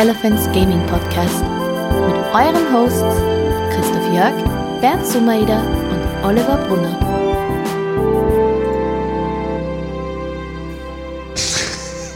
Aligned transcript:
Elephants 0.00 0.46
Gaming 0.54 0.80
Podcast 0.86 1.42
mit 1.42 2.16
euren 2.32 2.72
Hosts 2.72 3.20
Christoph 3.74 4.14
Jörg, 4.14 4.32
Bernd 4.80 5.06
Sumaida 5.06 5.60
und 5.60 6.24
Oliver 6.24 6.56
Brunner. 6.66 6.98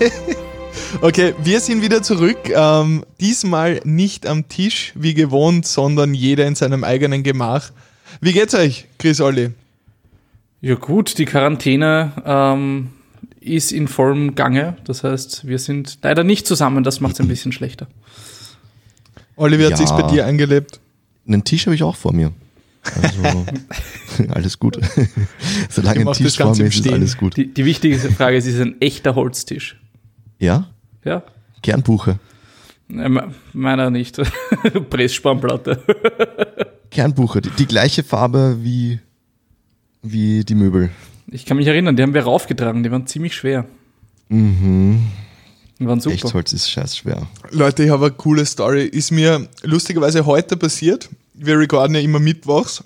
Okay, 1.03 1.35
wir 1.43 1.61
sind 1.61 1.83
wieder 1.83 2.03
zurück. 2.03 2.49
Ähm, 2.49 3.05
diesmal 3.21 3.83
nicht 3.85 4.27
am 4.27 4.49
Tisch 4.49 4.93
wie 4.95 5.13
gewohnt, 5.13 5.67
sondern 5.67 6.15
jeder 6.15 6.47
in 6.47 6.55
seinem 6.55 6.85
eigenen 6.85 7.23
Gemach. 7.23 7.71
Wie 8.23 8.33
geht's 8.33 8.55
euch, 8.55 8.87
Chris 8.99 9.21
Olli? 9.21 9.51
Ja 10.63 10.77
gut, 10.77 11.19
die 11.19 11.27
Quarantäne 11.27 12.13
ähm, 12.25 12.93
ist 13.45 13.73
in 13.73 13.89
vollem 13.89 14.35
Gange. 14.35 14.77
Das 14.85 15.05
heißt, 15.05 15.47
wir 15.47 15.59
sind 15.59 15.99
leider 16.03 16.25
nicht 16.25 16.47
zusammen. 16.47 16.85
Das 16.85 17.01
macht 17.01 17.15
es 17.15 17.21
ein 17.21 17.29
bisschen 17.29 17.53
schlechter. 17.53 17.87
Wie 19.37 19.43
hat 19.65 19.71
Ja. 19.71 19.77
sich's 19.77 19.91
bei 19.91 20.03
dir 20.03 20.27
eingelebt? 20.27 20.81
Einen 21.27 21.45
Tisch 21.45 21.67
habe 21.67 21.75
ich 21.75 21.83
auch 21.83 21.97
vor 21.97 22.13
mir. 22.13 22.33
Also, 23.03 23.47
alles 24.29 24.59
gut. 24.59 24.79
Solange 25.71 26.01
Ich 26.03 26.07
ein 26.07 26.13
Tisch 26.13 26.27
das 26.27 26.37
vor 26.37 26.57
mir 26.57 26.67
ist, 26.67 26.89
alles 26.89 27.17
gut. 27.17 27.37
Die, 27.37 27.53
die 27.53 27.65
wichtigste 27.65 28.11
Frage 28.13 28.37
ist, 28.37 28.47
ist 28.47 28.55
es 28.57 28.61
ein 28.61 28.81
echter 28.81 29.15
Holztisch? 29.15 29.81
Ja? 30.39 30.69
Ja? 31.05 31.23
Kernbuche. 31.63 32.19
Äh, 32.91 33.09
me- 33.09 33.33
Meiner 33.55 33.91
nicht. 33.91 34.21
Pressspannplatte. 34.91 35.83
Kernbuche. 36.91 37.41
Die, 37.41 37.51
die 37.51 37.67
gleiche 37.67 38.03
Farbe 38.05 38.59
wie, 38.61 39.01
wie 40.03 40.45
die 40.45 40.55
Möbel. 40.55 40.91
Ich 41.35 41.47
kann 41.47 41.57
mich 41.57 41.67
erinnern, 41.67 41.97
die 41.97 42.03
haben 42.05 42.15
wir 42.15 42.23
raufgetragen. 42.23 42.85
Die 42.85 42.93
waren 42.93 43.09
ziemlich 43.09 43.35
schwer. 43.35 43.67
Mhm. 44.29 45.03
Die 45.81 45.87
waren 45.87 45.99
super. 45.99 46.15
Echtholz 46.15 46.53
ist 46.53 46.71
scheiß 46.71 46.97
schwer. 46.97 47.27
Leute, 47.51 47.83
ich 47.83 47.91
habe 47.91 48.07
eine 48.07 48.15
coole 48.15 48.47
Story. 48.47 48.85
Ist 48.85 49.11
mir 49.11 49.49
lustigerweise 49.65 50.27
heute 50.27 50.57
passiert. 50.57 51.09
Wir 51.33 51.59
recorden 51.59 51.97
ja 51.97 52.01
immer 52.01 52.21
mittwochs. 52.21 52.85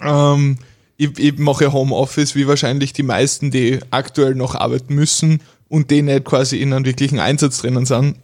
Ähm, 0.00 0.58
ich, 0.96 1.16
ich 1.20 1.38
mache 1.38 1.72
Homeoffice, 1.72 2.34
wie 2.34 2.48
wahrscheinlich 2.48 2.94
die 2.94 3.04
meisten, 3.04 3.52
die 3.52 3.78
aktuell 3.92 4.34
noch 4.34 4.56
arbeiten 4.56 4.96
müssen 4.96 5.40
und 5.68 5.92
die 5.92 6.02
nicht 6.02 6.24
quasi 6.24 6.60
in 6.60 6.72
einem 6.72 6.84
wirklichen 6.84 7.20
Einsatz 7.20 7.58
drinnen 7.58 7.86
sind. 7.86 8.16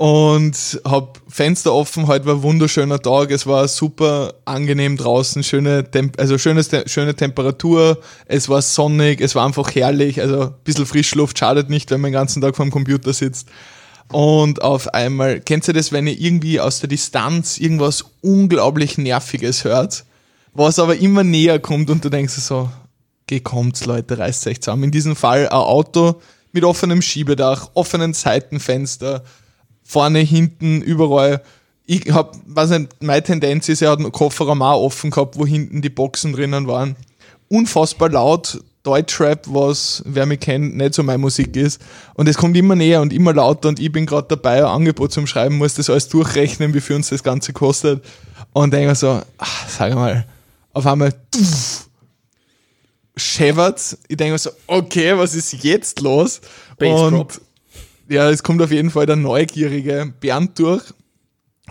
Und 0.00 0.80
hab 0.86 1.20
Fenster 1.28 1.74
offen, 1.74 2.06
heute 2.06 2.24
war 2.24 2.42
wunderschöner 2.42 3.02
Tag, 3.02 3.30
es 3.30 3.46
war 3.46 3.68
super 3.68 4.32
angenehm 4.46 4.96
draußen, 4.96 5.42
schöne, 5.42 5.90
Temp 5.90 6.18
also 6.18 6.38
schönes, 6.38 6.70
schöne 6.86 7.14
Temperatur, 7.14 8.00
es 8.24 8.48
war 8.48 8.62
sonnig, 8.62 9.20
es 9.20 9.34
war 9.34 9.44
einfach 9.44 9.74
herrlich, 9.74 10.18
also 10.22 10.40
ein 10.44 10.54
bisschen 10.64 10.86
Frischluft 10.86 11.38
schadet 11.38 11.68
nicht, 11.68 11.90
wenn 11.90 12.00
man 12.00 12.12
den 12.12 12.14
ganzen 12.14 12.40
Tag 12.40 12.56
vorm 12.56 12.70
Computer 12.70 13.12
sitzt. 13.12 13.48
Und 14.10 14.62
auf 14.62 14.88
einmal, 14.94 15.40
kennt 15.40 15.68
ihr 15.68 15.74
das, 15.74 15.92
wenn 15.92 16.06
ihr 16.06 16.18
irgendwie 16.18 16.60
aus 16.60 16.80
der 16.80 16.88
Distanz 16.88 17.58
irgendwas 17.58 18.06
unglaublich 18.22 18.96
Nerviges 18.96 19.64
hört, 19.64 20.06
was 20.54 20.78
aber 20.78 20.96
immer 20.96 21.24
näher 21.24 21.58
kommt 21.58 21.90
und 21.90 22.02
du 22.02 22.08
denkst 22.08 22.32
so, 22.32 22.70
okay, 23.24 23.40
kommt's 23.40 23.84
Leute, 23.84 24.16
reißt 24.16 24.46
euch 24.46 24.62
zusammen. 24.62 24.84
In 24.84 24.92
diesem 24.92 25.14
Fall 25.14 25.46
ein 25.46 25.52
Auto 25.52 26.22
mit 26.52 26.64
offenem 26.64 27.02
Schiebedach, 27.02 27.72
offenen 27.74 28.14
Seitenfenster, 28.14 29.24
vorne, 29.90 30.20
hinten, 30.20 30.82
überall. 30.82 31.42
Ich 31.84 32.12
hab, 32.12 32.36
weiß 32.46 32.70
nicht, 32.70 33.02
meine 33.02 33.22
Tendenz 33.22 33.68
ist, 33.68 33.82
er 33.82 33.90
hat 33.90 33.98
einen 33.98 34.12
Kofferraum 34.12 34.62
auch 34.62 34.84
offen 34.84 35.10
gehabt, 35.10 35.36
wo 35.36 35.44
hinten 35.44 35.82
die 35.82 35.88
Boxen 35.88 36.32
drinnen 36.32 36.68
waren. 36.68 36.94
Unfassbar 37.48 38.08
laut, 38.10 38.60
Deutschrap, 38.84 39.46
was, 39.48 40.02
wer 40.06 40.26
mich 40.26 40.38
kennt, 40.38 40.76
nicht 40.76 40.94
so 40.94 41.02
meine 41.02 41.18
Musik 41.18 41.56
ist. 41.56 41.82
Und 42.14 42.28
es 42.28 42.36
kommt 42.36 42.56
immer 42.56 42.76
näher 42.76 43.00
und 43.00 43.12
immer 43.12 43.34
lauter 43.34 43.68
und 43.68 43.80
ich 43.80 43.90
bin 43.90 44.06
gerade 44.06 44.28
dabei, 44.28 44.58
ein 44.58 44.70
Angebot 44.70 45.12
zum 45.12 45.26
Schreiben, 45.26 45.58
muss 45.58 45.74
das 45.74 45.90
alles 45.90 46.08
durchrechnen, 46.08 46.72
wie 46.72 46.80
viel 46.80 46.94
uns 46.94 47.08
das 47.08 47.24
Ganze 47.24 47.52
kostet. 47.52 48.04
Und 48.52 48.72
denke 48.72 48.90
mir 48.90 48.94
so, 48.94 49.20
ach, 49.38 49.68
sag 49.68 49.94
mal, 49.94 50.24
auf 50.72 50.86
einmal, 50.86 51.12
schäbert. 53.16 53.98
Ich 54.06 54.16
denke 54.16 54.32
mir 54.32 54.38
so, 54.38 54.50
okay, 54.68 55.18
was 55.18 55.34
ist 55.34 55.64
jetzt 55.64 56.00
los? 56.00 56.40
Bassdrop. 56.78 57.12
Und 57.12 57.40
ja, 58.10 58.28
es 58.28 58.42
kommt 58.42 58.60
auf 58.60 58.72
jeden 58.72 58.90
Fall 58.90 59.06
der 59.06 59.16
neugierige 59.16 60.12
Bernd 60.20 60.58
durch, 60.58 60.82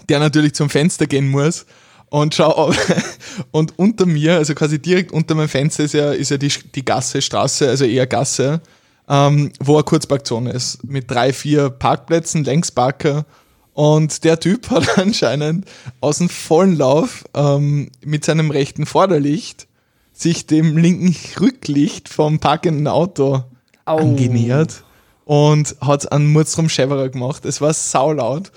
der 0.08 0.20
natürlich 0.20 0.54
zum 0.54 0.70
Fenster 0.70 1.06
gehen 1.06 1.30
muss. 1.30 1.66
Und 2.10 2.34
schau, 2.34 2.50
auf- 2.52 2.78
und 3.52 3.78
unter 3.78 4.06
mir, 4.06 4.38
also 4.38 4.56
quasi 4.56 4.80
direkt 4.80 5.12
unter 5.12 5.36
meinem 5.36 5.50
Fenster 5.50 5.84
ist 5.84 5.94
ja, 5.94 6.12
ist 6.12 6.32
ja 6.32 6.38
die, 6.38 6.52
die 6.74 6.86
Gasse, 6.86 7.22
Straße, 7.22 7.68
also 7.68 7.86
eher 7.86 8.08
Gasse, 8.08 8.62
ähm, 9.08 9.52
wo 9.60 9.76
eine 9.76 9.84
Kurzparkzone 9.84 10.52
ist, 10.52 10.84
mit 10.84 11.12
drei, 11.12 11.34
vier 11.34 11.70
Parkplätzen, 11.70 12.44
Längsparker. 12.44 13.26
Und 13.74 14.24
der 14.24 14.40
Typ 14.40 14.70
hat 14.70 14.98
anscheinend 14.98 15.66
aus 16.00 16.20
dem 16.20 16.30
vollen 16.30 16.78
Lauf 16.78 17.26
ähm, 17.36 17.92
mit 18.04 18.26
seinem 18.26 18.50
rechten 18.50 18.86
Vorderlicht 18.86 19.68
sich 20.14 20.48
dem 20.48 20.78
linken 20.78 21.16
Rücklicht 21.40 22.10
vom 22.10 22.40
parkenden 22.40 22.88
Auto 22.88 23.44
angenähert 23.86 24.84
und 25.30 25.76
hat 25.80 26.12
einen 26.12 26.34
Mutzrum 26.34 26.70
Scheverer 26.70 27.08
gemacht. 27.08 27.46
Es 27.46 27.62
war 27.62 27.72
saulaut 27.72 28.52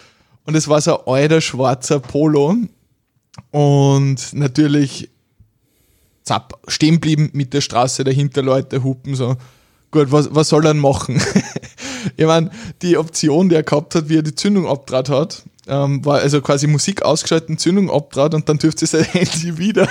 und 0.47 0.55
es 0.55 0.69
war 0.69 0.81
so 0.81 1.05
ein 1.05 1.13
alter 1.13 1.43
schwarzer 1.43 2.01
Polo 2.01 2.57
und 3.51 4.33
natürlich 4.33 5.11
zapp, 6.23 6.59
stehen 6.69 6.99
blieben 6.99 7.29
mit 7.35 7.53
der 7.53 7.61
Straße 7.61 8.05
dahinter 8.05 8.41
Leute 8.41 8.83
hupen 8.83 9.15
so. 9.15 9.37
Gut, 9.91 10.11
was, 10.13 10.35
was 10.35 10.49
soll 10.49 10.65
er 10.65 10.73
denn 10.73 10.81
machen? 10.81 11.21
ich 12.17 12.25
meine, 12.25 12.51
die 12.81 12.97
Option, 12.97 13.51
die 13.51 13.57
er 13.57 13.65
gehabt 13.65 13.95
hat, 13.95 14.09
wie 14.09 14.17
er 14.17 14.23
die 14.23 14.35
Zündung 14.35 14.67
abdraht 14.67 15.11
hat, 15.11 15.43
ähm, 15.69 16.05
war 16.05 16.21
also 16.21 16.41
quasi 16.41 16.67
Musik 16.67 17.03
ausgeschaltet, 17.03 17.61
Zündung 17.61 17.91
abdraht 17.91 18.35
und 18.35 18.49
dann 18.49 18.59
dürfte 18.59 18.87
sein 18.87 19.05
Handy 19.13 19.59
wieder, 19.59 19.89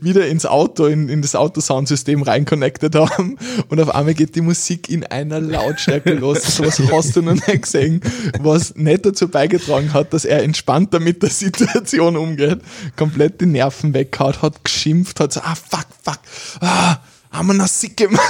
wieder 0.00 0.26
ins 0.26 0.46
Auto, 0.46 0.86
in, 0.86 1.08
in 1.08 1.20
das 1.20 1.34
Autosoundsystem 1.34 2.22
reinconnected 2.22 2.94
haben 2.94 3.36
und 3.68 3.80
auf 3.80 3.94
einmal 3.94 4.14
geht 4.14 4.34
die 4.34 4.40
Musik 4.40 4.88
in 4.88 5.04
einer 5.04 5.40
Lautstärke 5.40 6.14
los. 6.14 6.56
So 6.56 6.64
was 6.64 6.80
hast 6.90 7.16
du 7.16 7.22
noch 7.22 7.34
nicht 7.34 7.62
gesehen, 7.62 8.00
was 8.40 8.76
nicht 8.76 9.04
dazu 9.04 9.28
beigetragen 9.28 9.92
hat, 9.92 10.12
dass 10.14 10.24
er 10.24 10.42
entspannter 10.42 11.00
mit 11.00 11.22
der 11.22 11.30
Situation 11.30 12.16
umgeht, 12.16 12.60
komplett 12.96 13.40
die 13.40 13.46
Nerven 13.46 13.92
weggehaut, 13.92 14.40
hat 14.40 14.64
geschimpft, 14.64 15.20
hat 15.20 15.32
so, 15.32 15.40
ah 15.40 15.54
fuck, 15.54 15.86
fuck, 16.02 16.18
ah, 16.60 16.96
haben 17.30 17.48
wir 17.48 17.54
noch 17.54 17.66
sick 17.66 17.96
gemacht. 17.96 18.22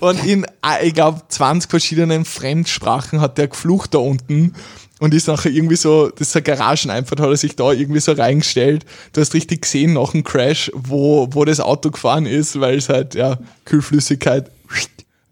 Und 0.00 0.24
in, 0.24 0.46
ah, 0.60 0.76
ich 0.82 0.94
glaube, 0.94 1.22
20 1.28 1.70
verschiedenen 1.70 2.24
Fremdsprachen 2.24 3.20
hat 3.20 3.38
der 3.38 3.48
geflucht 3.48 3.94
da 3.94 3.98
unten 3.98 4.54
und 5.00 5.14
ist 5.14 5.28
nachher 5.28 5.50
irgendwie 5.50 5.76
so, 5.76 6.08
das 6.10 6.28
ist 6.28 6.36
eine 6.36 6.42
Garageneinfahrt, 6.42 7.20
hat 7.20 7.28
er 7.28 7.36
sich 7.36 7.56
da 7.56 7.72
irgendwie 7.72 8.00
so 8.00 8.12
reingestellt. 8.12 8.84
Du 9.12 9.20
hast 9.20 9.34
richtig 9.34 9.62
gesehen 9.62 9.92
nach 9.94 10.12
dem 10.12 10.24
Crash, 10.24 10.70
wo, 10.74 11.28
wo 11.30 11.44
das 11.44 11.60
Auto 11.60 11.90
gefahren 11.90 12.26
ist, 12.26 12.60
weil 12.60 12.78
es 12.78 12.88
halt, 12.88 13.14
ja, 13.14 13.38
Kühlflüssigkeit 13.64 14.50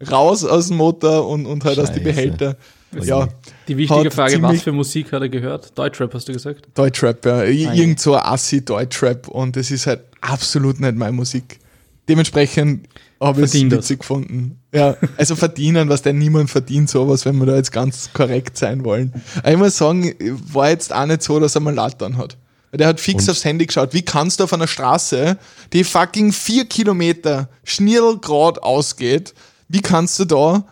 raus 0.09 0.43
aus 0.45 0.67
dem 0.67 0.77
Motor 0.77 1.27
und, 1.27 1.45
und 1.45 1.65
halt 1.65 1.79
aus 1.79 1.89
die 1.89 1.95
Scheiße. 1.95 2.03
Behälter. 2.03 2.57
Ja, 3.03 3.27
Die 3.67 3.75
wichtige 3.77 4.11
Frage, 4.11 4.41
was 4.41 4.61
für 4.61 4.71
Musik 4.71 5.11
hat 5.11 5.21
er 5.21 5.29
gehört? 5.29 5.77
Deutschrap 5.77 6.13
hast 6.13 6.29
du 6.29 6.33
gesagt? 6.33 6.67
Deutschrap, 6.73 7.25
ja. 7.25 7.43
Irgend 7.43 7.99
so 7.99 8.15
ein 8.15 8.23
Assi-Deutschrap 8.23 9.27
und 9.27 9.55
das 9.55 9.71
ist 9.71 9.87
halt 9.87 10.01
absolut 10.21 10.79
nicht 10.79 10.95
meine 10.95 11.11
Musik. 11.11 11.59
Dementsprechend 12.07 12.87
habe 13.19 13.41
ich 13.41 13.53
es 13.53 13.71
witzig 13.71 13.99
gefunden. 13.99 14.59
Ja, 14.73 14.95
also 15.17 15.35
verdienen, 15.35 15.89
was 15.89 16.01
denn 16.01 16.17
niemand 16.17 16.49
verdient 16.49 16.89
sowas, 16.89 17.25
wenn 17.25 17.37
wir 17.37 17.45
da 17.45 17.55
jetzt 17.55 17.71
ganz 17.71 18.11
korrekt 18.13 18.57
sein 18.57 18.85
wollen. 18.85 19.13
Aber 19.39 19.51
ich 19.51 19.57
muss 19.57 19.77
sagen, 19.77 20.13
war 20.51 20.69
jetzt 20.69 20.93
auch 20.93 21.05
nicht 21.05 21.23
so, 21.23 21.39
dass 21.39 21.55
er 21.55 21.61
mal 21.61 21.73
Lattern 21.73 22.17
hat. 22.17 22.37
Der 22.73 22.87
hat 22.87 22.99
fix 22.99 23.23
Und? 23.23 23.31
aufs 23.31 23.45
Handy 23.45 23.65
geschaut. 23.65 23.93
Wie 23.93 24.03
kannst 24.03 24.39
du 24.39 24.43
auf 24.43 24.53
einer 24.53 24.67
Straße, 24.67 25.37
die 25.73 25.83
fucking 25.83 26.31
vier 26.31 26.65
Kilometer 26.65 27.49
schnirrgrad 27.63 28.61
ausgeht, 28.61 29.33
wie 29.67 29.81
kannst 29.81 30.19
du 30.19 30.25
da 30.25 30.65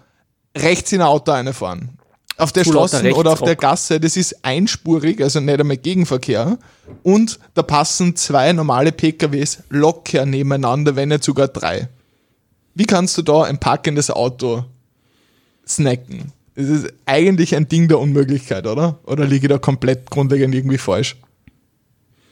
rechts 0.56 0.92
in 0.92 1.02
ein 1.02 1.08
Auto 1.08 1.32
reinfahren? 1.32 1.98
Auf 2.38 2.52
der 2.52 2.66
Straße 2.66 3.14
oder 3.14 3.32
auf 3.32 3.42
der. 3.42 3.56
Gasse, 3.56 4.00
das 4.00 4.18
ist 4.18 4.44
einspurig, 4.44 5.22
also 5.22 5.40
nicht 5.40 5.60
einmal 5.60 5.78
Gegenverkehr. 5.78 6.58
Und 7.02 7.40
da 7.54 7.64
passen 7.64 8.16
zwei 8.16 8.52
normale 8.52 8.92
PKWs 8.92 9.60
locker 9.70 10.26
nebeneinander, 10.26 10.96
wenn 10.96 11.10
nicht 11.10 11.24
sogar 11.24 11.48
drei. 11.48 11.88
Wie 12.74 12.86
kannst 12.86 13.18
du 13.18 13.22
da 13.22 13.44
ein 13.44 13.60
parkendes 13.60 14.12
Auto 14.12 14.66
snacken? 15.66 16.34
Das 16.56 16.68
ist 16.68 16.94
eigentlich 17.06 17.56
ein 17.56 17.70
Ding 17.70 17.88
der 17.88 18.00
Unmöglichkeit, 18.00 18.68
oder? 18.68 19.00
Oder 19.06 19.26
liege 19.26 19.48
ich 19.48 19.50
da 19.50 19.58
komplett 19.58 20.10
grundlegend 20.10 20.54
irgendwie 20.54 20.78
falsch? 20.78 21.16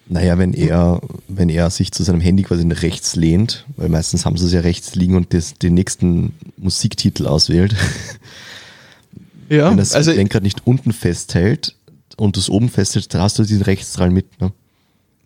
Naja, 0.08 0.38
wenn 0.38 0.54
er, 0.54 1.02
wenn 1.30 1.48
er 1.48 1.70
sich 1.70 1.94
zu 1.94 2.04
seinem 2.04 2.20
Handy 2.20 2.44
quasi 2.44 2.66
nach 2.66 2.82
rechts 2.82 3.16
lehnt, 3.16 3.66
weil 3.78 3.88
meistens 3.88 4.26
haben 4.26 4.38
sie 4.38 4.46
es 4.46 4.54
ja 4.54 4.60
rechts 4.60 4.96
liegen 4.96 5.16
und 5.16 5.34
das, 5.34 5.54
den 5.54 5.76
nächsten 5.76 6.34
Musiktitel 6.58 7.26
auswählt, 7.26 7.74
Ja, 9.50 9.70
wenn 9.70 9.78
das 9.78 9.94
also 9.94 10.12
Lenkrad 10.12 10.44
nicht 10.44 10.66
unten 10.66 10.94
festhält 10.94 11.76
und 12.18 12.38
das 12.38 12.50
oben 12.50 12.70
festhält, 12.70 13.14
dann 13.14 13.22
hast 13.22 13.40
du 13.40 13.44
diesen 13.44 13.64
Rechtsstrahl 13.64 14.10
mit. 14.10 14.40
Ne? 14.42 14.52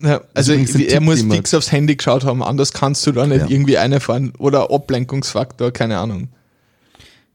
Ja, 0.00 0.20
also 0.34 0.52
er 0.52 0.64
Tipp, 0.64 1.00
muss 1.00 1.22
fix 1.22 1.54
aufs 1.54 1.72
Handy 1.72 1.96
geschaut 1.96 2.24
haben, 2.24 2.42
anders 2.42 2.72
kannst 2.72 3.06
du 3.06 3.12
da 3.12 3.26
nicht 3.26 3.40
Ja. 3.40 3.48
irgendwie 3.48 3.78
eine 3.78 4.00
fahren 4.00 4.32
oder 4.38 4.70
Ablenkungsfaktor, 4.70 5.72
keine 5.72 5.98
Ahnung. 5.98 6.28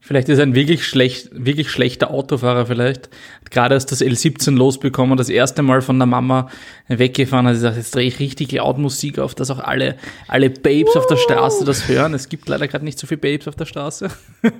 Vielleicht 0.06 0.28
ist 0.28 0.36
er 0.36 0.42
ein 0.44 0.54
wirklich, 0.54 0.86
schlecht, 0.86 1.30
wirklich 1.32 1.70
schlechter 1.70 2.10
Autofahrer 2.10 2.66
vielleicht. 2.66 3.08
Gerade 3.50 3.74
als 3.74 3.86
das 3.86 4.02
L17 4.02 4.50
losbekommen, 4.50 5.16
das 5.16 5.30
erste 5.30 5.62
Mal 5.62 5.80
von 5.80 5.98
der 5.98 6.04
Mama 6.04 6.50
weggefahren 6.88 7.46
hat, 7.46 7.54
gesagt, 7.54 7.78
jetzt 7.78 7.94
drehe 7.94 8.08
ich 8.08 8.18
richtig 8.20 8.52
laut 8.52 8.76
Musik 8.76 9.18
auf, 9.18 9.34
dass 9.34 9.50
auch 9.50 9.60
alle, 9.60 9.96
alle 10.28 10.50
Babes 10.50 10.94
auf 10.94 11.06
der 11.06 11.16
Straße 11.16 11.64
das 11.64 11.88
hören. 11.88 12.12
Es 12.12 12.28
gibt 12.28 12.46
leider 12.50 12.68
gerade 12.68 12.84
nicht 12.84 12.98
so 12.98 13.06
viele 13.06 13.16
Babes 13.16 13.48
auf 13.48 13.56
der 13.56 13.64
Straße. 13.64 14.10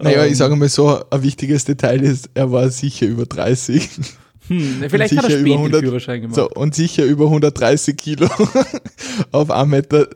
Naja, 0.00 0.26
ich 0.26 0.36
sage 0.36 0.54
mal 0.54 0.68
so, 0.68 1.00
ein 1.10 1.22
wichtiges 1.22 1.64
Detail 1.64 2.02
ist, 2.02 2.30
er 2.34 2.52
war 2.52 2.68
sicher 2.68 3.06
über 3.06 3.24
30. 3.24 3.88
Hm, 4.48 4.84
vielleicht 4.88 5.16
hat 5.16 5.24
er 5.24 5.30
spät 5.30 5.40
über 5.40 5.48
den 5.48 5.58
100 5.58 5.80
Führerschein 5.82 6.20
gemacht. 6.20 6.36
So, 6.36 6.48
und 6.50 6.74
sicher 6.74 7.04
über 7.04 7.24
130 7.24 7.96
Kilo 7.96 8.28
auf 9.32 9.50
1 9.50 9.68
Meter, 9.68 10.08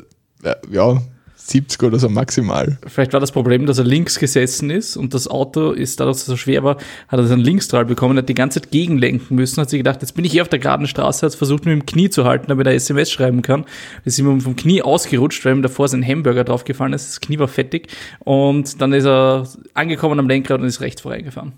ja, 0.71 1.03
70 1.45 1.83
oder 1.83 1.99
so 1.99 2.09
maximal. 2.09 2.79
Vielleicht 2.87 3.13
war 3.13 3.21
das 3.21 3.33
Problem, 3.33 3.67
dass 3.67 3.79
er 3.79 3.85
links 3.85 4.19
gesessen 4.19 4.71
ist 4.71 4.97
und 4.97 5.13
das 5.13 5.27
Auto 5.29 5.73
ist, 5.73 5.99
dadurch, 6.01 6.19
dass 6.19 6.27
so 6.27 6.37
schwer 6.37 6.63
war, 6.63 6.77
hat 7.09 7.19
er 7.19 7.27
so 7.27 7.33
einen 7.35 7.43
Linksstrahl 7.43 7.85
bekommen, 7.85 8.17
hat 8.17 8.29
die 8.29 8.35
ganze 8.35 8.61
Zeit 8.61 8.71
gegenlenken 8.71 9.35
müssen, 9.35 9.61
hat 9.61 9.69
sich 9.71 9.81
gedacht, 9.81 10.01
jetzt 10.03 10.15
bin 10.15 10.25
ich 10.25 10.33
hier 10.33 10.43
auf 10.43 10.49
der 10.49 10.59
geraden 10.61 10.87
Straße, 10.87 11.27
hat 11.27 11.35
versucht 11.35 11.65
mit 11.65 11.73
dem 11.73 11.85
Knie 11.87 12.11
zu 12.11 12.25
halten, 12.25 12.47
damit 12.49 12.67
er 12.67 12.75
SMS 12.75 13.11
schreiben 13.11 13.43
kann. 13.43 13.65
Ist 14.05 14.19
ihm 14.19 14.41
vom 14.41 14.57
Knie 14.57 14.83
ausgerutscht, 14.83 15.45
weil 15.45 15.57
ihm 15.57 15.63
davor 15.63 15.89
sein 15.89 16.07
Hamburger 16.07 16.45
draufgefallen 16.45 16.93
ist, 16.93 17.09
das 17.09 17.21
Knie 17.21 17.39
war 17.39 17.49
fettig 17.49 17.89
und 18.21 18.81
dann 18.81 18.93
ist 18.93 19.05
er 19.05 19.49
angekommen 19.75 20.19
am 20.21 20.29
Lenkrad 20.29 20.61
und 20.61 20.67
ist 20.67 20.81
rechts 20.81 21.03
vorbeigefahren. 21.03 21.53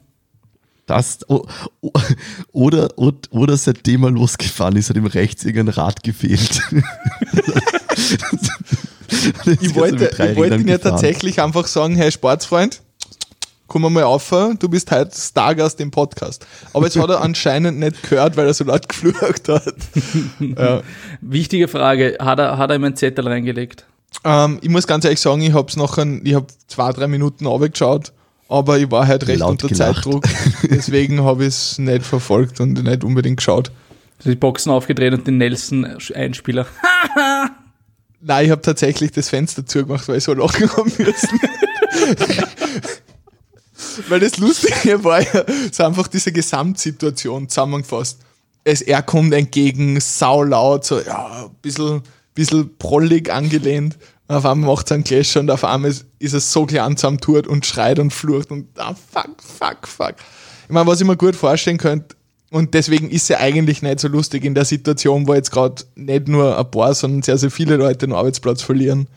Das, 0.86 1.20
o- 1.30 1.46
o- 1.80 1.92
oder, 2.52 2.90
oder, 2.98 3.16
oder 3.30 3.56
seitdem 3.56 4.02
er 4.04 4.10
losgefahren 4.10 4.76
ist, 4.76 4.90
hat 4.90 4.96
ihm 4.96 5.06
rechts 5.06 5.42
irgendein 5.44 5.74
Rad 5.74 6.02
gefehlt. 6.02 6.60
Ich 9.60 9.74
wollte, 9.74 10.10
ich 10.10 10.36
wollte 10.36 10.56
ihn 10.56 10.68
ja 10.68 10.78
tatsächlich 10.78 11.40
einfach 11.40 11.66
sagen, 11.66 11.96
hey 11.96 12.10
Sportsfreund, 12.10 12.82
komm 13.66 13.92
mal 13.92 14.04
auf, 14.04 14.30
du 14.30 14.68
bist 14.68 14.90
heute 14.90 15.10
Stargast 15.14 15.80
im 15.80 15.90
Podcast. 15.90 16.46
Aber 16.72 16.86
jetzt 16.86 16.96
hat 16.96 17.10
er 17.10 17.20
anscheinend 17.20 17.78
nicht 17.78 18.02
gehört, 18.08 18.36
weil 18.36 18.46
er 18.46 18.54
so 18.54 18.64
laut 18.64 18.88
geflucht 18.88 19.48
hat. 19.48 19.74
ja. 20.40 20.82
Wichtige 21.20 21.68
Frage, 21.68 22.18
hat 22.20 22.38
er, 22.38 22.58
hat 22.58 22.70
er 22.70 22.76
ihm 22.76 22.84
einen 22.84 22.96
Zettel 22.96 23.26
reingelegt? 23.26 23.84
ähm, 24.22 24.58
ich 24.62 24.68
muss 24.68 24.86
ganz 24.86 25.04
ehrlich 25.04 25.20
sagen, 25.20 25.42
ich 25.42 25.52
habe 25.52 25.68
es 25.68 25.76
noch 25.76 25.98
ein, 25.98 26.20
ich 26.24 26.34
habe 26.34 26.46
zwei, 26.68 26.92
drei 26.92 27.08
Minuten 27.08 27.46
runtergeschaut, 27.46 28.12
aber 28.48 28.78
ich 28.78 28.90
war 28.90 29.06
halt 29.06 29.26
recht 29.26 29.40
Laut 29.40 29.50
unter 29.50 29.68
gelacht. 29.68 29.96
Zeitdruck. 29.96 30.24
Deswegen 30.70 31.24
habe 31.24 31.42
ich 31.42 31.48
es 31.48 31.78
nicht 31.78 32.04
verfolgt 32.04 32.60
und 32.60 32.82
nicht 32.82 33.04
unbedingt 33.04 33.38
geschaut. 33.38 33.72
Also 34.18 34.30
die 34.30 34.36
Boxen 34.36 34.70
aufgedreht 34.70 35.12
und 35.12 35.26
den 35.26 35.38
Nelson-Einspieler. 35.38 36.66
Nein, 38.26 38.46
ich 38.46 38.50
habe 38.50 38.62
tatsächlich 38.62 39.12
das 39.12 39.28
Fenster 39.28 39.66
zugemacht, 39.66 40.08
weil 40.08 40.16
ich 40.16 40.24
so 40.24 40.32
lachen 40.32 40.70
haben 40.76 40.90
müssen. 40.96 41.40
weil 44.08 44.20
das 44.20 44.38
Lustige 44.38 45.04
war 45.04 45.20
ja 45.20 45.44
so 45.70 45.84
einfach 45.84 46.08
diese 46.08 46.32
Gesamtsituation 46.32 47.50
zusammengefasst. 47.50 48.20
Es, 48.64 48.80
er 48.80 49.02
kommt 49.02 49.34
entgegen, 49.34 50.00
saulaut, 50.00 50.86
so 50.86 51.00
ja, 51.00 51.44
ein 51.44 51.54
bisschen, 51.60 52.00
bisschen 52.34 52.74
prollig 52.78 53.30
angelehnt. 53.30 53.98
Und 54.26 54.36
auf 54.36 54.46
einmal 54.46 54.70
macht 54.70 54.86
es 54.86 54.92
einen 54.92 55.04
Clash 55.04 55.36
und 55.36 55.50
auf 55.50 55.62
einmal 55.62 55.90
ist, 55.90 56.06
ist 56.18 56.32
es 56.32 56.50
so 56.50 56.64
klein 56.64 56.96
zusammentut 56.96 57.46
und 57.46 57.66
schreit 57.66 57.98
und 57.98 58.10
flucht 58.10 58.50
und 58.50 58.68
ah, 58.78 58.94
fuck, 58.94 59.36
fuck, 59.42 59.86
fuck. 59.86 60.14
Ich 60.66 60.70
meine, 60.70 60.86
was 60.86 60.98
ich 60.98 61.06
mir 61.06 61.18
gut 61.18 61.36
vorstellen 61.36 61.76
könnte, 61.76 62.16
und 62.54 62.72
deswegen 62.72 63.10
ist 63.10 63.28
er 63.30 63.40
eigentlich 63.40 63.82
nicht 63.82 63.98
so 63.98 64.06
lustig 64.06 64.44
in 64.44 64.54
der 64.54 64.64
Situation, 64.64 65.26
wo 65.26 65.34
jetzt 65.34 65.50
gerade 65.50 65.82
nicht 65.96 66.28
nur 66.28 66.56
ein 66.56 66.70
paar, 66.70 66.94
sondern 66.94 67.22
sehr, 67.22 67.36
sehr 67.36 67.50
viele 67.50 67.74
Leute 67.74 68.06
den 68.06 68.12
Arbeitsplatz 68.12 68.62
verlieren. 68.62 69.08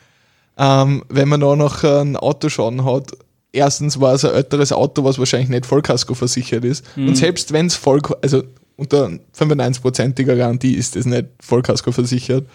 Ähm, 0.57 1.03
wenn 1.07 1.29
man 1.29 1.41
da 1.41 1.55
noch 1.55 1.83
einen 1.83 2.17
Autoschaden 2.17 2.83
hat, 2.83 3.11
erstens 3.51 4.01
war 4.01 4.15
es 4.15 4.25
ein 4.25 4.33
älteres 4.33 4.71
Auto, 4.71 5.03
was 5.03 5.19
wahrscheinlich 5.19 5.49
nicht 5.49 5.67
Vollkasko 5.67 6.15
versichert 6.15 6.65
ist. 6.65 6.83
Und 6.95 7.15
selbst 7.15 7.53
wenn 7.53 7.67
es 7.67 7.75
voll, 7.75 8.01
also 8.23 8.41
unter 8.75 9.11
95%iger 9.37 10.35
Garantie 10.35 10.73
ist 10.73 10.95
es 10.95 11.05
nicht 11.05 11.27
Vollkasko 11.39 11.91
versichert. 11.91 12.47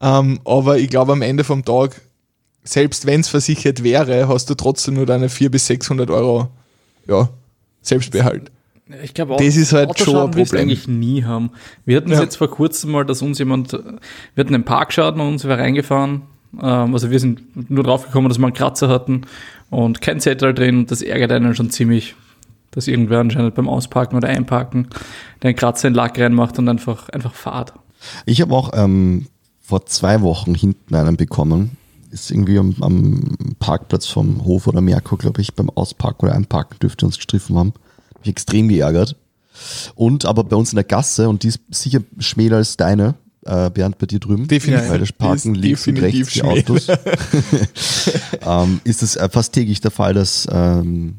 Ähm, 0.00 0.38
aber 0.44 0.78
ich 0.78 0.88
glaube, 0.88 1.14
am 1.14 1.22
Ende 1.22 1.42
vom 1.42 1.64
Tag, 1.64 2.00
selbst 2.62 3.06
wenn 3.06 3.22
es 3.22 3.28
versichert 3.28 3.82
wäre, 3.82 4.28
hast 4.28 4.48
du 4.50 4.54
trotzdem 4.54 4.94
nur 4.94 5.06
deine 5.06 5.30
400 5.30 5.50
bis 5.50 5.66
600 5.66 6.10
Euro 6.10 6.46
ja, 7.08 7.28
Selbstbehalt. 7.82 8.52
Ich 9.02 9.14
glaube, 9.14 9.36
Das 9.38 9.56
ist 9.56 9.72
halt 9.72 9.90
Autoschaden 9.90 10.14
schon 10.14 10.30
ein 10.30 10.34
willst 10.36 10.52
du 10.52 10.58
eigentlich 10.58 10.88
nie 10.88 11.24
haben. 11.24 11.50
Wir 11.84 11.96
hatten 11.98 12.10
es 12.10 12.18
Ja. 12.18 12.24
jetzt 12.24 12.36
vor 12.36 12.48
kurzem 12.50 12.92
mal, 12.92 13.04
dass 13.04 13.20
uns 13.22 13.38
jemand, 13.38 13.72
wir 13.72 14.44
hatten 14.44 14.54
einen 14.54 14.64
Parkschaden 14.64 15.20
und 15.20 15.28
uns 15.28 15.44
wäre 15.44 15.58
reingefahren. 15.58 16.22
Ähm, 16.60 16.94
also 16.94 17.10
wir 17.10 17.20
sind 17.20 17.70
nur 17.70 17.84
draufgekommen, 17.84 18.28
dass 18.28 18.38
wir 18.38 18.46
einen 18.46 18.54
Kratzer 18.54 18.88
hatten 18.88 19.22
und 19.70 20.00
kein 20.00 20.20
Zettel 20.20 20.54
drin 20.54 20.78
und 20.78 20.90
das 20.90 21.02
ärgert 21.02 21.32
einen 21.32 21.54
schon 21.54 21.70
ziemlich, 21.70 22.14
dass 22.70 22.88
irgendwer 22.88 23.20
anscheinend 23.20 23.54
beim 23.54 23.68
Ausparken 23.68 24.16
oder 24.16 24.28
Einparken 24.28 24.88
den 25.42 25.54
Kratzer 25.54 25.88
in 25.88 25.94
Lack 25.94 26.18
reinmacht 26.18 26.58
und 26.58 26.68
einfach, 26.68 27.08
einfach 27.10 27.34
fahrt. 27.34 27.74
Ich 28.24 28.40
habe 28.40 28.54
auch 28.54 28.70
ähm, 28.74 29.26
vor 29.60 29.84
zwei 29.84 30.22
Wochen 30.22 30.54
hinten 30.54 30.94
einen 30.94 31.16
bekommen. 31.18 31.76
Ist 32.10 32.30
irgendwie 32.30 32.58
am, 32.58 32.74
am 32.80 33.36
Parkplatz 33.58 34.06
vom 34.06 34.46
Hof 34.46 34.66
oder 34.66 34.80
Merkur, 34.80 35.18
glaube 35.18 35.42
ich, 35.42 35.54
beim 35.54 35.68
Ausparken 35.68 36.26
oder 36.26 36.34
Einparken 36.36 36.78
dürfte 36.78 37.04
uns 37.04 37.16
gestriffen 37.16 37.58
haben. 37.58 37.74
Mich 38.28 38.34
extrem 38.34 38.68
geärgert. 38.68 39.16
Und 39.94 40.24
aber 40.24 40.44
bei 40.44 40.56
uns 40.56 40.72
in 40.72 40.76
der 40.76 40.84
Gasse, 40.84 41.28
und 41.28 41.42
die 41.42 41.48
ist 41.48 41.60
sicher 41.70 42.00
schmäler 42.18 42.58
als 42.58 42.76
deine, 42.76 43.14
äh, 43.44 43.70
Bernd, 43.70 43.98
bei 43.98 44.06
dir 44.06 44.20
drüben. 44.20 44.46
Definitiv. 44.46 44.88
Weil 44.88 44.98
das 45.00 45.12
Parken 45.12 45.54
Ist 45.54 45.60
links 45.60 45.86
und 45.88 45.98
rechts 45.98 46.32
die 46.34 46.42
Autos. 46.42 46.86
ähm, 48.46 48.80
ist 48.84 49.02
es 49.02 49.16
äh, 49.16 49.28
fast 49.28 49.52
täglich 49.52 49.80
der 49.80 49.90
Fall, 49.90 50.14
dass 50.14 50.46
ähm, 50.50 51.16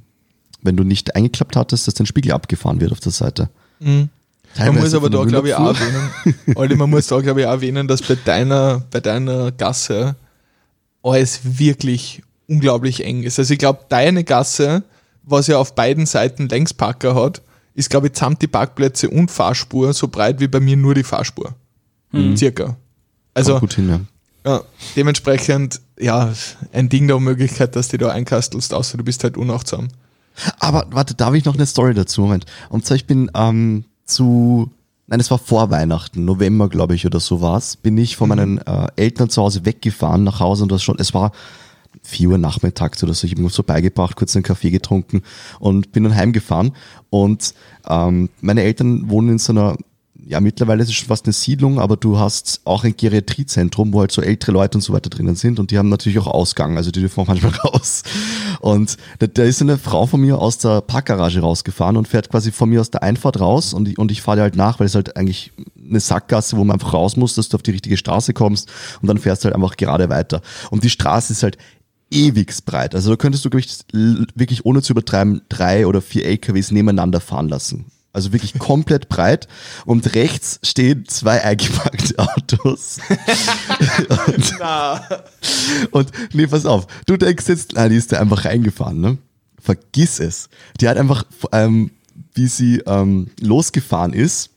wenn 0.61 0.77
du 0.77 0.83
nicht 0.83 1.15
eingeklappt 1.15 1.55
hattest, 1.55 1.87
dass 1.87 1.93
dein 1.95 2.05
Spiegel 2.05 2.31
abgefahren 2.31 2.79
wird 2.79 2.91
auf 2.91 2.99
der 2.99 3.11
Seite. 3.11 3.49
Man 3.79 4.09
Teilweise 4.55 4.79
muss 4.79 4.93
aber 4.93 5.09
da, 5.09 5.23
glaube 5.23 5.49
ich, 5.49 5.55
auch 5.55 5.67
erwähnen, 5.67 6.35
Olli, 6.55 6.75
man 6.75 6.89
muss 6.89 7.07
da, 7.07 7.19
glaube 7.21 7.41
ich, 7.41 7.45
auch 7.47 7.51
erwähnen, 7.51 7.87
dass 7.87 8.01
bei 8.01 8.15
deiner, 8.15 8.83
bei 8.91 8.99
deiner 8.99 9.51
Gasse 9.51 10.15
alles 11.03 11.39
wirklich 11.43 12.21
unglaublich 12.47 13.03
eng 13.05 13.23
ist. 13.23 13.39
Also 13.39 13.53
ich 13.53 13.59
glaube, 13.59 13.81
deine 13.89 14.23
Gasse, 14.23 14.83
was 15.23 15.47
ja 15.47 15.57
auf 15.57 15.75
beiden 15.75 16.05
Seiten 16.05 16.47
Längsparker 16.49 17.15
hat, 17.15 17.41
ist, 17.73 17.89
glaube 17.89 18.07
ich, 18.07 18.17
samt 18.17 18.41
die 18.41 18.47
Parkplätze 18.47 19.09
und 19.09 19.31
Fahrspur 19.31 19.93
so 19.93 20.07
breit 20.07 20.39
wie 20.39 20.47
bei 20.47 20.59
mir 20.59 20.75
nur 20.75 20.95
die 20.95 21.03
Fahrspur. 21.03 21.55
Circa. 22.35 22.75
Also, 23.33 23.53
Kommt 23.53 23.61
gut 23.61 23.73
hin, 23.73 23.89
ja. 23.89 23.99
ja, 24.51 24.61
dementsprechend, 24.95 25.79
ja, 25.99 26.33
ein 26.73 26.89
Ding 26.89 27.07
der 27.07 27.17
Unmöglichkeit, 27.17 27.75
dass 27.75 27.89
du 27.89 27.97
da 27.97 28.09
einkastelst, 28.09 28.73
außer 28.73 28.97
du 28.97 29.03
bist 29.03 29.23
halt 29.23 29.37
unachtsam. 29.37 29.89
Aber 30.59 30.87
warte, 30.91 31.13
da 31.13 31.27
habe 31.27 31.37
ich 31.37 31.45
noch 31.45 31.55
eine 31.55 31.65
Story 31.65 31.93
dazu. 31.93 32.21
Moment. 32.21 32.45
Und 32.69 32.85
zwar, 32.85 32.95
ich 32.95 33.05
bin 33.05 33.29
ähm, 33.35 33.85
zu, 34.05 34.71
nein, 35.07 35.19
es 35.19 35.29
war 35.31 35.37
vor 35.37 35.69
Weihnachten, 35.69 36.25
November, 36.25 36.69
glaube 36.69 36.95
ich, 36.95 37.05
oder 37.05 37.19
so 37.19 37.41
war's, 37.41 37.75
bin 37.75 37.97
ich 37.97 38.15
von 38.17 38.29
meinen 38.29 38.57
äh, 38.59 38.87
Eltern 38.95 39.29
zu 39.29 39.41
Hause 39.41 39.65
weggefahren 39.65 40.23
nach 40.23 40.39
Hause 40.39 40.63
und 40.63 40.71
das 40.71 40.81
schon, 40.81 40.97
es 40.99 41.13
war 41.13 41.31
4 42.03 42.29
Uhr 42.29 42.37
nachmittags 42.37 43.03
oder 43.03 43.13
so, 43.13 43.25
ich 43.25 43.33
habe 43.33 43.41
mir 43.41 43.49
so 43.49 43.63
beigebracht, 43.63 44.15
kurz 44.15 44.35
einen 44.35 44.43
Kaffee 44.43 44.71
getrunken 44.71 45.21
und 45.59 45.91
bin 45.91 46.03
dann 46.03 46.15
heimgefahren. 46.15 46.71
Und 47.09 47.53
ähm, 47.87 48.29
meine 48.41 48.63
Eltern 48.63 49.09
wohnen 49.09 49.29
in 49.29 49.37
so 49.37 49.51
einer, 49.51 49.77
ja, 50.25 50.39
mittlerweile 50.39 50.83
ist 50.83 50.89
es 50.89 50.95
schon 50.95 51.07
fast 51.07 51.25
eine 51.25 51.33
Siedlung, 51.33 51.79
aber 51.79 51.97
du 51.97 52.19
hast 52.19 52.61
auch 52.65 52.83
ein 52.83 52.95
Geriatriezentrum, 52.95 53.93
wo 53.93 54.01
halt 54.01 54.11
so 54.11 54.21
ältere 54.21 54.51
Leute 54.51 54.77
und 54.77 54.81
so 54.81 54.93
weiter 54.93 55.09
drinnen 55.09 55.35
sind 55.35 55.59
und 55.59 55.71
die 55.71 55.77
haben 55.77 55.89
natürlich 55.89 56.19
auch 56.19 56.27
Ausgang, 56.27 56.77
also 56.77 56.91
die 56.91 56.99
dürfen 56.99 57.21
auch 57.21 57.27
manchmal 57.27 57.53
raus. 57.63 58.03
Und 58.59 58.97
da, 59.19 59.27
da 59.27 59.43
ist 59.43 59.61
eine 59.61 59.77
Frau 59.77 60.05
von 60.05 60.21
mir 60.21 60.39
aus 60.39 60.57
der 60.57 60.81
Parkgarage 60.81 61.39
rausgefahren 61.39 61.97
und 61.97 62.07
fährt 62.07 62.29
quasi 62.29 62.51
von 62.51 62.69
mir 62.69 62.81
aus 62.81 62.91
der 62.91 63.03
Einfahrt 63.03 63.39
raus 63.39 63.73
und 63.73 63.87
ich, 63.87 63.97
und 63.97 64.11
ich 64.11 64.21
fahre 64.21 64.41
halt 64.41 64.55
nach, 64.55 64.79
weil 64.79 64.87
es 64.87 64.95
halt 64.95 65.15
eigentlich 65.17 65.51
eine 65.89 65.99
Sackgasse, 65.99 66.57
wo 66.57 66.63
man 66.63 66.75
einfach 66.75 66.93
raus 66.93 67.17
muss, 67.17 67.35
dass 67.35 67.49
du 67.49 67.55
auf 67.55 67.63
die 67.63 67.71
richtige 67.71 67.97
Straße 67.97 68.33
kommst 68.33 68.69
und 69.01 69.07
dann 69.07 69.17
fährst 69.17 69.43
du 69.43 69.45
halt 69.45 69.55
einfach 69.55 69.77
gerade 69.77 70.09
weiter. 70.09 70.41
Und 70.69 70.83
die 70.83 70.89
Straße 70.89 71.33
ist 71.33 71.43
halt 71.43 71.57
ewig 72.11 72.53
breit. 72.65 72.95
Also 72.95 73.11
da 73.11 73.15
könntest 73.15 73.45
du, 73.45 73.51
wirklich 73.51 74.65
ohne 74.65 74.81
zu 74.81 74.93
übertreiben 74.93 75.41
drei 75.49 75.85
oder 75.87 76.01
vier 76.01 76.25
LKWs 76.25 76.71
nebeneinander 76.71 77.19
fahren 77.19 77.49
lassen. 77.49 77.85
Also 78.11 78.33
wirklich 78.33 78.57
komplett 78.57 79.07
breit 79.07 79.47
und 79.85 80.15
rechts 80.15 80.59
stehen 80.63 81.05
zwei 81.07 81.43
eingepackte 81.43 82.17
Autos. 82.17 82.97
und, 84.27 85.91
und 85.91 86.11
nee, 86.33 86.47
pass 86.47 86.65
auf, 86.65 86.87
du 87.05 87.17
denkst 87.17 87.47
jetzt, 87.47 87.73
na, 87.75 87.87
die 87.87 87.95
ist 87.95 88.11
da 88.11 88.19
einfach 88.19 88.45
reingefahren, 88.45 88.99
ne? 88.99 89.17
Vergiss 89.61 90.19
es. 90.19 90.49
Die 90.81 90.87
hat 90.87 90.97
einfach, 90.97 91.23
ähm, 91.51 91.91
wie 92.33 92.47
sie 92.47 92.79
ähm, 92.87 93.29
losgefahren 93.41 94.13
ist, 94.13 94.49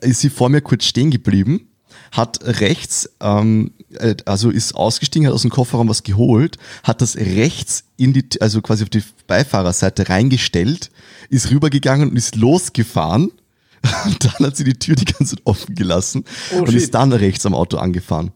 ist 0.00 0.20
sie 0.20 0.30
vor 0.30 0.48
mir 0.48 0.62
kurz 0.62 0.84
stehen 0.84 1.10
geblieben, 1.10 1.68
hat 2.10 2.40
rechts, 2.42 3.08
ähm, 3.20 3.72
äh, 3.78 3.81
also 4.26 4.50
ist 4.50 4.74
ausgestiegen, 4.74 5.26
hat 5.26 5.34
aus 5.34 5.42
dem 5.42 5.50
Kofferraum 5.50 5.88
was 5.88 6.02
geholt, 6.02 6.56
hat 6.82 7.00
das 7.00 7.16
rechts 7.16 7.84
in 7.96 8.12
die, 8.12 8.24
also 8.40 8.60
quasi 8.62 8.82
auf 8.84 8.90
die 8.90 9.02
Beifahrerseite 9.26 10.08
reingestellt, 10.08 10.90
ist 11.28 11.50
rübergegangen 11.50 12.10
und 12.10 12.16
ist 12.16 12.36
losgefahren. 12.36 13.30
Und 14.04 14.24
dann 14.24 14.46
hat 14.46 14.56
sie 14.56 14.62
die 14.62 14.74
Tür 14.78 14.94
die 14.94 15.04
ganze 15.04 15.34
Zeit 15.34 15.40
offen 15.44 15.74
gelassen 15.74 16.24
Oh, 16.54 16.60
und 16.60 16.66
shit. 16.70 16.76
ist 16.76 16.94
dann 16.94 17.12
rechts 17.12 17.44
am 17.46 17.54
Auto 17.54 17.78
angefahren. 17.78 18.30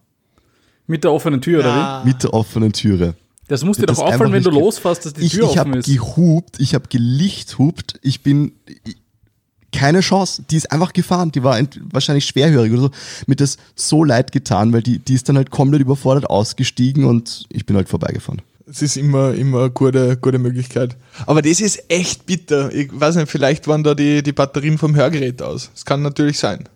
Mit 0.89 1.05
der 1.05 1.13
offenen 1.13 1.41
Tür, 1.41 1.61
oder 1.61 2.03
Mit 2.05 2.25
der 2.25 2.35
offenen 2.35 2.73
Türe. 2.73 3.15
Das 3.47 3.63
muss 3.65 3.77
dir 3.77 3.87
Das 3.87 3.99
doch 3.99 4.07
auffallen, 4.07 4.33
wenn 4.33 4.43
du 4.43 4.51
losfährst, 4.51 5.07
dass 5.07 5.13
die 5.13 5.23
Ich, 5.25 5.33
Tür 5.35 5.45
ich 5.45 5.51
offen 5.51 5.59
habe 5.61 5.79
ist. 5.79 5.87
gehupt, 5.87 6.57
ich 6.59 6.75
habe 6.75 6.89
gelichthupt, 6.89 7.95
ich 8.03 8.25
bin 8.25 8.53
ich, 8.85 8.97
keine 9.77 10.01
Chance. 10.01 10.43
Die 10.51 10.57
ist 10.57 10.73
einfach 10.73 10.93
gefahren, 10.93 11.31
die 11.33 11.43
war 11.43 11.59
wahrscheinlich 11.93 12.25
schwerhörig 12.25 12.73
oder 12.73 12.83
so. 12.83 12.91
Mir 13.27 13.37
das 13.37 13.59
so 13.75 14.05
leid 14.05 14.33
getan, 14.33 14.73
weil 14.73 14.83
die, 14.83 14.99
die 14.99 15.15
ist 15.15 15.29
dann 15.29 15.37
halt 15.37 15.51
komplett 15.51 15.81
überfordert 15.83 16.31
ausgestiegen 16.31 17.05
und 17.05 17.45
ich 17.53 17.67
bin 17.67 17.77
halt 17.77 17.89
vorbeigefahren. 17.89 18.41
Es 18.69 18.83
ist 18.83 18.97
immer, 18.97 19.33
immer 19.35 19.61
eine 19.61 19.71
gute, 19.71 20.17
gute 20.17 20.39
Möglichkeit. 20.39 20.97
Aber 21.27 21.41
das 21.43 21.61
ist 21.61 21.85
echt 21.89 22.27
bitter. 22.27 22.73
Ich 22.75 22.89
weiß 22.93 23.15
nicht, 23.17 23.31
vielleicht 23.31 23.69
waren 23.69 23.85
da 23.85 23.95
die, 23.95 24.23
die 24.23 24.33
Batterien 24.33 24.77
vom 24.79 24.97
Hörgerät 24.97 25.41
aus. 25.41 25.71
Das 25.73 25.85
kann 25.85 26.03
natürlich 26.03 26.39
sein. 26.39 26.69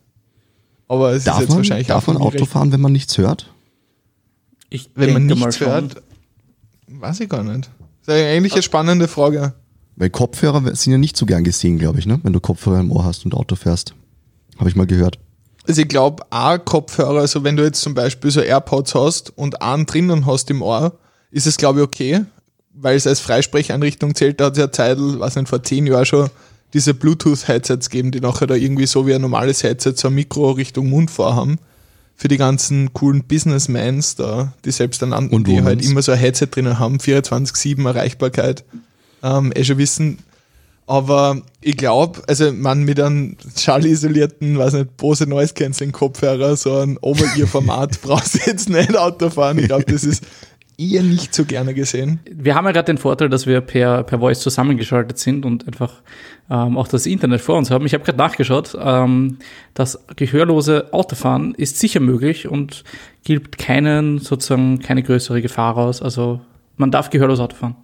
Aber 0.87 1.11
es 1.11 1.19
ist 1.19 1.27
Darf 1.27 1.41
jetzt 1.41 1.49
man, 1.49 1.59
wahrscheinlich 1.59 1.87
darf 1.89 2.07
auch 2.07 2.13
man 2.13 2.23
Auto 2.23 2.39
recht. 2.39 2.51
fahren, 2.53 2.71
wenn 2.73 2.81
man 2.81 2.93
nichts 2.93 3.17
hört? 3.19 3.53
Ich 4.69 4.91
Wenn 4.95 5.15
man 5.15 5.27
nichts 5.27 5.59
hört, 5.59 6.03
weiß 6.87 7.21
ich 7.21 7.29
gar 7.29 7.43
nicht. 7.43 7.71
Das 8.07 8.17
ist 8.17 8.25
eigentlich 8.25 8.53
eine 8.53 8.63
spannende 8.63 9.09
Frage. 9.09 9.55
Weil 10.01 10.09
Kopfhörer 10.09 10.75
sind 10.75 10.93
ja 10.93 10.99
nicht 10.99 11.15
so 11.15 11.27
gern 11.27 11.45
gesehen, 11.45 11.79
glaube 11.79 11.99
ich, 11.99 12.07
ne? 12.07 12.19
wenn 12.23 12.33
du 12.33 12.41
Kopfhörer 12.41 12.81
im 12.81 12.91
Ohr 12.91 13.05
hast 13.05 13.27
und 13.27 13.35
Auto 13.35 13.55
fährst. 13.55 13.95
Habe 14.57 14.71
ich 14.71 14.75
mal 14.75 14.87
gehört. 14.87 15.19
Also 15.69 15.83
ich 15.83 15.89
glaube, 15.89 16.25
ein 16.31 16.65
Kopfhörer, 16.65 17.21
also 17.21 17.45
wenn 17.45 17.55
du 17.55 17.65
jetzt 17.65 17.83
zum 17.83 17.93
Beispiel 17.93 18.31
so 18.31 18.41
AirPods 18.41 18.95
hast 18.95 19.37
und 19.37 19.61
einen 19.61 19.85
drinnen 19.85 20.25
hast 20.25 20.51
im 20.51 20.63
Ohr, 20.63 20.99
ist 21.31 21.47
es 21.47 21.59
glaube 21.59 21.81
ich 21.81 21.85
okay, 21.85 22.23
weil 22.73 22.97
es 22.97 23.07
als 23.07 23.21
Freisprecheinrichtung 23.21 24.15
zählt. 24.15 24.41
Da 24.41 24.47
hat 24.47 24.55
es 24.55 24.59
ja 24.59 24.73
Zeit, 24.73 24.97
weiß 24.99 25.37
nicht, 25.37 25.51
vor 25.51 25.63
zehn 25.63 25.87
Jahren 25.87 26.07
schon 26.07 26.31
diese 26.73 26.95
Bluetooth-Headsets 26.95 27.91
geben, 27.91 28.11
die 28.11 28.21
nachher 28.21 28.47
da 28.47 28.55
irgendwie 28.55 28.87
so 28.87 29.07
wie 29.07 29.15
ein 29.15 29.21
normales 29.21 29.63
Headset 29.63 29.93
so 29.97 30.09
ein 30.09 30.15
Mikro 30.15 30.53
Richtung 30.53 30.89
Mund 30.89 31.11
vorhaben. 31.11 31.59
Für 32.17 32.29
die 32.29 32.39
ganzen 32.39 32.95
coolen 32.95 33.25
Businessmans 33.25 34.17
da, 34.17 34.55
die 34.65 34.71
selbst 34.71 35.03
dann 35.03 35.13
Und 35.13 35.47
die 35.47 35.63
halt 35.63 35.85
immer 35.85 36.01
so 36.01 36.13
ein 36.13 36.19
Headset 36.19 36.47
drinnen 36.51 36.79
haben, 36.79 36.97
24-7 36.97 37.87
Erreichbarkeit, 37.87 38.65
ähm, 39.23 39.53
eh 39.55 39.65
schon 39.65 39.79
wissen. 39.79 40.19
Aber 40.87 41.41
ich 41.61 41.77
glaube, 41.77 42.21
also 42.27 42.51
man 42.53 42.83
mit 42.83 42.99
einem 42.99 43.37
schallisolierten, 43.57 44.59
weiß 44.59 44.73
nicht, 44.73 44.97
Bose 44.97 45.25
Noise 45.29 45.55
Cancelling 45.55 45.93
Kopfhörer, 45.93 46.57
so 46.57 46.79
ein 46.79 46.99
Over-Ear-Format 47.01 48.01
brauchst 48.03 48.35
du 48.35 48.51
jetzt 48.51 48.69
nicht 48.69 48.97
Auto 48.97 49.31
fahren. 49.31 49.59
Ich 49.61 49.67
glaube, 49.67 49.85
das 49.85 50.03
ist 50.03 50.25
eher 50.81 51.03
nicht 51.03 51.35
so 51.35 51.45
gerne 51.45 51.75
gesehen. 51.75 52.19
Wir 52.29 52.55
haben 52.55 52.65
ja 52.65 52.73
gerade 52.73 52.87
den 52.87 52.99
Vorteil, 52.99 53.29
dass 53.29 53.47
wir 53.47 53.61
per, 53.61 54.03
per 54.03 54.19
Voice 54.19 54.41
zusammengeschaltet 54.41 55.19
sind 55.19 55.45
und 55.45 55.67
einfach 55.67 56.03
ähm, 56.51 56.77
auch 56.77 56.89
das 56.89 57.07
Internet 57.07 57.41
vor 57.41 57.57
uns 57.57 57.71
haben. 57.71 57.87
Ich 57.87 57.95
habe 57.95 58.03
gerade 58.03 58.19
nachgeschaut, 58.19 58.77
ähm, 58.81 59.39
das 59.75 60.05
gehörlose 60.17 60.93
Autofahren 60.93 61.55
ist 61.55 61.79
sicher 61.79 62.01
möglich 62.01 62.49
und 62.49 62.83
gibt 63.23 63.59
keinen, 63.59 64.19
sozusagen 64.19 64.81
keine 64.81 65.03
größere 65.03 65.43
Gefahr 65.43 65.77
aus. 65.77 66.03
Also 66.03 66.41
man 66.77 66.91
darf 66.91 67.11
gehörlos 67.11 67.39
Auto 67.39 67.55
fahren. 67.55 67.77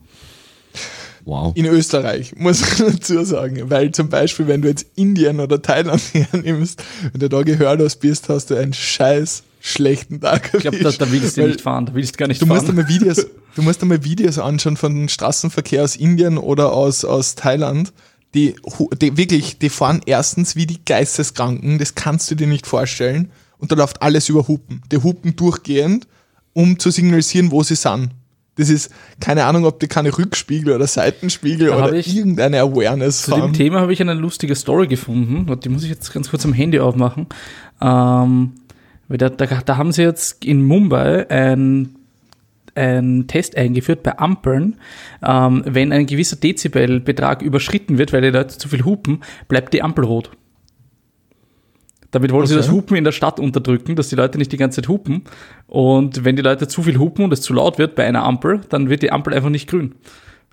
Wow. 1.27 1.53
In 1.57 1.67
Österreich, 1.67 2.37
muss 2.37 2.79
man 2.79 2.93
dazu 2.93 3.25
sagen. 3.25 3.69
Weil 3.69 3.91
zum 3.91 4.09
Beispiel, 4.09 4.47
wenn 4.47 4.63
du 4.63 4.69
jetzt 4.69 4.87
Indien 4.95 5.41
oder 5.41 5.61
Thailand 5.61 6.01
hernimmst, 6.13 6.83
wenn 7.13 7.21
du 7.21 7.29
da 7.29 7.43
gehörlos 7.43 7.97
bist, 7.97 8.29
hast 8.29 8.51
du 8.51 8.55
einen 8.55 8.73
scheiß 8.73 9.43
schlechten 9.61 10.21
Tag. 10.21 10.53
Ich 10.55 10.61
glaube, 10.61 10.79
da, 10.79 10.93
da 10.93 11.11
willst 11.11 11.37
du 11.37 11.47
nicht 11.47 11.61
fahren, 11.61 11.87
da 11.87 11.95
willst 11.95 12.15
du 12.15 12.19
gar 12.19 12.29
nicht 12.29 12.41
Du 12.41 12.47
musst 12.47 12.67
fahren. 12.67 12.79
einmal 12.79 12.89
Videos, 12.89 13.27
du 13.57 13.63
musst 13.63 13.83
einmal 13.83 14.05
Videos 14.05 14.39
anschauen 14.39 14.77
von 14.77 14.95
dem 14.95 15.09
Straßenverkehr 15.09 15.83
aus 15.83 15.97
Indien 15.97 16.39
oder 16.39 16.73
aus, 16.73 17.05
aus 17.05 17.35
Thailand. 17.35 17.93
Die, 18.35 18.55
die 19.01 19.17
wirklich, 19.17 19.59
die 19.59 19.69
fahren 19.69 20.03
erstens 20.07 20.55
wie 20.55 20.67
die 20.67 20.85
Geisteskranken, 20.85 21.79
das 21.79 21.97
kannst 21.97 22.31
du 22.31 22.37
dir 22.37 22.47
nicht 22.47 22.69
vorstellen. 22.69 23.33
Und 23.59 23.73
da 23.73 23.77
läuft 23.77 24.01
alles 24.01 24.29
über 24.29 24.47
Hupen. 24.47 24.83
Die 24.93 24.99
hupen 24.99 25.35
durchgehend, 25.35 26.07
um 26.53 26.79
zu 26.79 26.91
signalisieren, 26.91 27.51
wo 27.51 27.65
sie 27.65 27.75
sind. 27.75 28.11
Das 28.57 28.71
ist 28.71 28.91
keine 29.21 29.45
Ahnung, 29.45 29.67
ob 29.67 29.81
die 29.81 29.87
keine 29.87 30.17
Rückspiegel 30.17 30.75
oder 30.75 30.87
Seitenspiegel 30.87 31.69
Da 31.69 31.77
oder 31.77 31.93
irgendeine 31.95 32.61
Awareness 32.61 33.23
Zu 33.23 33.33
dem 33.33 33.41
fahren. 33.41 33.53
Thema 33.53 33.81
habe 33.81 33.93
ich 33.93 34.01
eine 34.01 34.15
lustige 34.15 34.55
Story 34.55 34.87
gefunden. 34.87 35.49
Und 35.51 35.65
die 35.65 35.69
muss 35.69 35.85
ich 35.85 35.91
jetzt 35.91 36.13
ganz 36.13 36.31
kurz 36.31 36.45
am 36.45 36.55
Handy 36.55 36.81
aufmachen. 36.81 37.27
Ähm, 37.81 38.53
da, 39.09 39.29
da, 39.29 39.47
da 39.47 39.77
haben 39.77 39.93
sie 39.93 40.03
jetzt 40.03 40.45
in 40.45 40.65
Mumbai 40.65 41.29
ein, 41.29 41.97
ein 42.75 43.27
Test 43.29 43.57
eingeführt 43.57 44.03
bei 44.03 44.19
Ampeln. 44.19 44.77
Ähm, 45.23 45.63
wenn 45.67 45.93
ein 45.93 46.07
gewisser 46.07 46.37
Dezibelbetrag 46.37 47.43
überschritten 47.43 47.99
wird, 47.99 48.15
weil 48.15 48.23
die 48.23 48.31
Leute 48.31 48.57
zu 48.57 48.69
viel 48.69 48.85
hupen, 48.85 49.23
bleibt 49.49 49.75
die 49.75 49.83
Ampel 49.83 50.05
rot. 50.05 50.31
Damit 52.17 52.33
wollen 52.33 52.47
sie 52.47 52.55
Okay. 52.55 52.63
das 52.63 52.73
Hupen 52.73 52.97
in 52.97 53.05
der 53.05 53.13
Stadt 53.13 53.39
unterdrücken, 53.39 53.95
dass 53.95 54.09
die 54.09 54.17
Leute 54.17 54.39
nicht 54.39 54.51
die 54.51 54.57
ganze 54.57 54.81
Zeit 54.81 54.89
hupen. 54.89 55.25
Und 55.67 56.25
wenn 56.25 56.35
die 56.35 56.41
Leute 56.41 56.67
zu 56.67 56.83
viel 56.83 56.99
hupen 56.99 57.27
und 57.27 57.33
es 57.35 57.43
zu 57.43 57.53
laut 57.53 57.77
wird 57.77 57.95
bei 57.95 58.05
einer 58.07 58.25
Ampel, 58.25 58.63
dann 58.71 58.89
wird 58.89 59.03
die 59.03 59.13
Ampel 59.13 59.35
einfach 59.35 59.51
nicht 59.51 59.69
grün. 59.69 59.95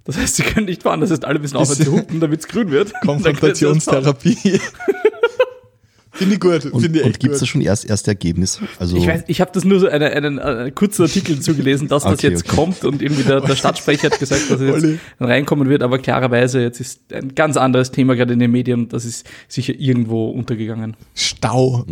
Das 0.03 0.17
heißt, 0.17 0.36
sie 0.36 0.43
können 0.43 0.65
nicht 0.65 0.84
fahren. 0.84 1.00
Das 1.00 1.10
heißt, 1.12 1.24
alle 1.24 1.39
müssen 1.39 1.55
aufhören 1.55 1.79
zu 1.82 1.93
hupen, 1.93 2.20
damit 2.20 2.41
es 2.41 2.50
grün 2.50 2.70
wird. 2.70 2.89
Sie. 3.01 3.08
Konfrontationstherapie. 3.08 4.60
Finde 6.13 6.36
ich 6.36 6.39
gut. 6.39 6.65
Und, 6.65 6.79
Finde 6.82 7.00
ich 7.00 7.05
und 7.05 7.12
echt 7.12 7.20
gibt 7.20 7.34
es 7.34 7.39
da 7.39 7.46
schon 7.48 7.62
erst 7.62 7.89
erste 7.89 8.12
Ergebnisse? 8.12 8.62
Also 8.79 8.96
Ich 8.96 9.08
weiß, 9.08 9.24
ich 9.27 9.41
habe 9.41 9.50
das 9.51 9.65
nur 9.65 9.79
so 9.79 9.88
einen, 9.88 10.12
einen, 10.12 10.39
einen 10.39 10.75
kurzen 10.75 11.01
Artikel 11.01 11.39
zugelesen, 11.39 11.88
dass 11.88 12.03
das 12.03 12.13
Okay, 12.13 12.29
jetzt 12.29 12.46
okay. 12.46 12.55
kommt 12.55 12.86
und 12.86 13.01
irgendwie 13.01 13.24
der, 13.24 13.41
der 13.41 13.55
Stadtsprecher 13.55 14.12
hat 14.12 14.20
gesagt, 14.20 14.50
dass 14.50 14.62
es 14.62 14.84
jetzt 14.84 15.00
reinkommen 15.20 15.70
wird, 15.70 15.82
aber 15.82 15.98
klarerweise 15.98 16.62
jetzt 16.62 16.79
ist 16.79 17.12
ein 17.12 17.34
ganz 17.34 17.58
anderes 17.58 17.89
Thema 17.91 18.15
gerade 18.15 18.34
in 18.34 18.39
den 18.39 18.51
Medien 18.51 18.82
und 18.82 18.93
das 18.93 19.05
ist 19.05 19.25
sicher 19.48 19.74
irgendwo 19.75 20.29
untergegangen. 20.29 20.96
Stau. 21.15 21.86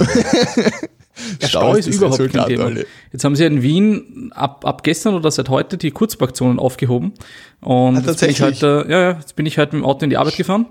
Der 1.41 1.47
Stau 1.47 1.73
ist 1.73 1.87
das 1.87 1.95
überhaupt 1.95 2.31
kein 2.31 2.45
Thema. 2.45 2.65
Olli. 2.65 2.85
Jetzt 3.11 3.23
haben 3.23 3.35
sie 3.35 3.45
in 3.45 3.63
Wien 3.63 4.31
ab, 4.35 4.65
ab 4.65 4.83
gestern 4.83 5.15
oder 5.15 5.31
seit 5.31 5.49
heute 5.49 5.77
die 5.77 5.89
Kurzparkzonen 5.91 6.59
aufgehoben. 6.59 7.13
Und 7.59 7.97
Ah, 7.97 8.03
jetzt 8.05 8.19
bin 8.19 8.29
ich 8.29 8.41
heute, 8.41 8.85
ja, 8.87 9.01
ja, 9.01 9.11
jetzt 9.13 9.35
bin 9.35 9.45
ich 9.47 9.57
heute 9.57 9.75
mit 9.75 9.83
dem 9.83 9.85
Auto 9.85 10.03
in 10.03 10.09
die 10.11 10.17
Arbeit 10.17 10.35
gefahren. 10.37 10.67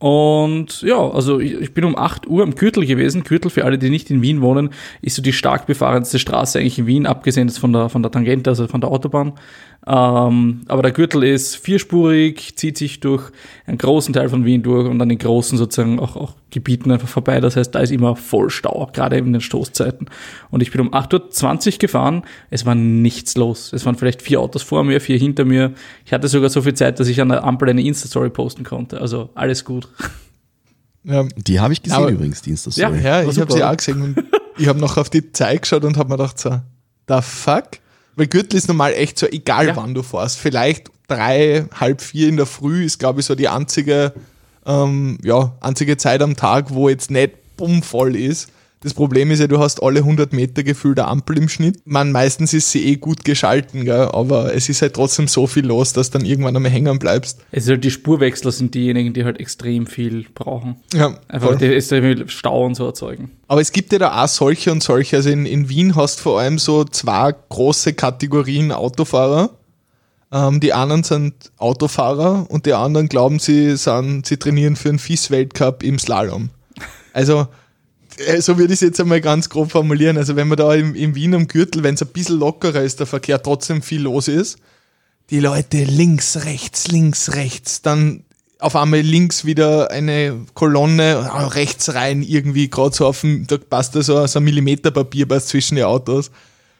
Und 0.00 0.80
ja, 0.80 0.98
also 0.98 1.40
ich, 1.40 1.52
ich 1.60 1.74
bin 1.74 1.84
um 1.84 1.94
8 1.94 2.26
Uhr 2.26 2.42
am 2.42 2.54
Gürtel 2.54 2.86
gewesen. 2.86 3.22
Gürtel, 3.22 3.50
für 3.50 3.66
alle, 3.66 3.76
die 3.76 3.90
nicht 3.90 4.10
in 4.10 4.22
Wien 4.22 4.40
wohnen, 4.40 4.70
ist 5.02 5.14
so 5.14 5.20
die 5.20 5.34
stark 5.34 5.66
befahrenste 5.66 6.18
Straße 6.18 6.58
eigentlich 6.58 6.78
in 6.78 6.86
Wien, 6.86 7.06
abgesehen 7.06 7.48
jetzt 7.48 7.58
von 7.58 7.70
der, 7.74 7.90
von 7.90 8.02
der 8.02 8.10
Tangente, 8.10 8.48
also 8.48 8.66
von 8.66 8.80
der 8.80 8.90
Autobahn. 8.90 9.34
Ähm, 9.86 10.60
aber 10.68 10.82
der 10.82 10.92
Gürtel 10.92 11.22
ist 11.24 11.56
vierspurig, 11.56 12.54
zieht 12.56 12.76
sich 12.76 13.00
durch 13.00 13.30
einen 13.66 13.78
großen 13.78 14.12
Teil 14.12 14.28
von 14.28 14.44
Wien 14.44 14.62
durch 14.62 14.86
und 14.86 15.00
an 15.00 15.08
den 15.08 15.16
großen 15.16 15.56
sozusagen 15.56 15.98
auch, 15.98 16.16
auch 16.16 16.34
Gebieten 16.50 16.90
einfach 16.90 17.08
vorbei. 17.08 17.40
Das 17.40 17.56
heißt, 17.56 17.74
da 17.74 17.78
ist 17.80 17.90
immer 17.90 18.14
voll 18.14 18.50
Stau, 18.50 18.90
gerade 18.92 19.16
in 19.16 19.32
den 19.32 19.40
Stoßzeiten. 19.40 20.08
Und 20.50 20.60
ich 20.62 20.70
bin 20.70 20.82
um 20.82 20.90
8.20 20.92 21.72
Uhr 21.74 21.78
gefahren, 21.78 22.22
es 22.50 22.66
war 22.66 22.74
nichts 22.74 23.36
los. 23.36 23.72
Es 23.72 23.86
waren 23.86 23.94
vielleicht 23.96 24.20
vier 24.20 24.40
Autos 24.40 24.62
vor 24.62 24.84
mir, 24.84 25.00
vier 25.00 25.16
hinter 25.16 25.46
mir. 25.46 25.72
Ich 26.04 26.12
hatte 26.12 26.28
sogar 26.28 26.50
so 26.50 26.60
viel 26.60 26.74
Zeit, 26.74 27.00
dass 27.00 27.08
ich 27.08 27.20
an 27.22 27.30
der 27.30 27.42
Ampel 27.44 27.70
eine 27.70 27.82
Insta-Story 27.82 28.28
posten 28.30 28.64
konnte. 28.64 29.00
Also 29.00 29.30
alles 29.34 29.64
gut. 29.64 29.88
Ja, 31.04 31.24
die 31.36 31.58
habe 31.58 31.72
ich 31.72 31.82
gesehen 31.82 31.96
Aber- 31.96 32.10
übrigens, 32.10 32.42
die 32.42 32.50
Insta 32.50 32.70
Ja, 32.74 32.88
Story. 32.88 33.02
Ja, 33.02 33.22
ich 33.22 33.40
habe 33.40 33.50
sie 33.50 33.64
auch 33.64 33.76
gesehen 33.76 34.02
und 34.02 34.24
ich 34.58 34.68
habe 34.68 34.78
noch 34.78 34.98
auf 34.98 35.08
die 35.08 35.32
Zeit 35.32 35.62
geschaut 35.62 35.84
und 35.84 35.96
habe 35.96 36.10
mir 36.10 36.18
gedacht, 36.18 36.38
so, 36.38 36.60
the 37.08 37.22
fuck? 37.22 37.68
Weil 38.20 38.26
Gürtel 38.26 38.58
ist 38.58 38.68
normal 38.68 38.92
echt 38.92 39.18
so, 39.18 39.26
egal 39.26 39.68
Ja. 39.68 39.76
wann 39.76 39.94
du 39.94 40.02
fährst. 40.02 40.36
Vielleicht 40.38 40.90
drei, 41.08 41.64
halb 41.74 42.02
vier 42.02 42.28
in 42.28 42.36
der 42.36 42.44
Früh 42.44 42.84
ist, 42.84 42.98
glaube 42.98 43.20
ich, 43.20 43.24
so 43.26 43.34
die 43.34 43.48
einzige, 43.48 44.12
ähm, 44.66 45.16
ja, 45.24 45.54
einzige 45.62 45.96
Zeit 45.96 46.20
am 46.20 46.36
Tag, 46.36 46.66
wo 46.74 46.90
jetzt 46.90 47.10
nicht 47.10 47.32
bummvoll 47.56 48.14
ist. 48.14 48.50
Das 48.82 48.94
Problem 48.94 49.30
ist 49.30 49.40
ja, 49.40 49.46
du 49.46 49.58
hast 49.58 49.82
alle 49.82 50.00
100 50.00 50.32
Meter 50.32 50.62
gefühlt 50.62 50.98
eine 50.98 51.08
Ampel 51.08 51.36
im 51.36 51.50
Schnitt. 51.50 51.82
Man, 51.84 52.12
meistens 52.12 52.54
ist 52.54 52.70
sie 52.70 52.86
eh 52.86 52.96
gut 52.96 53.26
geschalten, 53.26 53.84
gell? 53.84 54.08
aber 54.12 54.54
es 54.54 54.70
ist 54.70 54.80
halt 54.80 54.94
trotzdem 54.94 55.28
so 55.28 55.46
viel 55.46 55.66
los, 55.66 55.92
dass 55.92 56.10
dann 56.10 56.24
irgendwann 56.24 56.56
einmal 56.56 56.72
hängen 56.72 56.98
bleibst. 56.98 57.40
Es 57.52 57.64
ist 57.64 57.70
halt 57.70 57.84
die 57.84 57.90
Spurwechsler 57.90 58.52
sind 58.52 58.74
diejenigen, 58.74 59.12
die 59.12 59.26
halt 59.26 59.38
extrem 59.38 59.86
viel 59.86 60.24
brauchen. 60.34 60.76
Ja, 60.94 61.18
Einfach 61.28 61.58
die 61.58 61.66
extrem 61.66 62.26
Stau 62.28 62.64
und 62.64 62.74
so 62.74 62.86
erzeugen. 62.86 63.30
Aber 63.48 63.60
es 63.60 63.70
gibt 63.72 63.92
ja 63.92 63.98
da 63.98 64.24
auch 64.24 64.28
solche 64.28 64.72
und 64.72 64.82
solche. 64.82 65.16
Also 65.16 65.28
in, 65.28 65.44
in 65.44 65.68
Wien 65.68 65.94
hast 65.94 66.20
du 66.20 66.22
vor 66.22 66.40
allem 66.40 66.58
so 66.58 66.84
zwei 66.84 67.34
große 67.50 67.92
Kategorien 67.92 68.72
Autofahrer. 68.72 69.50
Ähm, 70.32 70.58
die 70.60 70.72
einen 70.72 71.02
sind 71.02 71.34
Autofahrer 71.58 72.46
und 72.48 72.64
die 72.64 72.72
anderen 72.72 73.10
glauben, 73.10 73.40
sie, 73.40 73.76
sind, 73.76 74.24
sie 74.24 74.38
trainieren 74.38 74.76
für 74.76 74.88
einen 74.88 74.98
FIS-Weltcup 74.98 75.82
im 75.82 75.98
Slalom. 75.98 76.48
Also, 77.12 77.48
so 78.40 78.58
würde 78.58 78.72
ich 78.72 78.78
es 78.78 78.80
jetzt 78.80 79.00
einmal 79.00 79.20
ganz 79.20 79.48
grob 79.48 79.70
formulieren. 79.70 80.16
Also, 80.16 80.36
wenn 80.36 80.48
man 80.48 80.58
da 80.58 80.74
im, 80.74 80.94
im 80.94 81.14
Wien 81.14 81.34
am 81.34 81.48
Gürtel, 81.48 81.82
wenn 81.82 81.94
es 81.94 82.02
ein 82.02 82.08
bisschen 82.08 82.38
lockerer 82.38 82.82
ist, 82.82 83.00
der 83.00 83.06
Verkehr 83.06 83.42
trotzdem 83.42 83.82
viel 83.82 84.02
los 84.02 84.28
ist, 84.28 84.58
die 85.30 85.40
Leute 85.40 85.84
links, 85.84 86.44
rechts, 86.44 86.88
links, 86.88 87.34
rechts, 87.34 87.82
dann 87.82 88.24
auf 88.58 88.76
einmal 88.76 89.00
links 89.00 89.44
wieder 89.44 89.90
eine 89.90 90.38
Kolonne, 90.54 91.30
ah, 91.32 91.46
rechts 91.46 91.94
rein 91.94 92.22
irgendwie, 92.22 92.68
gerade 92.68 92.94
so 92.94 93.06
auf 93.06 93.22
dem, 93.22 93.46
da 93.46 93.56
passt 93.56 93.96
da 93.96 94.02
so, 94.02 94.26
so 94.26 94.38
ein 94.38 94.44
Millimeter 94.44 94.90
Papier 94.90 95.26
passt 95.26 95.48
zwischen 95.48 95.76
die 95.76 95.84
Autos. 95.84 96.30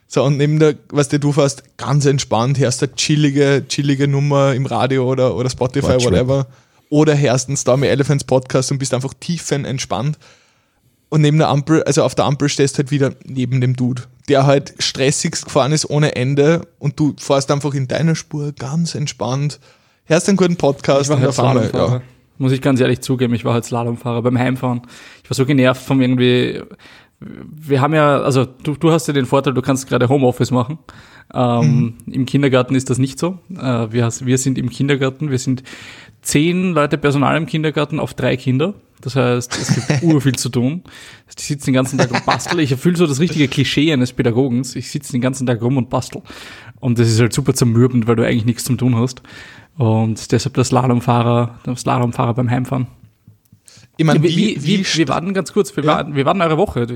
So, 0.07 0.25
und 0.25 0.37
neben 0.37 0.59
der, 0.59 0.75
was 0.89 1.09
der 1.09 1.21
du 1.21 1.33
fährst, 1.33 1.63
ganz 1.77 2.05
entspannt, 2.05 2.59
hörst 2.59 2.83
eine 2.83 2.95
chillige, 2.97 3.65
chillige 3.69 4.09
Nummer 4.09 4.55
im 4.55 4.67
Radio 4.67 5.09
oder, 5.09 5.37
oder 5.37 5.49
Spotify, 5.49 5.93
Deutschrap. 5.93 6.13
whatever. 6.13 6.47
Oder 6.89 7.17
hörst 7.17 7.47
einen 7.47 7.57
Stormy 7.57 7.87
Elephants 7.87 8.25
Podcast 8.25 8.73
und 8.73 8.79
bist 8.79 8.93
einfach 8.93 9.15
tiefenentspannt. 9.15 10.19
Und 11.11 11.21
neben 11.21 11.39
der 11.39 11.49
Ampel, 11.49 11.83
also 11.83 12.03
auf 12.03 12.15
der 12.15 12.25
Ampel 12.25 12.49
stehst 12.49 12.79
halt 12.79 12.91
wieder 12.91 13.13
neben 13.25 13.61
dem 13.61 13.77
Dude, 13.77 14.03
der 14.29 14.47
halt 14.47 14.75
stressigst 14.79 15.45
gefahren 15.45 15.73
ist 15.73 15.91
ohne 15.91 16.17
Ende 16.17 16.63
und 16.79 16.99
du 16.99 17.15
fährst 17.19 17.51
einfach 17.51 17.75
in 17.75 17.89
deiner 17.89 18.15
Spur 18.15 18.53
ganz 18.53 18.95
entspannt, 18.95 19.61
hörst 20.05 20.29
einen 20.29 20.39
guten 20.39 20.57
Podcast 20.57 21.11
und 21.11 21.19
halt 21.19 21.29
auf 21.29 21.41
einmal, 21.41 21.71
ja. 21.75 22.01
Muss 22.39 22.53
ich 22.53 22.63
ganz 22.63 22.81
ehrlich 22.81 23.03
zugeben, 23.03 23.35
ich 23.35 23.45
war 23.45 23.53
halt 23.53 23.67
Slalomfahrer 23.67 24.23
beim 24.23 24.39
Heimfahren. 24.39 24.81
Ich 25.23 25.29
war 25.29 25.35
so 25.35 25.45
genervt 25.45 25.83
vom 25.83 26.01
irgendwie. 26.01 26.63
Wir 27.21 27.83
haben 27.83 27.93
ja, 27.93 28.19
also 28.19 28.47
du, 28.47 28.77
du 28.77 28.93
hast 28.93 29.09
ja 29.09 29.13
den 29.13 29.27
Vorteil, 29.27 29.53
du 29.53 29.61
kannst 29.61 29.87
gerade 29.87 30.09
Homeoffice 30.09 30.51
machen. 30.51 30.79
Ähm, 31.35 31.99
Im 32.07 32.25
Kindergarten 32.25 32.75
ist 32.75 32.89
das 32.89 32.97
nicht 32.97 33.19
so. 33.19 33.39
Äh, 33.51 33.93
wir, 33.93 34.11
wir 34.21 34.39
sind 34.39 34.57
im 34.57 34.71
Kindergarten, 34.71 35.31
wir 35.31 35.39
sind 35.39 35.63
zehn 36.23 36.73
Leute 36.73 36.97
Personal 36.97 37.37
im 37.37 37.45
Kindergarten 37.45 38.01
auf 38.01 38.15
drei 38.15 38.39
Kinder. 38.39 38.73
Das 39.01 39.17
heißt, 39.17 39.57
es 39.61 39.75
gibt 39.89 40.03
urviel 40.03 40.35
zu 40.37 40.49
tun. 40.49 40.83
Die 41.39 41.43
sitzen 41.43 41.67
den 41.67 41.75
ganzen 41.75 41.99
Tag 41.99 42.11
und 42.11 42.25
basteln. 42.27 42.59
Ich 42.61 42.71
erfülle 42.73 42.97
so 42.97 43.07
das 43.07 43.21
richtige 43.21 43.49
Klischee 43.49 43.93
eines 43.93 44.13
Pädagogens. 44.13 44.77
Ich 44.77 44.91
sitze 44.91 45.13
den 45.13 45.21
ganzen 45.21 45.47
Tag 45.47 45.63
rum 45.63 45.77
und 45.77 45.89
bastel. 45.91 46.23
Und 46.81 46.99
das 46.99 47.09
ist 47.09 47.21
halt 47.21 47.33
super 47.33 47.55
zermürbend, 47.55 48.07
weil 48.07 48.17
du 48.17 48.27
eigentlich 48.27 48.45
nichts 48.45 48.65
zum 48.65 48.77
tun 48.79 48.97
hast. 48.97 49.23
Und 49.79 50.31
deshalb 50.33 50.55
der 50.55 50.65
Slalomfahrer, 50.65 51.59
der 51.65 51.77
Slalomfahrer 51.77 52.35
beim 52.35 52.51
Heimfahren. 52.51 52.87
Ich 53.97 54.05
meine, 54.07 54.23
wie, 54.23 54.35
wie, 54.35 54.65
wie, 54.65 54.85
wir 54.99 55.09
warten 55.09 55.35
ganz 55.35 55.53
kurz, 55.53 55.77
wir, 55.77 55.85
Ja. 55.85 55.97
warten, 55.97 56.15
wir 56.15 56.25
warten 56.25 56.41
eure 56.41 56.57
Woche. 56.57 56.87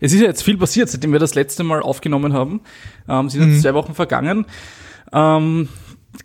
Es 0.00 0.12
ist 0.12 0.20
ja 0.20 0.26
jetzt 0.26 0.42
viel 0.42 0.58
passiert, 0.58 0.88
seitdem 0.90 1.12
wir 1.12 1.18
das 1.18 1.34
letzte 1.34 1.64
Mal 1.64 1.80
aufgenommen 1.80 2.32
haben. 2.34 2.60
Ähm, 3.08 3.30
sind 3.30 3.42
Mhm. 3.46 3.52
jetzt 3.52 3.62
zwei 3.62 3.72
Wochen 3.74 3.94
vergangen. 3.94 4.44
Ähm, 5.12 5.68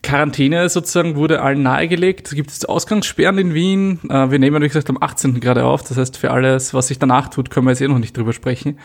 Quarantäne 0.03 0.69
sozusagen 0.69 1.15
wurde 1.15 1.41
allen 1.41 1.63
nahegelegt. 1.63 2.27
Es 2.27 2.35
gibt 2.35 2.51
jetzt 2.51 2.67
Ausgangssperren 2.69 3.37
in 3.37 3.53
Wien. 3.53 3.99
Äh, 4.09 4.31
wir 4.31 4.39
nehmen, 4.39 4.61
wie 4.61 4.67
gesagt, 4.67 4.89
am 4.89 4.97
18. 5.01 5.39
gerade 5.39 5.65
auf. 5.65 5.83
Das 5.83 5.97
heißt, 5.97 6.17
für 6.17 6.31
alles, 6.31 6.73
was 6.73 6.87
sich 6.87 6.99
danach 6.99 7.29
tut, 7.29 7.49
können 7.49 7.65
wir 7.65 7.71
jetzt 7.71 7.81
eh 7.81 7.87
noch 7.87 7.99
nicht 7.99 8.15
drüber 8.15 8.33
sprechen. 8.33 8.77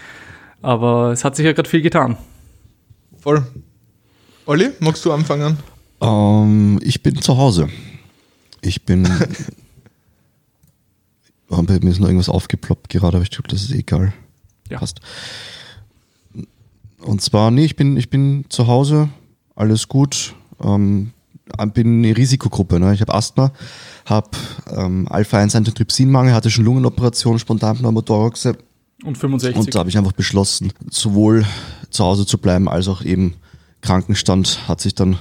Aber 0.62 1.12
es 1.12 1.24
hat 1.24 1.36
sich 1.36 1.44
ja 1.44 1.52
gerade 1.52 1.68
viel 1.68 1.82
getan. 1.82 2.16
voll. 3.18 3.46
Olli, 4.46 4.70
magst 4.80 5.04
du 5.04 5.12
anfangen? 5.12 5.58
Ähm, 6.02 6.78
ich 6.82 7.02
bin 7.02 7.20
zu 7.22 7.36
Hause. 7.36 7.68
Ich 8.60 8.84
bin. 8.84 9.08
Oh, 11.50 11.60
mir 11.62 11.78
ist 11.90 12.00
noch 12.00 12.08
irgendwas 12.08 12.30
aufgeploppt 12.30 12.88
gerade, 12.88 13.18
aber 13.18 13.22
ich 13.22 13.30
glaube, 13.30 13.48
das 13.48 13.62
ist 13.62 13.70
egal. 13.70 14.12
Ja. 14.70 14.78
Passt. 14.78 15.00
Und 17.00 17.20
zwar, 17.20 17.50
nee, 17.50 17.64
ich 17.66 17.76
bin, 17.76 17.96
ich 17.96 18.08
bin 18.10 18.46
zu 18.48 18.66
Hause, 18.66 19.10
alles 19.54 19.86
gut. 19.86 20.34
Ähm, 20.64 21.10
bin 21.74 22.04
eine 22.04 22.16
Risikogruppe. 22.16 22.80
Ne? 22.80 22.94
Ich 22.94 23.00
habe 23.00 23.14
Asthma, 23.14 23.52
habe 24.06 24.30
ähm, 24.74 25.06
Alpha-1-Antitrypsinmangel, 25.08 26.32
hatte 26.32 26.50
schon 26.50 26.64
Lungenoperation, 26.64 27.38
spontan 27.38 27.76
Pneumothoraxe. 27.78 28.56
Und 29.04 29.18
65. 29.18 29.56
Und 29.58 29.74
da 29.74 29.80
habe 29.80 29.90
ich 29.90 29.98
einfach 29.98 30.12
beschlossen, 30.12 30.72
sowohl 30.90 31.44
zu 31.90 32.04
Hause 32.04 32.26
zu 32.26 32.38
bleiben, 32.38 32.68
als 32.68 32.88
auch 32.88 33.02
eben 33.02 33.34
Krankenstand 33.82 34.66
hat 34.66 34.80
sich 34.80 34.94
dann 34.94 35.18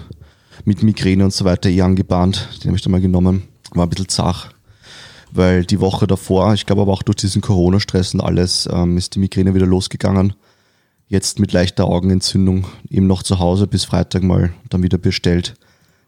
mit 0.64 0.84
Migräne 0.84 1.26
und 1.26 1.34
so 1.34 1.44
weiter 1.44 1.70
eh 1.70 1.82
angebahnt. 1.82 2.48
Den 2.64 2.70
habe 2.70 2.78
ich 2.78 2.82
dann 2.82 2.92
mal 2.92 3.02
genommen. 3.02 3.44
War 3.72 3.86
ein 3.86 3.90
bisschen 3.90 4.08
zach, 4.08 4.52
weil 5.32 5.66
die 5.66 5.82
Woche 5.82 6.08
davor, 6.08 6.54
ich 6.54 6.66
glaube 6.66 6.84
aber 6.84 6.94
auch 6.94 7.04
durch 7.04 7.18
diesen 7.18 7.42
Corona-Stress 7.42 8.14
und 8.14 8.22
alles, 8.22 8.70
ähm, 8.72 8.98
ist 8.98 9.16
die 9.16 9.20
Migräne 9.20 9.54
wieder 9.54 9.66
losgegangen. 9.66 10.34
Jetzt 11.14 11.40
mit 11.40 11.54
leichter 11.54 11.86
Augenentzündung 11.86 12.66
eben 12.90 13.06
noch 13.06 13.22
zu 13.22 13.38
Hause 13.38 13.68
bis 13.68 13.86
Freitag 13.86 14.24
mal 14.24 14.52
dann 14.72 14.82
wieder 14.82 14.98
bestellt 14.98 15.54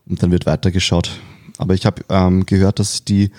und 0.10 0.24
dann 0.24 0.32
wird 0.32 0.48
weitergeschaut. 0.48 1.12
Aber 1.60 1.76
ich 1.76 1.86
habe 1.86 2.02
ähm, 2.10 2.48
gehört, 2.48 2.80
dass 2.80 3.06
die 3.06 3.30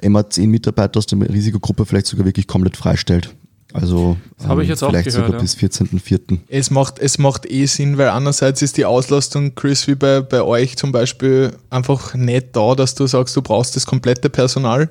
MA10-Mitarbeiter 0.00 0.96
aus 0.96 1.06
der 1.06 1.18
Risikogruppe 1.28 1.86
vielleicht 1.86 2.06
sogar 2.06 2.24
wirklich 2.24 2.46
komplett 2.46 2.76
freistellt. 2.76 3.34
Also 3.72 4.16
Das 4.38 4.46
habe 4.46 4.62
ich 4.62 4.68
jetzt 4.68 4.84
auch 4.84 4.90
vielleicht 4.90 5.08
gehört, 5.08 5.26
sogar 5.26 5.40
ja. 5.40 5.42
bis 5.42 5.56
14.04. 5.56 6.38
Es 6.46 6.70
macht, 6.70 7.00
es 7.00 7.18
macht 7.18 7.50
eh 7.50 7.66
Sinn, 7.66 7.98
weil 7.98 8.10
einerseits 8.10 8.62
ist 8.62 8.76
die 8.76 8.84
Auslastung, 8.84 9.56
Chris, 9.56 9.88
wie 9.88 9.96
bei, 9.96 10.20
bei 10.20 10.42
euch 10.42 10.76
zum 10.76 10.92
Beispiel, 10.92 11.50
einfach 11.68 12.14
nicht 12.14 12.54
da, 12.54 12.76
dass 12.76 12.94
du 12.94 13.08
sagst, 13.08 13.34
du 13.34 13.42
brauchst 13.42 13.74
das 13.74 13.86
komplette 13.86 14.30
Personal. 14.30 14.88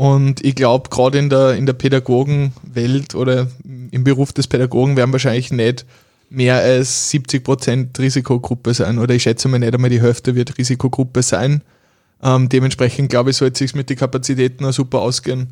Und 0.00 0.42
ich 0.42 0.54
glaube, 0.54 0.88
gerade 0.88 1.18
in 1.18 1.28
der, 1.28 1.56
in 1.56 1.66
der 1.66 1.74
Pädagogenwelt 1.74 3.14
oder 3.14 3.48
im 3.90 4.02
Beruf 4.02 4.32
des 4.32 4.46
Pädagogen 4.46 4.96
werden 4.96 5.12
wahrscheinlich 5.12 5.52
nicht 5.52 5.84
mehr 6.30 6.54
als 6.56 7.10
70 7.10 7.44
Prozent 7.44 7.98
Risikogruppe 7.98 8.72
sein. 8.72 8.98
Oder 8.98 9.14
ich 9.14 9.24
schätze 9.24 9.46
mal 9.48 9.58
nicht 9.58 9.74
einmal 9.74 9.90
die 9.90 10.00
Hälfte 10.00 10.34
wird 10.34 10.56
Risikogruppe 10.56 11.20
sein. 11.20 11.60
Ähm, 12.22 12.48
dementsprechend 12.48 13.10
glaube 13.10 13.28
ich, 13.28 13.36
sollte 13.36 13.52
es 13.52 13.58
sich 13.58 13.74
mit 13.74 13.90
den 13.90 13.98
Kapazitäten 13.98 14.64
auch 14.64 14.72
super 14.72 15.00
ausgehen. 15.02 15.48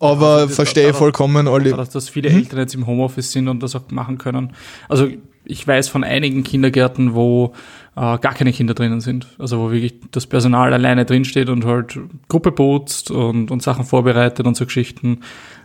Aber 0.00 0.38
Also 0.38 0.54
verstehe 0.56 0.88
aber- 0.88 0.98
vollkommen, 0.98 1.46
Olli. 1.46 1.70
Dadurch, 1.70 1.90
dass 1.90 2.08
viele 2.08 2.30
Eltern 2.30 2.58
jetzt 2.58 2.74
im 2.74 2.88
Homeoffice 2.88 3.30
sind 3.30 3.46
und 3.46 3.62
das 3.62 3.76
auch 3.76 3.88
machen 3.92 4.18
können. 4.18 4.54
Also 4.88 5.06
ich 5.44 5.64
weiß 5.64 5.88
von 5.88 6.02
einigen 6.02 6.42
Kindergärten, 6.42 7.14
wo 7.14 7.52
gar 7.94 8.34
keine 8.34 8.52
Kinder 8.52 8.74
drinnen 8.74 9.00
sind. 9.00 9.26
Also 9.38 9.58
wo 9.58 9.70
wirklich 9.70 9.94
das 10.10 10.26
Personal 10.26 10.72
alleine 10.72 11.04
drinsteht 11.04 11.48
und 11.48 11.64
halt 11.64 11.98
Gruppe 12.28 12.52
putzt 12.52 13.10
und, 13.10 13.50
und 13.50 13.62
Sachen 13.62 13.84
vorbereitet 13.84 14.46
und 14.46 14.56
so 14.56 14.64
Geschichten, 14.64 15.20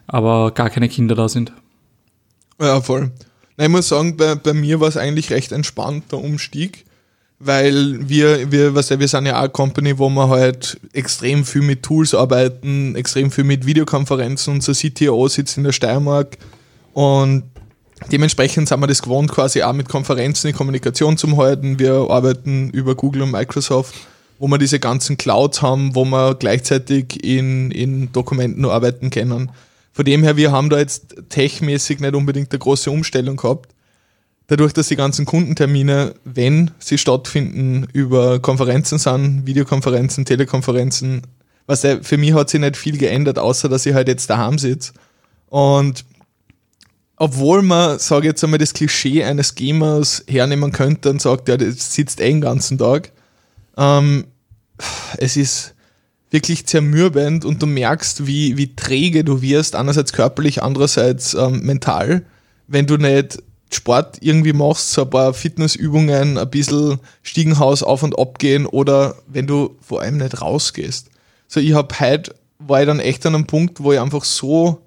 aber 0.07 0.51
gar 0.51 0.69
keine 0.69 0.89
Kinder 0.89 1.15
da 1.15 1.29
sind. 1.29 1.53
Ja, 2.59 2.81
voll. 2.81 3.11
Ich 3.57 3.69
muss 3.69 3.87
sagen, 3.87 4.17
bei, 4.17 4.35
bei 4.35 4.53
mir 4.53 4.79
war 4.79 4.87
es 4.87 4.97
eigentlich 4.97 5.31
recht 5.31 5.51
entspannt, 5.51 6.11
der 6.11 6.19
Umstieg, 6.19 6.85
weil 7.39 8.07
wir, 8.07 8.51
wir, 8.51 8.75
was 8.75 8.89
ja, 8.89 8.99
wir 8.99 9.07
sind 9.07 9.25
ja 9.25 9.37
auch 9.37 9.43
eine 9.43 9.49
Company, 9.49 9.97
wo 9.97 10.09
wir 10.09 10.29
halt 10.29 10.79
extrem 10.93 11.45
viel 11.45 11.61
mit 11.61 11.83
Tools 11.83 12.13
arbeiten, 12.13 12.95
extrem 12.95 13.31
viel 13.31 13.43
mit 13.45 13.65
Videokonferenzen. 13.65 14.53
Unser 14.53 14.73
CTO 14.73 15.27
sitzt 15.27 15.57
in 15.57 15.63
der 15.63 15.71
Steiermark 15.71 16.37
und 16.93 17.43
dementsprechend 18.11 18.67
sind 18.67 18.79
wir 18.79 18.87
das 18.87 19.01
gewohnt, 19.01 19.31
quasi 19.31 19.63
auch 19.63 19.73
mit 19.73 19.89
Konferenzen 19.89 20.47
die 20.47 20.53
Kommunikation 20.53 21.17
zu 21.17 21.35
halten. 21.37 21.79
Wir 21.79 22.07
arbeiten 22.09 22.69
über 22.69 22.95
Google 22.95 23.23
und 23.23 23.31
Microsoft, 23.31 23.95
wo 24.39 24.47
wir 24.47 24.57
diese 24.57 24.79
ganzen 24.79 25.17
Clouds 25.17 25.61
haben, 25.61 25.95
wo 25.95 26.05
wir 26.05 26.35
gleichzeitig 26.35 27.23
in, 27.23 27.71
in 27.71 28.11
Dokumenten 28.11 28.65
arbeiten 28.65 29.09
können. 29.09 29.51
Von 29.93 30.05
dem 30.05 30.23
her, 30.23 30.37
wir 30.37 30.51
haben 30.51 30.69
da 30.69 30.77
jetzt 30.77 31.15
techmäßig 31.29 31.99
nicht 31.99 32.13
unbedingt 32.13 32.51
eine 32.51 32.59
große 32.59 32.91
Umstellung 32.91 33.37
gehabt. 33.37 33.71
Dadurch, 34.45 34.71
dass 34.71 34.87
die 34.87 34.95
ganzen 34.95 35.25
Kundentermine, 35.25 36.13
wenn 36.23 36.71
sie 36.79 36.97
stattfinden, 36.97 37.87
über 37.91 38.39
Konferenzen 38.39 38.97
sind, 38.97 39.45
Videokonferenzen, 39.45 40.23
Telekonferenzen, 40.23 41.23
was 41.65 41.85
für 42.01 42.17
mich 42.17 42.33
hat 42.33 42.49
sich 42.49 42.61
nicht 42.61 42.77
viel 42.77 42.97
geändert, 42.97 43.39
außer 43.39 43.67
dass 43.67 43.85
ich 43.85 43.93
halt 43.93 44.07
jetzt 44.07 44.29
daheim 44.29 44.57
sitze. 44.57 44.93
Und 45.49 46.05
obwohl 47.17 47.63
man, 47.63 47.99
sage 47.99 48.27
jetzt 48.27 48.43
einmal, 48.43 48.59
das 48.59 48.73
Klischee 48.73 49.23
eines 49.23 49.55
Gamers 49.55 50.23
hernehmen 50.27 50.71
könnte 50.71 51.09
und 51.09 51.21
sagt, 51.21 51.49
ja, 51.49 51.57
das 51.57 51.93
sitzt 51.93 52.21
eh 52.21 52.29
den 52.29 52.41
ganzen 52.41 52.77
Tag, 52.77 53.11
ähm, 53.75 54.25
es 55.17 55.35
ist 55.35 55.73
wirklich 56.29 56.67
zermürbend 56.67 57.43
und 57.45 57.61
du 57.61 57.65
merkst, 57.65 58.27
wie, 58.27 58.57
wie 58.57 58.75
träge 58.75 59.23
du 59.23 59.41
wirst, 59.41 59.75
einerseits 59.75 60.13
körperlich, 60.13 60.61
andererseits 60.61 61.33
ähm, 61.33 61.61
mental, 61.61 62.25
wenn 62.67 62.85
du 62.85 62.97
nicht 62.97 63.39
Sport 63.71 64.17
irgendwie 64.21 64.53
machst, 64.53 64.91
so 64.91 65.03
ein 65.03 65.09
paar 65.09 65.33
Fitnessübungen, 65.33 66.37
ein 66.37 66.49
bisschen 66.49 66.99
Stiegenhaus 67.23 67.83
auf 67.83 68.03
und 68.03 68.17
ab 68.17 68.39
gehen 68.39 68.65
oder 68.65 69.15
wenn 69.27 69.47
du 69.47 69.75
vor 69.81 70.01
allem 70.01 70.17
nicht 70.17 70.41
rausgehst. 70.41 71.09
So, 71.47 71.59
ich 71.59 71.73
habe 71.73 71.99
heute, 71.99 72.35
war 72.59 72.81
ich 72.81 72.87
dann 72.87 72.99
echt 72.99 73.25
an 73.25 73.35
einem 73.35 73.47
Punkt, 73.47 73.81
wo 73.81 73.91
ich 73.91 73.99
einfach 73.99 74.23
so, 74.23 74.81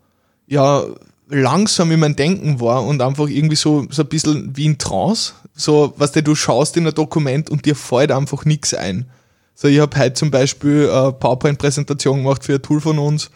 ja, 0.46 0.84
langsam 1.30 1.90
in 1.92 2.00
mein 2.00 2.16
Denken 2.16 2.60
war 2.60 2.84
und 2.84 3.00
einfach 3.00 3.28
irgendwie 3.28 3.56
so, 3.56 3.86
so 3.90 4.02
ein 4.02 4.08
bisschen 4.08 4.56
wie 4.56 4.66
in 4.66 4.78
Trance. 4.78 5.32
So, 5.54 5.94
was 5.96 6.12
du, 6.12 6.22
du 6.22 6.34
schaust 6.34 6.76
in 6.76 6.86
ein 6.86 6.94
Dokument 6.94 7.50
und 7.50 7.64
dir 7.64 7.74
fällt 7.74 8.12
einfach 8.12 8.44
nichts 8.44 8.74
ein. 8.74 9.06
So, 9.54 9.68
ich 9.68 9.78
habe 9.78 9.98
heute 9.98 10.14
zum 10.14 10.30
Beispiel 10.30 10.90
eine 10.90 11.12
PowerPoint-Präsentation 11.12 12.22
gemacht 12.22 12.44
für 12.44 12.54
ein 12.54 12.62
Tool 12.62 12.80
von 12.80 12.98
uns 12.98 13.30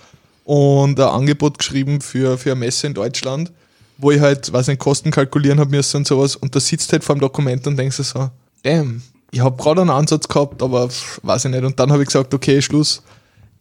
und 0.45 0.99
ein 0.99 1.09
Angebot 1.09 1.59
geschrieben 1.59 2.01
für, 2.01 2.39
für 2.39 2.53
eine 2.53 2.61
Messe 2.61 2.87
in 2.87 2.95
Deutschland, 2.95 3.53
wo 3.99 4.11
ich 4.11 4.21
halt, 4.21 4.53
weiß 4.53 4.69
nicht, 4.69 4.79
Kosten 4.79 5.11
kalkulieren 5.11 5.61
habe 5.61 5.71
müssen 5.71 5.99
und 5.99 6.07
sowas 6.07 6.37
und 6.37 6.55
da 6.55 6.61
sitzt 6.61 6.93
halt 6.93 7.05
vor 7.05 7.15
dem 7.15 7.21
Dokument 7.21 7.67
und 7.67 7.77
denkst 7.77 7.99
du 7.99 8.03
so, 8.03 8.31
damn, 8.63 9.03
ich 9.35 9.41
habe 9.41 9.61
gerade 9.61 9.81
einen 9.81 9.91
Ansatz 9.91 10.29
gehabt, 10.29 10.63
aber 10.63 10.89
weiß 11.23 11.47
ich 11.47 11.51
nicht. 11.51 11.65
Und 11.65 11.79
dann 11.81 11.91
habe 11.91 12.03
ich 12.03 12.07
gesagt, 12.07 12.33
okay, 12.33 12.63
Schluss. 12.63 13.03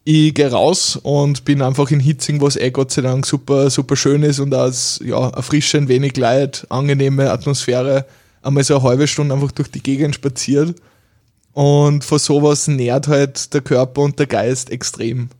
Ich 0.06 0.34
gehe 0.34 0.50
raus 0.50 0.96
und 1.02 1.46
bin 1.46 1.62
einfach 1.62 1.90
in 1.90 1.98
Hitzing, 1.98 2.40
was 2.42 2.56
eh 2.56 2.70
Gott 2.70 2.90
sei 2.90 3.00
Dank 3.00 3.24
super, 3.24 3.70
super 3.70 3.96
schön 3.96 4.22
ist 4.22 4.38
und 4.38 4.52
als 4.52 5.00
ja, 5.02 5.30
erfrischend, 5.30 5.88
wenig 5.88 6.16
Leid, 6.18 6.66
angenehme 6.68 7.30
Atmosphäre, 7.30 8.04
einmal 8.42 8.64
so 8.64 8.76
eine 8.76 8.84
halbe 8.84 9.06
Stunde 9.06 9.34
einfach 9.34 9.52
durch 9.52 9.70
die 9.70 9.82
Gegend 9.82 10.14
spaziert. 10.14 10.76
Und 11.54 12.04
vor 12.04 12.18
sowas 12.18 12.68
nährt 12.68 13.08
halt 13.08 13.54
der 13.54 13.62
Körper 13.62 14.02
und 14.02 14.18
der 14.18 14.26
Geist 14.26 14.70
extrem. 14.70 15.30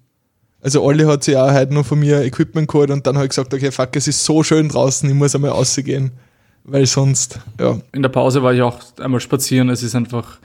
Also 0.63 0.83
Olli 0.83 1.05
hat 1.05 1.25
sich 1.25 1.37
auch 1.37 1.53
heute 1.53 1.75
noch 1.75 1.85
von 1.85 1.99
mir 1.99 2.23
Equipment 2.23 2.69
geholt 2.69 2.91
und 2.91 3.07
dann 3.07 3.17
habe 3.17 3.27
ich 3.27 3.31
gesagt, 3.31 3.53
okay, 3.53 3.71
fuck, 3.71 3.95
es 3.97 4.09
ist 4.09 4.25
so 4.25 4.43
schön 4.43 4.71
draußen, 4.71 5.07
ich 5.07 5.15
muss 5.15 5.35
einmal 5.35 5.51
rausgehen. 5.51 6.13
Weil 6.63 6.87
sonst, 6.87 7.39
ja, 7.61 7.79
In 7.93 8.01
der 8.01 8.09
Pause 8.09 8.43
war 8.43 8.55
ich 8.55 8.63
auch 8.63 8.79
einmal 8.99 9.21
spazieren. 9.21 9.69
Es 9.69 9.83
ist 9.83 9.95
einfach 9.95 10.39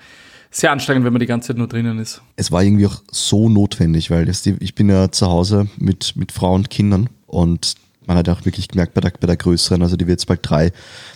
sehr 0.51 0.71
anstrengend, 0.71 1.05
wenn 1.05 1.13
man 1.13 1.19
die 1.19 1.25
ganze 1.25 1.49
Zeit 1.49 1.57
nur 1.57 1.67
drinnen 1.67 1.99
ist. 1.99 2.21
Es 2.35 2.51
war 2.51 2.63
irgendwie 2.63 2.87
auch 2.87 3.01
so 3.11 3.49
notwendig, 3.49 4.09
weil 4.09 4.27
ich 4.29 4.75
bin 4.75 4.89
ja 4.89 5.11
zu 5.11 5.27
Hause 5.27 5.67
mit, 5.77 6.15
mit 6.15 6.31
Frau 6.31 6.53
und 6.55 6.69
Kindern 6.69 7.09
Und 7.27 7.75
man 8.09 8.17
hat 8.17 8.27
auch 8.27 8.43
wirklich 8.43 8.67
gemerkt 8.67 8.95
bei 8.95 9.01
der, 9.01 9.11
bei 9.19 9.27
der 9.27 9.37
größeren, 9.37 9.83
also 9.83 9.95
die 9.95 10.07
wird 10.07 10.19
jetzt 10.19 10.25
bald 10.25 10.39
drei, 10.41 10.71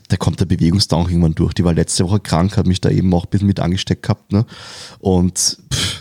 da 0.09 0.15
kommt 0.15 0.39
der 0.39 0.45
Bewegungsdrang 0.45 1.07
irgendwann 1.07 1.33
durch. 1.33 1.53
Die 1.55 1.63
war 1.63 1.73
letzte 1.73 2.05
Woche 2.05 2.19
krank, 2.19 2.55
hat 2.55 2.67
mich 2.67 2.81
da 2.81 2.89
eben 2.89 3.11
auch 3.15 3.25
ein 3.25 3.29
bisschen 3.31 3.47
mit 3.47 3.59
angesteckt 3.59 4.03
gehabt. 4.03 4.31
Ne? 4.31 4.45
Und 4.99 5.57
pff, 5.73 5.92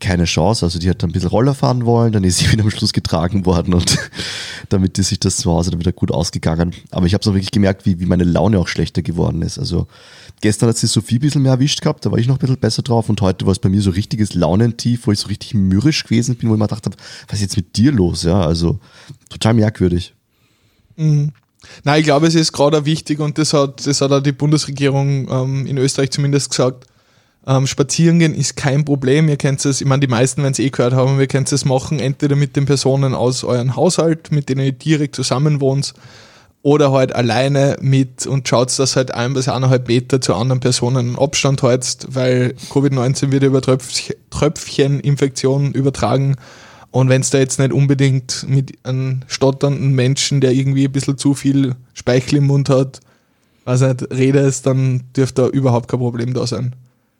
keine 0.00 0.24
Chance. 0.24 0.64
Also 0.64 0.78
die 0.78 0.88
hat 0.88 1.02
dann 1.02 1.10
ein 1.10 1.12
bisschen 1.12 1.30
Roller 1.30 1.54
fahren 1.54 1.84
wollen, 1.84 2.12
dann 2.12 2.24
ist 2.24 2.38
sie 2.38 2.50
wieder 2.52 2.62
am 2.62 2.70
Schluss 2.70 2.92
getragen 2.92 3.46
worden 3.46 3.74
und 3.74 3.96
damit 4.68 4.98
ist 4.98 5.08
sich 5.08 5.20
das 5.20 5.36
zu 5.36 5.50
Hause 5.50 5.70
dann 5.70 5.80
wieder 5.80 5.92
gut 5.92 6.10
ausgegangen. 6.10 6.74
Aber 6.90 7.06
ich 7.06 7.14
habe 7.14 7.22
es 7.22 7.28
auch 7.28 7.34
wirklich 7.34 7.50
gemerkt, 7.50 7.86
wie, 7.86 8.00
wie 8.00 8.06
meine 8.06 8.24
Laune 8.24 8.58
auch 8.58 8.68
schlechter 8.68 9.02
geworden 9.02 9.42
ist. 9.42 9.58
Also 9.58 9.86
gestern 10.40 10.68
hat 10.68 10.76
sie 10.76 10.86
Sophie 10.86 11.16
ein 11.16 11.20
bisschen 11.20 11.42
mehr 11.42 11.52
erwischt 11.52 11.80
gehabt, 11.80 12.04
da 12.04 12.10
war 12.10 12.18
ich 12.18 12.28
noch 12.28 12.36
ein 12.36 12.40
bisschen 12.40 12.58
besser 12.58 12.82
drauf 12.82 13.08
und 13.08 13.20
heute 13.20 13.46
war 13.46 13.52
es 13.52 13.58
bei 13.58 13.68
mir 13.68 13.82
so 13.82 13.90
richtiges 13.90 14.34
Launentief, 14.34 15.06
wo 15.06 15.12
ich 15.12 15.20
so 15.20 15.28
richtig 15.28 15.54
mürrisch 15.54 16.04
gewesen 16.04 16.36
bin, 16.36 16.48
wo 16.48 16.54
ich 16.54 16.58
mir 16.58 16.66
gedacht 16.66 16.86
habe, 16.86 16.96
was 17.26 17.38
ist 17.38 17.42
jetzt 17.42 17.56
mit 17.56 17.76
dir 17.76 17.92
los? 17.92 18.22
Ja, 18.22 18.40
also 18.40 18.78
total 19.28 19.54
merkwürdig. 19.54 20.14
Mhm. 20.96 21.32
Nein, 21.84 22.00
ich 22.00 22.04
glaube, 22.04 22.26
es 22.26 22.34
ist 22.34 22.52
gerade 22.52 22.84
wichtig 22.84 23.18
und 23.18 23.36
das 23.36 23.52
hat, 23.52 23.86
das 23.86 24.00
hat 24.00 24.12
auch 24.12 24.20
die 24.20 24.32
Bundesregierung 24.32 25.28
ähm, 25.28 25.66
in 25.66 25.76
Österreich 25.76 26.10
zumindest 26.10 26.50
gesagt. 26.50 26.86
Ähm, 27.48 27.66
spazieren 27.66 28.18
gehen 28.18 28.34
ist 28.34 28.56
kein 28.56 28.84
Problem. 28.84 29.26
Ihr 29.28 29.38
kennt 29.38 29.64
es, 29.64 29.80
ich 29.80 29.86
meine, 29.86 30.00
die 30.00 30.06
meisten, 30.06 30.42
wenn 30.42 30.52
es 30.52 30.58
eh 30.58 30.68
gehört 30.68 30.92
haben, 30.92 31.18
wir 31.18 31.26
könnt 31.26 31.50
es 31.50 31.64
machen, 31.64 31.98
entweder 31.98 32.36
mit 32.36 32.56
den 32.56 32.66
Personen 32.66 33.14
aus 33.14 33.42
eurem 33.42 33.74
Haushalt, 33.74 34.30
mit 34.30 34.50
denen 34.50 34.66
ihr 34.66 34.72
direkt 34.72 35.16
zusammen 35.16 35.62
wohnt, 35.62 35.94
oder 36.60 36.92
halt 36.92 37.14
alleine 37.14 37.78
mit 37.80 38.26
und 38.26 38.46
schaut, 38.46 38.78
dass 38.78 38.96
halt 38.96 39.14
ein 39.14 39.32
bis 39.32 39.48
eineinhalb 39.48 39.88
Meter 39.88 40.20
zu 40.20 40.34
anderen 40.34 40.60
Personen 40.60 41.16
Abstand 41.16 41.62
haltet, 41.62 42.06
weil 42.10 42.54
Covid-19 42.70 43.30
wird 43.30 43.44
über 43.44 43.62
Tröpfchen, 43.62 44.16
Tröpfcheninfektionen 44.28 45.72
übertragen 45.72 46.36
und 46.90 47.08
wenn 47.08 47.20
es 47.20 47.30
da 47.30 47.38
jetzt 47.38 47.58
nicht 47.58 47.72
unbedingt 47.72 48.46
mit 48.48 48.76
einem 48.82 49.20
stotternden 49.26 49.92
Menschen, 49.92 50.40
der 50.40 50.52
irgendwie 50.52 50.86
ein 50.86 50.92
bisschen 50.92 51.16
zu 51.16 51.32
viel 51.32 51.76
Speichel 51.94 52.38
im 52.38 52.46
Mund 52.46 52.68
hat, 52.68 53.00
was 53.64 53.80
nicht 53.80 54.10
redest, 54.10 54.66
dann 54.66 55.04
dürfte 55.16 55.42
da 55.42 55.48
überhaupt 55.48 55.88
kein 55.88 56.00
Problem 56.00 56.34
da 56.34 56.46
sein. 56.46 56.74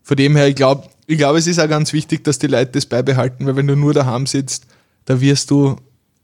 Von 0.09 0.17
dem 0.17 0.37
her, 0.37 0.49
ich 0.49 0.55
glaube, 0.55 0.89
ich 1.07 1.19
glaube, 1.19 1.37
es 1.37 1.47
ist 1.47 1.59
auch 1.59 1.69
ganz 1.69 1.93
wichtig, 1.93 2.25
dass 2.25 2.39
die 2.39 2.47
Leute 2.47 2.73
das 2.73 2.87
beibehalten, 2.87 3.45
weil 3.45 3.57
wenn 3.57 3.67
du 3.67 3.77
nur 3.77 3.93
daheim 3.93 4.25
sitzt, 4.25 4.67
da 5.05 5.21
wirst 5.21 5.51
du 5.51 5.77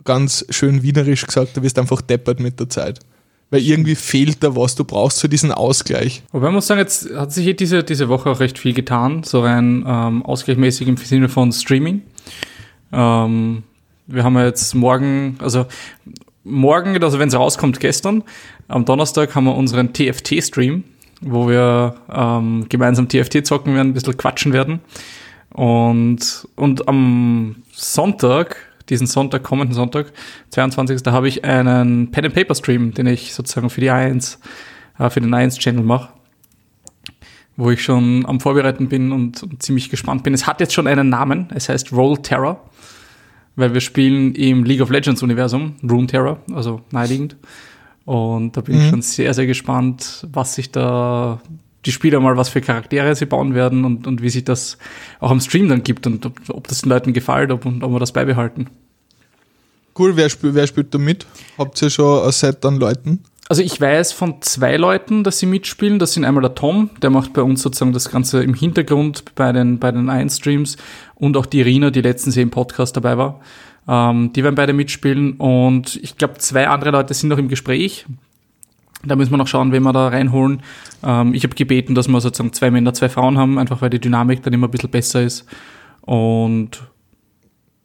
ganz 0.05 0.47
schön 0.49 0.83
wienerisch 0.83 1.27
gesagt, 1.27 1.55
da 1.55 1.63
wirst 1.63 1.77
du 1.77 1.83
einfach 1.83 2.01
deppert 2.01 2.41
mit 2.41 2.59
der 2.59 2.71
Zeit. 2.71 3.01
Weil 3.51 3.61
irgendwie 3.61 3.95
fehlt 3.95 4.43
da 4.43 4.57
was, 4.57 4.75
du 4.75 4.85
brauchst 4.85 5.19
so 5.19 5.29
diesen 5.29 5.53
Ausgleich. 5.53 6.23
Wobei 6.33 6.47
man 6.47 6.55
muss 6.55 6.67
sagen, 6.67 6.81
jetzt 6.81 7.11
hat 7.15 7.31
sich 7.31 7.45
hier 7.45 7.55
diese, 7.55 7.85
diese 7.85 8.09
Woche 8.09 8.31
auch 8.31 8.41
recht 8.41 8.59
viel 8.59 8.73
getan, 8.73 9.23
so 9.23 9.43
rein 9.43 9.85
ähm, 9.87 10.25
ausgleichmäßig 10.25 10.89
im 10.89 10.97
Sinne 10.97 11.29
von 11.29 11.53
Streaming. 11.53 12.01
Ähm, 12.91 13.65
wir 14.07 14.25
haben 14.25 14.39
jetzt 14.39 14.75
morgen, 14.75 15.37
also 15.41 15.67
morgen, 16.43 17.03
also 17.03 17.19
wenn 17.19 17.29
es 17.29 17.35
rauskommt, 17.35 17.81
gestern, 17.81 18.25
am 18.67 18.87
Donnerstag 18.87 19.35
haben 19.35 19.45
wir 19.45 19.55
unseren 19.55 19.93
TFT-Stream, 19.93 20.85
wo 21.21 21.49
wir 21.49 21.95
ähm, 22.13 22.67
gemeinsam 22.69 23.09
TFT 23.09 23.47
zocken 23.47 23.75
werden, 23.75 23.89
ein 23.89 23.95
bisschen 23.95 24.17
quatschen 24.17 24.53
werden. 24.53 24.81
Und, 25.51 26.49
und 26.57 26.89
am 26.89 27.57
Sonntag, 27.73 28.57
diesen 28.89 29.07
Sonntag, 29.07 29.43
kommenden 29.43 29.75
Sonntag, 29.75 30.13
22. 30.51 31.03
Da 31.03 31.13
habe 31.13 31.29
ich 31.29 31.45
einen 31.45 32.11
Pen 32.11 32.27
and 32.27 32.35
Paper 32.35 32.55
Stream, 32.55 32.93
den 32.93 33.07
ich 33.07 33.35
sozusagen 33.35 33.71
für 33.71 33.81
die 33.81 33.91
1, 33.91 34.41
äh, 34.99 35.11
für 35.11 35.21
den 35.21 35.33
1 35.33 35.59
Channel 35.59 35.85
mache. 35.85 36.11
Wo 37.57 37.71
ich 37.71 37.83
schon 37.85 38.27
am 38.27 38.41
Vorbereiten 38.41 38.89
bin 38.89 39.13
und, 39.13 39.43
und 39.45 39.63
ziemlich 39.63 39.89
gespannt 39.89 40.25
bin. 40.25 40.35
Es 40.35 40.47
hat 40.47 40.61
jetzt 40.61 40.75
schon 40.75 40.89
einen 40.89 41.09
Namen, 41.09 41.49
es 41.55 41.69
heißt 41.69 41.93
Roll 41.93 42.19
Terror 42.19 42.61
weil 43.57 43.73
wir 43.73 43.81
spielen 43.81 44.35
im 44.35 44.65
League 44.65 44.81
of 44.81 44.91
Legends 44.91 45.23
Universum, 45.23 45.77
Rune 45.89 46.07
Terror, 46.07 46.39
also 46.53 46.81
naheliegend. 46.91 47.37
Und 48.05 48.57
da 48.57 48.61
bin 48.61 48.77
mhm. 48.77 48.83
ich 48.83 48.91
schon 48.91 49.03
sehr, 49.03 49.33
sehr 49.35 49.47
gespannt, 49.47 50.27
was 50.31 50.55
sich 50.55 50.71
da 50.71 51.41
die 51.87 51.93
Spieler 51.93 52.21
mal, 52.21 52.37
was 52.37 52.49
für 52.49 52.61
Charaktere 52.61 53.15
sie 53.15 53.27
bauen 53.27 53.55
werden 53.55 53.85
und, 53.85 54.07
und 54.07 54.23
wie 54.23 54.31
sich 54.31 54.45
das 54.45 54.79
auch 55.21 55.31
am 55.31 55.41
Stream 55.41 55.69
dann 55.69 55.83
gibt 55.83 56.07
und 56.07 56.25
ob, 56.25 56.41
ob 56.49 56.69
das 56.69 56.83
den 56.83 56.91
Leuten 56.91 57.13
gefällt 57.13 57.51
ob, 57.51 57.67
und 57.67 57.83
ob 57.83 57.93
wir 57.93 57.99
das 57.99 58.13
beibehalten. 58.13 58.69
Cool, 59.99 60.17
wer, 60.17 60.29
spiel, 60.29 60.55
wer 60.55 60.67
spielt 60.67 60.93
da 60.93 60.99
mit? 60.99 61.27
Habt 61.57 61.81
ihr 61.81 61.91
schon 61.91 62.25
ein 62.25 62.33
Set 62.33 62.65
an 62.65 62.77
Leuten? 62.77 63.21
Also 63.49 63.63
ich 63.63 63.79
weiß 63.79 64.13
von 64.13 64.41
zwei 64.41 64.77
Leuten, 64.77 65.23
dass 65.23 65.39
sie 65.39 65.47
mitspielen. 65.47 65.99
Das 65.99 66.15
sind 66.15 66.25
einmal 66.25 66.43
der 66.43 66.55
Tom, 66.55 66.91
der 67.03 67.11
macht 67.11 67.35
bei 67.35 67.43
uns 67.43 67.63
sozusagen 67.63 67.93
das 67.93 68.11
Ganze 68.11 68.43
im 68.43 68.55
Hintergrund 68.55 69.35
bei 69.35 69.53
den, 69.53 69.79
bei 69.79 69.93
den 69.93 70.09
Ein-Streams 70.09 70.79
und 71.15 71.37
auch 71.37 71.47
die 71.47 71.61
Irina, 71.61 71.91
die 71.91 72.01
letztens 72.01 72.35
hier 72.35 72.43
im 72.43 72.51
Podcast 72.51 72.97
dabei 72.97 73.19
war. 73.19 73.41
Ähm, 73.87 74.33
die 74.33 74.43
werden 74.43 74.55
beide 74.55 74.73
mitspielen 74.73 75.33
und 75.35 75.97
ich 75.97 76.17
glaube, 76.17 76.39
zwei 76.39 76.69
andere 76.69 76.91
Leute 76.91 77.13
sind 77.15 77.29
noch 77.29 77.39
im 77.39 77.49
Gespräch. 77.49 78.07
Da 79.07 79.17
müssen 79.17 79.33
wir 79.33 79.37
noch 79.37 79.49
schauen, 79.49 79.73
wen 79.73 79.83
wir 79.83 79.93
da 79.93 80.09
reinholen. 80.09 80.63
Ähm, 81.03 81.35
ich 81.35 81.45
habe 81.45 81.55
gebeten, 81.55 81.95
dass 81.95 82.09
wir 82.09 82.21
sozusagen 82.21 82.53
zwei 82.53 82.71
Männer, 82.71 82.95
zwei 82.95 83.09
Frauen 83.09 83.37
haben, 83.37 83.59
einfach 83.59 83.83
weil 83.83 83.91
die 83.91 84.01
Dynamik 84.01 84.43
dann 84.43 84.55
immer 84.55 84.69
ein 84.69 84.71
bisschen 84.71 84.91
besser 84.91 85.23
ist. 85.23 85.45
Und 86.01 86.83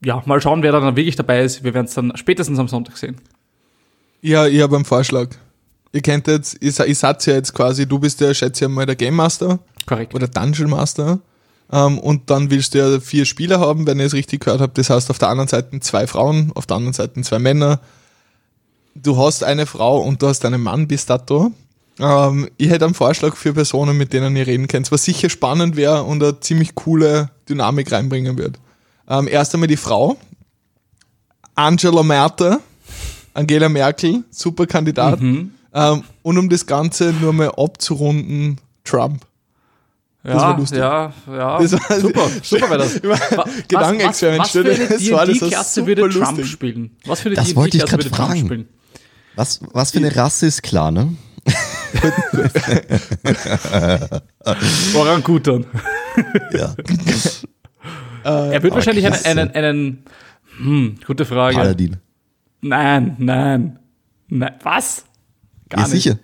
ja, 0.03 0.21
mal 0.25 0.41
schauen, 0.41 0.63
wer 0.63 0.71
da 0.71 0.79
dann 0.79 0.95
wirklich 0.95 1.17
dabei 1.17 1.41
ist. 1.43 1.63
Wir 1.63 1.73
werden 1.73 1.85
es 1.87 1.93
dann 1.93 2.15
spätestens 2.15 2.59
am 2.59 2.69
Sonntag 2.69 2.97
sehen. 2.97 3.17
Ja, 4.21 4.47
ich 4.47 4.61
habe 4.61 4.75
einen 4.75 4.85
Vorschlag. 4.85 5.29
Ihr 5.91 6.01
kennt 6.01 6.27
jetzt, 6.27 6.61
ihr, 6.61 6.87
ihr 6.87 6.95
seid 6.95 7.25
ja 7.25 7.33
jetzt 7.33 7.53
quasi, 7.53 7.87
du 7.87 7.99
bist 7.99 8.21
ja, 8.21 8.33
schätze 8.33 8.65
ich 8.65 8.71
mal, 8.71 8.85
der 8.85 8.95
Game 8.95 9.15
Master. 9.15 9.59
Korrekt. 9.85 10.13
Oder 10.13 10.27
Dungeon 10.27 10.69
Master. 10.69 11.19
Ähm, 11.71 11.99
und 11.99 12.29
dann 12.29 12.49
willst 12.49 12.73
du 12.73 12.79
ja 12.79 12.99
vier 12.99 13.25
Spieler 13.25 13.59
haben, 13.59 13.85
wenn 13.85 13.99
ihr 13.99 14.05
es 14.05 14.13
richtig 14.13 14.41
gehört 14.41 14.61
habt. 14.61 14.77
Das 14.77 14.89
heißt, 14.89 15.09
auf 15.09 15.19
der 15.19 15.29
anderen 15.29 15.47
Seite 15.47 15.79
zwei 15.79 16.07
Frauen, 16.07 16.51
auf 16.55 16.65
der 16.65 16.77
anderen 16.77 16.93
Seite 16.93 17.21
zwei 17.21 17.39
Männer. 17.39 17.79
Du 18.95 19.17
hast 19.17 19.43
eine 19.43 19.65
Frau 19.65 20.01
und 20.01 20.21
du 20.21 20.27
hast 20.27 20.43
einen 20.45 20.61
Mann 20.61 20.87
bis 20.87 21.05
dato. 21.05 21.51
Ähm, 21.99 22.49
ich 22.57 22.69
hätte 22.69 22.85
einen 22.85 22.93
Vorschlag 22.93 23.35
für 23.35 23.53
Personen, 23.53 23.97
mit 23.97 24.13
denen 24.13 24.35
ihr 24.35 24.47
reden 24.47 24.67
könnt, 24.67 24.91
was 24.91 25.03
sicher 25.03 25.29
spannend 25.29 25.75
wäre 25.75 26.03
und 26.03 26.23
eine 26.23 26.39
ziemlich 26.39 26.75
coole 26.75 27.29
Dynamik 27.47 27.91
reinbringen 27.91 28.37
wird. 28.37 28.57
Ähm, 29.07 29.27
erst 29.27 29.53
einmal 29.53 29.67
die 29.67 29.77
Frau. 29.77 30.17
Angela 31.55 32.03
Merkel. 32.03 32.59
Angela 33.33 33.69
Merkel, 33.69 34.23
super 34.31 34.65
Kandidat. 34.65 35.21
Mhm. 35.21 35.51
Ähm, 35.73 36.03
und 36.23 36.37
um 36.37 36.49
das 36.49 36.65
Ganze 36.65 37.13
nur 37.13 37.33
mal 37.33 37.51
abzurunden, 37.51 38.59
Trump. 38.83 39.25
Das 40.21 40.33
ja, 40.33 40.41
war 40.41 40.57
lustig. 40.57 40.79
ja, 40.79 41.13
ja. 41.27 41.59
Das 41.59 41.71
war, 41.71 41.99
super, 41.99 42.29
super 42.43 42.69
wäre 42.69 42.79
das. 42.79 43.01
Gedankenexperiment. 43.67 44.41
Was, 44.41 44.55
was, 44.55 44.61
was 44.65 45.01
für 45.01 45.19
eine 45.21 45.33
D&D-Klasse 45.33 45.87
würde 45.87 46.09
Trump 46.09 46.37
lustig. 46.37 46.47
spielen? 46.47 46.91
Was 47.05 47.21
für 47.21 47.29
eine 47.29 47.35
das 47.35 47.55
wollte 47.55 47.77
ich 47.77 47.85
gerade 47.85 48.09
fragen. 48.09 48.67
Was, 49.35 49.61
was 49.71 49.91
für 49.91 49.99
eine 49.99 50.13
Rasse 50.13 50.47
ist 50.47 50.61
klar, 50.61 50.91
ne? 50.91 51.15
Orangutan. 54.93 55.65
ja. 56.51 56.75
Er 58.23 58.61
wird 58.61 58.73
wahrscheinlich 58.73 59.05
einen, 59.05 59.39
einen, 59.39 59.51
einen, 59.51 60.03
hm, 60.57 60.95
gute 61.07 61.23
Frage. 61.23 61.55
Paladin. 61.55 61.95
Nein, 62.61 63.15
nein. 63.19 63.79
Nein, 64.27 64.53
was? 64.63 65.05
Gar 65.69 65.83
ja, 65.83 65.87
nicht. 65.87 66.03
sicher. 66.03 66.19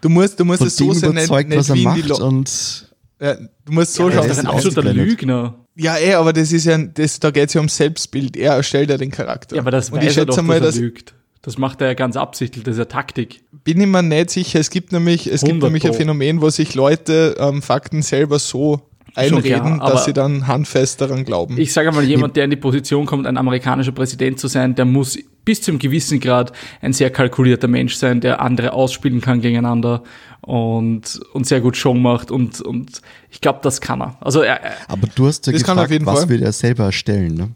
Du 0.00 0.08
musst, 0.08 0.40
du 0.40 0.46
musst 0.46 0.60
Von 0.60 0.68
es 0.68 0.76
so 0.76 0.92
sein, 0.94 1.14
nicht, 1.14 1.30
nicht 1.30 1.56
was 1.58 1.68
er 1.68 1.76
macht 1.76 2.10
und 2.12 2.85
ja, 3.20 3.34
du 3.34 3.72
musst 3.72 3.94
so 3.94 4.08
ja, 4.08 4.16
schauen. 4.16 4.28
Das 4.28 4.38
ist 4.38 4.44
ein 4.44 4.50
absoluter 4.50 4.92
Lügner. 4.92 5.54
Ja, 5.74 5.98
eh, 5.98 6.14
aber 6.14 6.32
das 6.32 6.52
ist 6.52 6.64
ja, 6.64 6.78
das, 6.78 7.20
da 7.20 7.30
geht 7.30 7.48
es 7.48 7.54
ja 7.54 7.60
um 7.60 7.68
Selbstbild. 7.68 8.36
Er 8.36 8.54
erstellt 8.54 8.90
ja 8.90 8.96
den 8.96 9.10
Charakter. 9.10 9.56
Ja, 9.56 9.62
aber 9.62 9.70
das 9.70 9.90
und 9.90 9.98
weiß 9.98 10.10
ich 10.10 10.18
er 10.18 10.26
doch, 10.26 10.40
mal, 10.42 10.60
dass 10.60 10.76
er 10.76 10.82
lügt. 10.82 11.14
Das 11.42 11.58
macht 11.58 11.80
er 11.80 11.88
ja 11.88 11.94
ganz 11.94 12.16
absichtlich, 12.16 12.64
das 12.64 12.72
ist 12.72 12.78
ja 12.78 12.86
Taktik. 12.86 13.44
Bin 13.62 13.80
ich 13.80 13.86
mir 13.86 14.02
nicht 14.02 14.30
sicher. 14.30 14.58
Es 14.58 14.68
gibt 14.68 14.90
nämlich, 14.90 15.30
es 15.30 15.42
gibt 15.42 15.62
nämlich 15.62 15.86
ein 15.86 15.94
Phänomen, 15.94 16.40
wo 16.40 16.50
sich 16.50 16.74
Leute 16.74 17.36
ähm, 17.38 17.62
Fakten 17.62 18.02
selber 18.02 18.38
so 18.38 18.82
einreden, 19.16 19.78
klar, 19.78 19.90
dass 19.90 20.04
sie 20.04 20.12
dann 20.12 20.46
handfest 20.46 21.00
daran 21.00 21.24
glauben. 21.24 21.58
Ich 21.58 21.72
sage 21.72 21.90
mal, 21.92 22.04
jemand, 22.04 22.36
der 22.36 22.44
in 22.44 22.50
die 22.50 22.56
Position 22.56 23.06
kommt, 23.06 23.26
ein 23.26 23.36
amerikanischer 23.36 23.92
Präsident 23.92 24.38
zu 24.38 24.48
sein, 24.48 24.74
der 24.74 24.84
muss 24.84 25.18
bis 25.44 25.62
zu 25.62 25.70
einem 25.70 25.78
gewissen 25.78 26.20
Grad 26.20 26.52
ein 26.82 26.92
sehr 26.92 27.10
kalkulierter 27.10 27.68
Mensch 27.68 27.94
sein, 27.94 28.20
der 28.20 28.40
andere 28.40 28.72
ausspielen 28.72 29.20
kann 29.20 29.40
gegeneinander 29.40 30.02
und, 30.42 31.20
und 31.32 31.46
sehr 31.46 31.60
gut 31.60 31.76
Show 31.76 31.94
macht 31.94 32.30
und, 32.30 32.60
und 32.60 33.00
ich 33.30 33.40
glaube, 33.40 33.60
das 33.62 33.80
kann 33.80 34.02
er. 34.02 34.16
Also 34.20 34.42
er, 34.42 34.60
Aber 34.88 35.06
du 35.14 35.26
hast 35.26 35.46
ja 35.46 35.52
das 35.52 35.62
gefragt, 35.62 35.90
was 36.04 36.20
Fall. 36.20 36.28
will 36.28 36.42
er 36.42 36.52
selber 36.52 36.84
erstellen, 36.84 37.34
ne? 37.34 37.48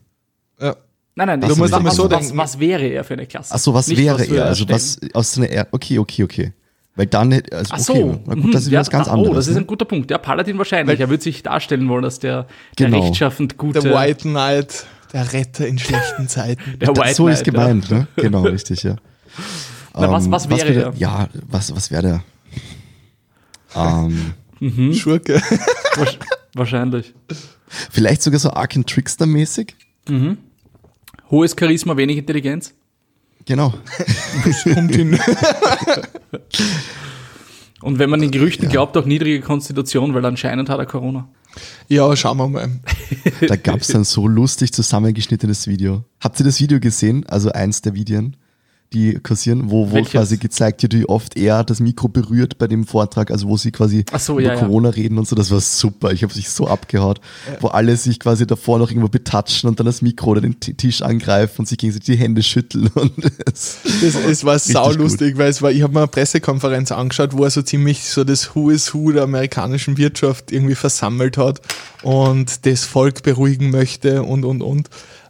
Ja. 0.61 0.77
Nein, 1.16 1.27
nein, 1.27 1.40
du 1.40 1.57
musst 1.57 1.73
was, 1.73 1.96
so 1.96 2.11
was, 2.11 2.37
was, 2.37 2.61
wäre 2.61 2.87
er 2.87 3.05
für 3.05 3.14
eine 3.14 3.27
Klasse? 3.27 3.53
Ach 3.55 3.59
so, 3.59 3.75
was 3.75 3.88
Nicht, 3.88 3.99
wäre 3.99 4.20
was 4.20 4.29
er? 4.29 4.44
Also 4.46 4.68
was 4.68 4.99
aus 5.12 5.33
so 5.33 5.42
einer, 5.42 5.66
okay, 5.73 5.99
okay, 5.99 6.23
okay. 6.23 6.53
Weil 7.01 7.07
dann, 7.07 7.33
also 7.33 7.73
Ach 7.73 7.79
so, 7.79 7.95
okay, 7.95 8.21
na 8.27 8.35
gut, 8.35 8.55
das 8.55 8.65
ist 8.65 8.73
ja, 8.73 8.81
was 8.81 8.91
ganz 8.91 9.09
anderes. 9.09 9.31
Oh, 9.31 9.35
das 9.35 9.49
ist 9.49 9.55
ne? 9.55 9.61
ein 9.61 9.67
guter 9.67 9.87
Punkt. 9.87 10.11
Der 10.11 10.19
Paladin 10.19 10.59
wahrscheinlich. 10.59 10.99
Weil, 10.99 11.01
er 11.03 11.09
wird 11.09 11.23
sich 11.23 11.43
darstellen 11.43 11.89
wollen, 11.89 12.03
dass 12.03 12.19
der, 12.19 12.47
der 12.79 12.89
genau. 12.89 13.01
rechtschaffend 13.01 13.57
gute. 13.57 13.81
Der 13.81 13.95
White 13.95 14.29
Knight, 14.29 14.85
der 15.15 15.33
Retter 15.33 15.67
in 15.67 15.79
schlechten 15.79 16.29
Zeiten. 16.29 16.79
der 16.79 16.89
White 16.91 17.15
so 17.15 17.23
Knight, 17.23 17.37
ist 17.37 17.45
gemeint, 17.45 17.89
ja. 17.89 18.01
ne? 18.01 18.07
Genau, 18.17 18.43
richtig, 18.43 18.83
ja. 18.83 18.97
Na, 19.95 20.09
um, 20.09 20.13
was, 20.13 20.31
was 20.31 20.45
ähm, 20.45 20.51
wäre 20.51 20.89
was 20.89 20.99
der? 20.99 21.01
Ja, 21.01 21.29
was, 21.49 21.75
was 21.75 21.91
wäre 21.91 22.03
der? 22.03 22.25
Ähm, 23.75 24.35
mhm. 24.61 24.93
Schurke. 24.93 25.41
Wahrscheinlich. 26.55 27.15
Vielleicht 27.67 28.21
sogar 28.21 28.41
so 28.41 28.51
Ark 28.51 28.75
Trickster-mäßig? 28.75 29.75
Mhm. 30.07 30.37
Hohes 31.31 31.57
Charisma, 31.59 31.97
wenig 31.97 32.19
Intelligenz? 32.19 32.75
Genau. 33.51 33.75
Kommt 34.75 34.95
hin. 34.95 35.19
Und 37.83 37.99
wenn 37.99 38.09
man 38.09 38.21
den 38.21 38.31
Gerüchten 38.31 38.69
glaubt, 38.69 38.97
auch 38.97 39.07
niedrige 39.07 39.41
Konstitution, 39.41 40.15
weil 40.15 40.25
anscheinend 40.25 40.69
hat 40.69 40.79
er 40.79 40.87
Corona. 40.87 41.29
Ja, 41.89 42.15
schauen 42.15 42.39
wir 42.39 42.47
mal. 42.47 42.81
Da 43.49 43.57
gab 43.57 43.81
es 43.81 43.93
ein 43.93 44.05
so 44.05 44.29
lustig 44.29 44.73
zusammengeschnittenes 44.73 45.67
Video. 45.67 46.05
Habt 46.21 46.39
ihr 46.39 46.45
das 46.45 46.61
Video 46.61 46.79
gesehen? 46.79 47.27
Also 47.27 47.51
eins 47.51 47.83
der 47.83 47.95
Videos, 47.95 48.27
die 48.92 49.14
kursieren, 49.22 49.70
wo, 49.70 49.90
wo 49.90 49.94
Welches? 49.94 50.11
quasi 50.12 50.37
gezeigt 50.37 50.83
wird, 50.83 50.94
wie 50.94 51.09
oft 51.09 51.37
er 51.37 51.62
das 51.62 51.79
Mikro 51.79 52.09
berührt 52.09 52.59
bei 52.59 52.66
dem 52.66 52.85
Vortrag, 52.87 53.31
also 53.31 53.46
wo 53.46 53.57
sie 53.57 53.70
quasi 53.70 54.05
so, 54.18 54.33
über 54.35 54.42
ja, 54.42 54.55
ja. 54.55 54.59
Corona 54.61 54.88
reden 54.88 55.16
und 55.16 55.29
so. 55.29 55.37
Das 55.37 55.53
war 55.53 55.61
super. 55.61 56.11
Ich 56.12 56.24
habe 56.24 56.35
sich 56.35 56.48
so 56.50 56.66
abgehaut, 56.66 57.20
wo 57.61 57.68
alle 57.68 57.96
sich 57.96 58.18
quasi 58.18 58.48
davor 58.48 58.81
noch 58.81 58.90
irgendwo 58.90 59.09
betatschen 59.09 59.68
und 59.68 59.79
dann 59.79 59.87
das 59.87 60.03
Mikro 60.03 60.31
oder 60.31 60.40
den 60.40 60.59
T- 60.59 60.74
Tisch 60.74 61.03
angreifen 61.03 61.61
und 61.61 61.68
sich 61.68 61.79
gegenseitig 61.79 62.07
die 62.07 62.16
Hände 62.20 62.42
schütteln. 62.42 62.88
Und 62.94 63.12
es, 63.46 63.79
Es, 64.03 64.14
es 64.16 64.44
war 64.44 64.59
saulustig, 64.59 65.38
weil 65.38 65.50
es 65.50 65.62
war, 65.62 65.70
ich 65.70 65.83
habe 65.83 65.92
mir 65.92 66.00
eine 66.00 66.09
Pressekonferenz 66.09 66.90
angeschaut, 66.90 67.33
wo 67.33 67.44
er 67.44 67.50
so 67.50 67.62
ziemlich 67.62 68.03
so 68.05 68.24
das 68.24 68.55
Who 68.57 68.70
is 68.70 68.92
Who 68.92 69.12
der 69.12 69.22
amerikanischen 69.22 69.96
Wirtschaft 69.98 70.50
irgendwie 70.50 70.74
versammelt 70.74 71.37
hat 71.37 71.61
und 72.03 72.66
das 72.66 72.85
Volk 72.85 73.22
beruhigen 73.22 73.70
möchte 73.70 74.24
und 74.24 74.44
und 74.44 74.62
und. 74.62 74.88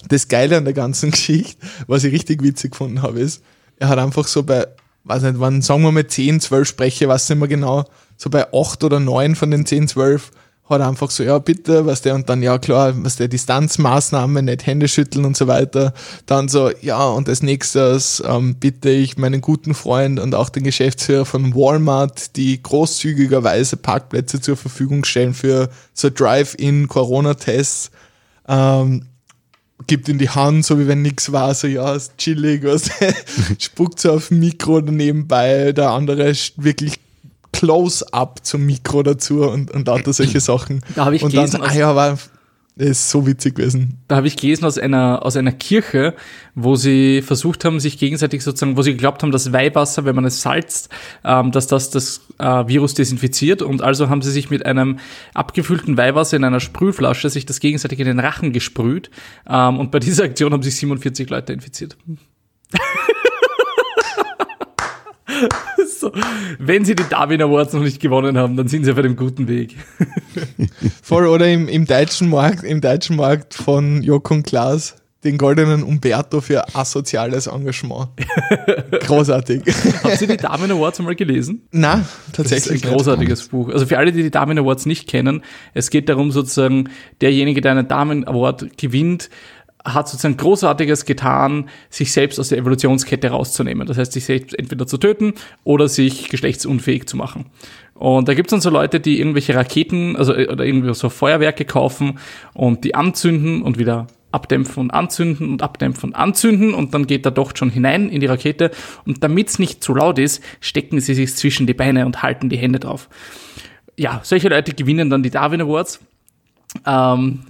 Das 0.08 0.28
Geile 0.28 0.56
an 0.56 0.64
der 0.64 0.74
ganzen 0.74 1.10
Geschichte, 1.12 1.64
was 1.86 2.04
ich 2.04 2.12
richtig 2.12 2.42
witzig 2.42 2.72
gefunden 2.72 3.02
habe, 3.02 3.20
ist, 3.20 3.42
er 3.78 3.88
hat 3.88 3.98
einfach 3.98 4.26
so 4.26 4.42
bei, 4.42 4.66
weiß 5.04 5.22
nicht, 5.22 5.40
wann, 5.40 5.62
sagen 5.62 5.82
wir 5.82 5.92
mal 5.92 6.06
10, 6.06 6.40
12 6.40 6.68
Spreche, 6.68 7.08
weiß 7.08 7.28
nicht 7.30 7.38
mehr 7.38 7.48
genau, 7.48 7.84
so 8.16 8.30
bei 8.30 8.52
8 8.52 8.84
oder 8.84 9.00
9 9.00 9.34
von 9.34 9.50
den 9.50 9.66
10, 9.66 9.88
12 9.88 10.30
hat 10.70 10.80
er 10.80 10.88
einfach 10.88 11.10
so, 11.10 11.24
ja 11.24 11.38
bitte, 11.38 11.84
was 11.84 12.00
der 12.02 12.14
und 12.14 12.28
dann, 12.28 12.42
ja 12.42 12.58
klar, 12.58 12.92
was 13.02 13.16
der 13.16 13.28
Distanzmaßnahme, 13.28 14.42
nicht 14.42 14.66
Hände 14.66 14.86
schütteln 14.86 15.24
und 15.24 15.36
so 15.36 15.48
weiter. 15.48 15.92
Dann 16.26 16.48
so, 16.48 16.70
ja 16.80 17.04
und 17.08 17.28
als 17.28 17.42
nächstes 17.42 18.22
ähm, 18.24 18.54
bitte 18.54 18.90
ich 18.90 19.18
meinen 19.18 19.40
guten 19.40 19.74
Freund 19.74 20.20
und 20.20 20.34
auch 20.34 20.48
den 20.48 20.62
Geschäftsführer 20.62 21.24
von 21.24 21.54
Walmart, 21.54 22.36
die 22.36 22.62
großzügigerweise 22.62 23.76
Parkplätze 23.76 24.40
zur 24.40 24.56
Verfügung 24.56 25.04
stellen 25.04 25.34
für 25.34 25.70
so 25.92 26.08
Drive-in-Corona-Tests. 26.08 27.90
Ähm, 28.48 29.06
gibt 29.86 30.08
in 30.08 30.18
die 30.18 30.28
Hand, 30.30 30.64
so 30.64 30.78
wie 30.78 30.86
wenn 30.86 31.02
nichts 31.02 31.32
war, 31.32 31.54
so 31.54 31.66
ja, 31.66 31.94
ist 31.94 32.16
chillig, 32.18 32.64
was 32.64 32.90
spuckt 33.58 34.00
so 34.00 34.12
auf 34.12 34.28
dem 34.28 34.40
Mikro 34.40 34.76
oder 34.76 34.92
nebenbei, 34.92 35.72
der 35.72 35.90
andere 35.90 36.24
ist 36.28 36.52
wirklich 36.56 36.98
close-up 37.52 38.44
zum 38.44 38.64
Mikro 38.66 39.02
dazu 39.02 39.42
und, 39.42 39.70
und 39.70 39.86
lauter 39.86 40.12
solche 40.12 40.40
Sachen. 40.40 40.82
Da 40.94 41.04
habe 41.06 41.16
ich 41.16 41.22
und 41.22 41.34
dann, 41.34 41.44
gelesen, 41.46 41.62
ah 41.62 41.66
aus- 41.68 41.74
ja, 41.74 41.96
war, 41.96 42.18
das 42.76 42.90
ist 42.90 43.10
so 43.10 43.26
witzig 43.26 43.56
gewesen. 43.56 43.98
Da 44.08 44.16
habe 44.16 44.26
ich 44.26 44.36
gelesen 44.36 44.64
aus 44.64 44.78
einer, 44.78 45.24
aus 45.24 45.36
einer 45.36 45.52
Kirche, 45.52 46.14
wo 46.54 46.76
sie 46.76 47.20
versucht 47.20 47.64
haben, 47.64 47.80
sich 47.80 47.98
gegenseitig 47.98 48.42
sozusagen, 48.42 48.76
wo 48.76 48.82
sie 48.82 48.92
geglaubt 48.92 49.22
haben, 49.22 49.32
dass 49.32 49.52
Weihwasser, 49.52 50.04
wenn 50.04 50.14
man 50.14 50.24
es 50.24 50.40
salzt, 50.40 50.88
ähm, 51.24 51.52
dass 51.52 51.66
das 51.66 51.90
das 51.90 52.22
äh, 52.38 52.66
Virus 52.68 52.94
desinfiziert. 52.94 53.60
Und 53.60 53.82
also 53.82 54.08
haben 54.08 54.22
sie 54.22 54.30
sich 54.30 54.50
mit 54.50 54.64
einem 54.64 54.98
abgefüllten 55.34 55.96
Weihwasser 55.96 56.36
in 56.36 56.44
einer 56.44 56.60
Sprühflasche 56.60 57.28
sich 57.28 57.44
das 57.44 57.60
gegenseitig 57.60 57.98
in 57.98 58.06
den 58.06 58.20
Rachen 58.20 58.52
gesprüht. 58.52 59.10
Ähm, 59.48 59.78
und 59.78 59.90
bei 59.90 59.98
dieser 59.98 60.24
Aktion 60.24 60.52
haben 60.52 60.62
sich 60.62 60.76
47 60.76 61.28
Leute 61.28 61.52
infiziert. 61.52 61.96
so. 65.98 66.12
Wenn 66.58 66.84
sie 66.84 66.94
die 66.94 67.08
Darwin 67.08 67.42
Awards 67.42 67.72
noch 67.72 67.82
nicht 67.82 68.00
gewonnen 68.00 68.36
haben, 68.38 68.56
dann 68.56 68.68
sind 68.68 68.84
sie 68.84 68.92
auf 68.92 68.98
einem 68.98 69.16
guten 69.16 69.48
Weg. 69.48 69.76
Voll, 71.02 71.26
oder 71.26 71.48
im, 71.48 71.68
im 71.68 71.86
deutschen 71.86 72.28
Markt, 72.28 72.64
im 72.64 72.80
deutschen 72.80 73.16
Markt 73.16 73.54
von 73.54 74.02
Joko 74.02 74.34
und 74.34 74.44
Klaas, 74.44 74.96
den 75.24 75.36
goldenen 75.36 75.82
Umberto 75.82 76.40
für 76.40 76.74
asoziales 76.74 77.46
Engagement. 77.46 78.08
Großartig. 79.00 79.62
Habt 80.02 80.20
ihr 80.22 80.28
die 80.28 80.36
Darwin 80.38 80.70
Awards 80.70 80.98
einmal 80.98 81.14
gelesen? 81.14 81.68
Na, 81.72 81.96
Das 81.96 82.06
ist 82.06 82.32
tatsächlich. 82.36 82.84
ein 82.84 82.90
großartiges 82.92 83.48
Buch. 83.48 83.68
Also 83.68 83.84
für 83.84 83.98
alle, 83.98 84.12
die 84.12 84.22
die 84.22 84.30
Darwin 84.30 84.58
Awards 84.58 84.86
nicht 84.86 85.06
kennen, 85.08 85.42
es 85.74 85.90
geht 85.90 86.08
darum 86.08 86.30
sozusagen, 86.30 86.88
derjenige, 87.20 87.60
der 87.60 87.72
einen 87.72 87.88
Darwin 87.88 88.26
Award 88.26 88.78
gewinnt, 88.78 89.28
hat 89.84 90.08
sozusagen 90.08 90.36
Großartiges 90.36 91.04
getan, 91.04 91.68
sich 91.88 92.12
selbst 92.12 92.38
aus 92.38 92.50
der 92.50 92.58
Evolutionskette 92.58 93.28
rauszunehmen. 93.28 93.86
Das 93.86 93.96
heißt, 93.98 94.12
sich 94.12 94.24
selbst 94.24 94.58
entweder 94.58 94.86
zu 94.86 94.98
töten 94.98 95.34
oder 95.64 95.88
sich 95.88 96.28
geschlechtsunfähig 96.28 97.06
zu 97.06 97.16
machen. 97.16 97.46
Und 97.94 98.28
da 98.28 98.34
gibt 98.34 98.48
es 98.48 98.50
dann 98.50 98.60
so 98.60 98.70
Leute, 98.70 99.00
die 99.00 99.18
irgendwelche 99.18 99.54
Raketen, 99.54 100.16
also 100.16 100.34
äh, 100.34 100.48
oder 100.48 100.64
irgendwie 100.64 100.92
so 100.94 101.08
Feuerwerke 101.08 101.64
kaufen 101.64 102.18
und 102.54 102.84
die 102.84 102.94
anzünden 102.94 103.62
und 103.62 103.78
wieder 103.78 104.06
abdämpfen 104.32 104.84
und 104.84 104.90
anzünden 104.90 105.50
und 105.50 105.62
abdämpfen 105.62 106.10
und 106.10 106.14
anzünden 106.14 106.72
und 106.72 106.94
dann 106.94 107.06
geht 107.06 107.24
der 107.24 107.32
Docht 107.32 107.58
schon 107.58 107.70
hinein 107.70 108.08
in 108.08 108.20
die 108.20 108.26
Rakete 108.26 108.70
und 109.04 109.24
damit 109.24 109.48
es 109.48 109.58
nicht 109.58 109.82
zu 109.82 109.94
laut 109.94 110.18
ist, 110.18 110.42
stecken 110.60 111.00
sie 111.00 111.14
sich 111.14 111.34
zwischen 111.34 111.66
die 111.66 111.74
Beine 111.74 112.06
und 112.06 112.22
halten 112.22 112.48
die 112.48 112.56
Hände 112.56 112.78
drauf. 112.78 113.08
Ja, 113.96 114.20
solche 114.22 114.48
Leute 114.48 114.72
gewinnen 114.72 115.10
dann 115.10 115.22
die 115.22 115.30
Darwin 115.30 115.60
Awards. 115.60 116.00
Ähm, 116.86 117.40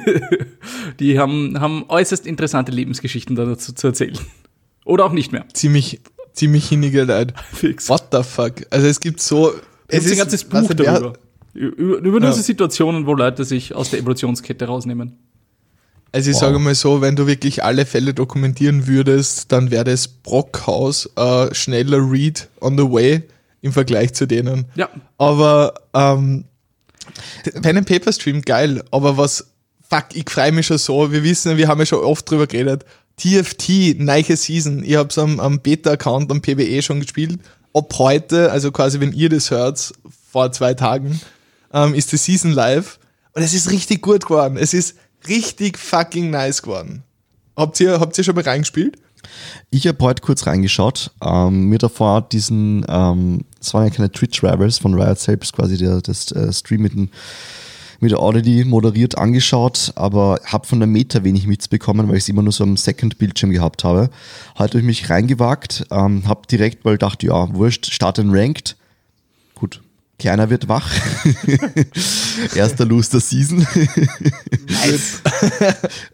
die 1.00 1.18
haben, 1.18 1.60
haben 1.60 1.84
äußerst 1.88 2.26
interessante 2.26 2.72
Lebensgeschichten 2.72 3.36
da 3.36 3.44
dazu 3.44 3.72
zu 3.72 3.88
erzählen. 3.88 4.18
Oder 4.84 5.04
auch 5.04 5.12
nicht 5.12 5.32
mehr. 5.32 5.44
Ziemlich, 5.52 6.00
ziemlich 6.32 6.68
hinnige 6.68 7.04
Leute. 7.04 7.34
Fix. 7.52 7.88
What 7.88 8.04
the 8.12 8.22
fuck? 8.22 8.54
Also 8.70 8.86
es 8.86 9.00
gibt 9.00 9.20
so. 9.20 9.52
Es 9.88 10.04
ist 10.04 10.12
ein 10.12 10.18
ganzes 10.18 10.44
Buch 10.44 10.62
wer- 10.68 10.74
darüber. 10.76 11.12
Über, 11.52 11.96
über 11.98 12.20
Ja. 12.20 12.30
diese 12.30 12.42
Situationen, 12.42 13.06
wo 13.06 13.14
Leute 13.14 13.44
sich 13.44 13.74
aus 13.74 13.90
der 13.90 13.98
Evolutionskette 14.00 14.66
rausnehmen. 14.66 15.18
Also 16.12 16.30
ich 16.30 16.36
Wow. 16.36 16.40
sage 16.42 16.58
mal 16.60 16.74
so, 16.74 17.00
wenn 17.00 17.16
du 17.16 17.26
wirklich 17.26 17.62
alle 17.64 17.86
Fälle 17.86 18.14
dokumentieren 18.14 18.86
würdest, 18.86 19.50
dann 19.52 19.70
wäre 19.70 19.84
das 19.84 20.06
Brockhaus 20.08 21.08
äh, 21.16 21.52
schneller 21.54 21.98
Read 21.98 22.48
on 22.60 22.76
the 22.78 22.84
way 22.84 23.22
im 23.62 23.72
Vergleich 23.72 24.12
zu 24.14 24.26
denen. 24.26 24.66
Ja, 24.76 24.88
Aber 25.18 25.74
ähm, 25.94 26.44
Pen 27.62 27.78
and 27.78 27.86
Paper 27.86 28.12
Stream 28.12 28.42
geil, 28.42 28.82
aber 28.90 29.16
was 29.16 29.46
fuck, 29.90 30.06
ich 30.14 30.30
freue 30.30 30.52
mich 30.52 30.66
schon 30.66 30.78
so. 30.78 31.12
Wir 31.12 31.22
wissen, 31.22 31.56
wir 31.56 31.68
haben 31.68 31.80
ja 31.80 31.86
schon 31.86 32.04
oft 32.04 32.30
drüber 32.30 32.46
geredet. 32.46 32.84
TFT, 33.16 33.98
neue 33.98 34.36
Season. 34.36 34.82
Ich 34.84 34.96
habe 34.96 35.08
es 35.08 35.18
am, 35.18 35.40
am 35.40 35.60
Beta-Account 35.60 36.30
am 36.30 36.40
PBE 36.40 36.80
schon 36.82 37.00
gespielt. 37.00 37.40
Ab 37.74 37.92
heute, 37.98 38.50
also 38.50 38.72
quasi 38.72 39.00
wenn 39.00 39.12
ihr 39.12 39.28
das 39.28 39.50
hört, 39.50 39.92
vor 40.30 40.52
zwei 40.52 40.74
Tagen, 40.74 41.20
ähm, 41.72 41.94
ist 41.94 42.12
die 42.12 42.16
Season 42.16 42.52
live. 42.52 42.98
Und 43.32 43.42
es 43.42 43.52
ist 43.52 43.70
richtig 43.70 44.00
gut 44.00 44.26
geworden. 44.26 44.56
Es 44.56 44.72
ist 44.72 44.96
richtig 45.28 45.78
fucking 45.78 46.30
nice 46.30 46.62
geworden. 46.62 47.02
Habt 47.56 47.78
ihr, 47.80 48.00
habt 48.00 48.16
ihr 48.16 48.24
schon 48.24 48.34
mal 48.34 48.44
reingespielt? 48.44 48.96
Ich 49.70 49.86
habe 49.86 50.02
heute 50.02 50.22
kurz 50.22 50.46
reingeschaut, 50.46 51.10
ähm, 51.22 51.64
mir 51.64 51.78
davor 51.78 52.22
diesen, 52.22 52.86
ähm, 52.88 53.44
das 53.60 53.72
waren 53.74 53.84
ja 53.84 53.90
keine 53.90 54.10
Twitch-Rivals 54.10 54.78
von 54.78 54.94
Riot 54.94 55.18
selbst, 55.18 55.52
quasi 55.52 55.76
der, 55.76 56.00
das 56.00 56.32
äh, 56.32 56.52
Stream 56.52 56.82
mit, 56.82 56.94
dem, 56.94 57.10
mit 58.00 58.10
der 58.10 58.18
Audity 58.18 58.64
moderiert 58.64 59.18
angeschaut, 59.18 59.92
aber 59.96 60.40
habe 60.44 60.66
von 60.66 60.80
der 60.80 60.88
Meta 60.88 61.22
wenig 61.24 61.46
mitbekommen, 61.46 62.08
weil 62.08 62.16
ich 62.16 62.24
es 62.24 62.28
immer 62.30 62.42
nur 62.42 62.52
so 62.52 62.64
am 62.64 62.76
Second-Bildschirm 62.76 63.50
gehabt 63.50 63.84
habe. 63.84 64.10
Heute 64.58 64.72
habe 64.72 64.80
ich 64.80 64.86
mich 64.86 65.10
reingewagt, 65.10 65.86
ähm, 65.90 66.26
habe 66.26 66.46
direkt 66.50 66.84
mal 66.84 66.92
gedacht, 66.92 67.22
ja, 67.22 67.54
wurscht, 67.54 67.92
start 67.92 68.18
in 68.18 68.30
Ranked. 68.30 68.76
Gut, 69.54 69.82
kleiner 70.18 70.48
wird 70.48 70.68
wach. 70.68 70.90
Erster 72.54 72.86
Lose 72.86 73.10
der 73.10 73.20
Season. 73.20 73.58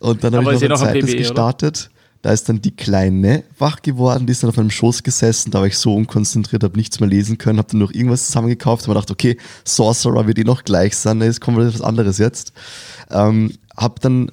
Und 0.01 0.25
dann 0.25 0.35
habe 0.35 0.53
ich 0.53 0.61
noch 0.63 0.83
ein 0.83 0.89
zweites 0.95 1.11
oder? 1.11 1.19
gestartet. 1.19 1.91
Da 2.27 2.33
ist 2.33 2.49
dann 2.49 2.61
die 2.61 2.75
Kleine 2.75 3.45
wach 3.57 3.83
geworden, 3.83 4.27
die 4.27 4.33
ist 4.33 4.43
dann 4.43 4.51
auf 4.51 4.57
meinem 4.57 4.73
Schoß 4.73 5.05
gesessen, 5.05 5.53
da 5.53 5.61
war 5.61 5.69
ich 5.69 5.79
so 5.79 5.95
unkonzentriert, 5.95 6.65
habe 6.65 6.77
nichts 6.77 6.99
mehr 6.99 7.09
lesen 7.09 7.39
können, 7.39 7.61
habe 7.61 7.69
dann 7.71 7.79
noch 7.79 7.93
irgendwas 7.93 8.27
zusammengekauft, 8.27 8.83
habe 8.83 8.91
mir 8.91 9.01
gedacht, 9.01 9.13
okay, 9.13 9.37
Sorcerer 9.65 10.27
wird 10.27 10.41
eh 10.41 10.43
noch 10.43 10.65
gleich 10.65 10.97
sein, 10.97 11.21
jetzt 11.21 11.41
kommt 11.41 11.57
was 11.57 11.81
anderes 11.81 12.19
jetzt. 12.19 12.53
Ähm, 13.13 13.53
habe 13.77 14.01
dann 14.01 14.29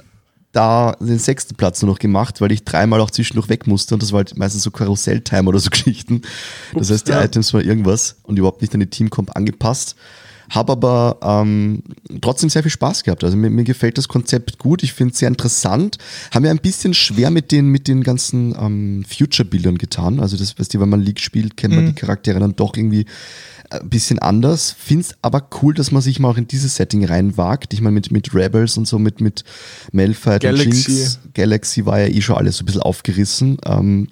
da 0.53 0.93
den 1.01 1.19
sechsten 1.19 1.53
Platz 1.53 1.83
nur 1.83 1.91
noch 1.91 1.99
gemacht, 1.99 2.41
weil 2.41 2.51
ich 2.51 2.65
dreimal 2.65 2.99
auch 2.99 3.11
zwischendurch 3.11 3.49
weg 3.49 3.67
musste 3.67 3.93
und 3.93 4.01
das 4.01 4.11
war 4.11 4.21
halt 4.21 4.35
meistens 4.39 4.63
so 4.63 4.71
Karussell-Time 4.71 5.47
oder 5.47 5.59
so 5.59 5.69
Geschichten. 5.69 6.23
Das 6.73 6.89
heißt, 6.89 7.07
die 7.07 7.11
ja. 7.11 7.23
Items 7.23 7.53
waren 7.53 7.63
irgendwas 7.63 8.15
und 8.23 8.39
überhaupt 8.39 8.63
nicht 8.63 8.73
an 8.73 8.79
die 8.79 8.89
Teamcomp 8.89 9.35
angepasst. 9.35 9.95
Habe 10.53 10.73
aber 10.73 11.17
ähm, 11.23 11.81
trotzdem 12.21 12.47
sehr 12.47 12.61
viel 12.61 12.71
Spaß 12.71 13.03
gehabt. 13.03 13.23
Also 13.23 13.35
mir, 13.35 13.49
mir 13.49 13.63
gefällt 13.63 13.97
das 13.97 14.07
Konzept 14.07 14.59
gut. 14.59 14.83
Ich 14.83 14.93
finde 14.93 15.13
es 15.13 15.19
sehr 15.19 15.27
interessant. 15.27 15.97
Haben 16.31 16.43
wir 16.43 16.51
ein 16.51 16.59
bisschen 16.59 16.93
schwer 16.93 17.31
mit 17.31 17.51
den, 17.51 17.69
mit 17.69 17.87
den 17.87 18.03
ganzen 18.03 18.55
ähm, 18.59 19.03
Future-Bildern 19.07 19.79
getan. 19.79 20.19
Also 20.19 20.37
das, 20.37 20.59
weißt 20.59 20.75
du, 20.75 20.79
wenn 20.79 20.89
man 20.89 21.01
League 21.01 21.19
spielt, 21.19 21.57
kennt 21.57 21.73
man 21.73 21.87
die 21.87 21.93
Charaktere 21.93 22.39
dann 22.39 22.55
doch 22.55 22.77
irgendwie 22.77 23.07
ein 23.71 23.89
bisschen 23.89 24.19
anders. 24.19 24.75
Finde 24.77 25.05
es 25.05 25.15
aber 25.23 25.49
cool, 25.63 25.73
dass 25.73 25.91
man 25.91 26.03
sich 26.03 26.19
mal 26.19 26.29
auch 26.29 26.37
in 26.37 26.47
dieses 26.47 26.75
Setting 26.75 27.03
reinwagt. 27.03 27.73
Ich 27.73 27.81
meine, 27.81 27.95
mit, 27.95 28.11
mit 28.11 28.35
Rebels 28.35 28.77
und 28.77 28.87
so, 28.87 28.99
mit, 28.99 29.21
mit 29.21 29.43
Malphite 29.91 30.49
und 30.49 30.57
Galaxy. 30.57 30.91
Jinx. 30.91 31.19
Galaxy 31.33 31.85
war 31.87 31.99
ja 31.99 32.07
eh 32.13 32.21
schon 32.21 32.37
alles 32.37 32.57
so 32.57 32.63
ein 32.63 32.67
bisschen 32.67 32.83
aufgerissen. 32.83 33.57
Ähm, 33.65 34.07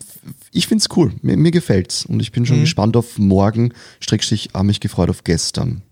ich 0.52 0.66
finde 0.66 0.84
es 0.84 0.98
cool. 0.98 1.14
Mir, 1.22 1.38
mir 1.38 1.52
gefällt's. 1.52 2.04
Und 2.04 2.20
ich 2.20 2.32
bin 2.32 2.48
schon 2.48 2.62
gespannt 2.62 2.98
auf 2.98 3.20
morgen, 3.20 3.74
Schrägstrich, 4.00 4.50
habe 4.56 4.66
mich 4.66 4.80
gefreut 4.80 5.12
auf 5.12 5.24
gestern. 5.24 5.84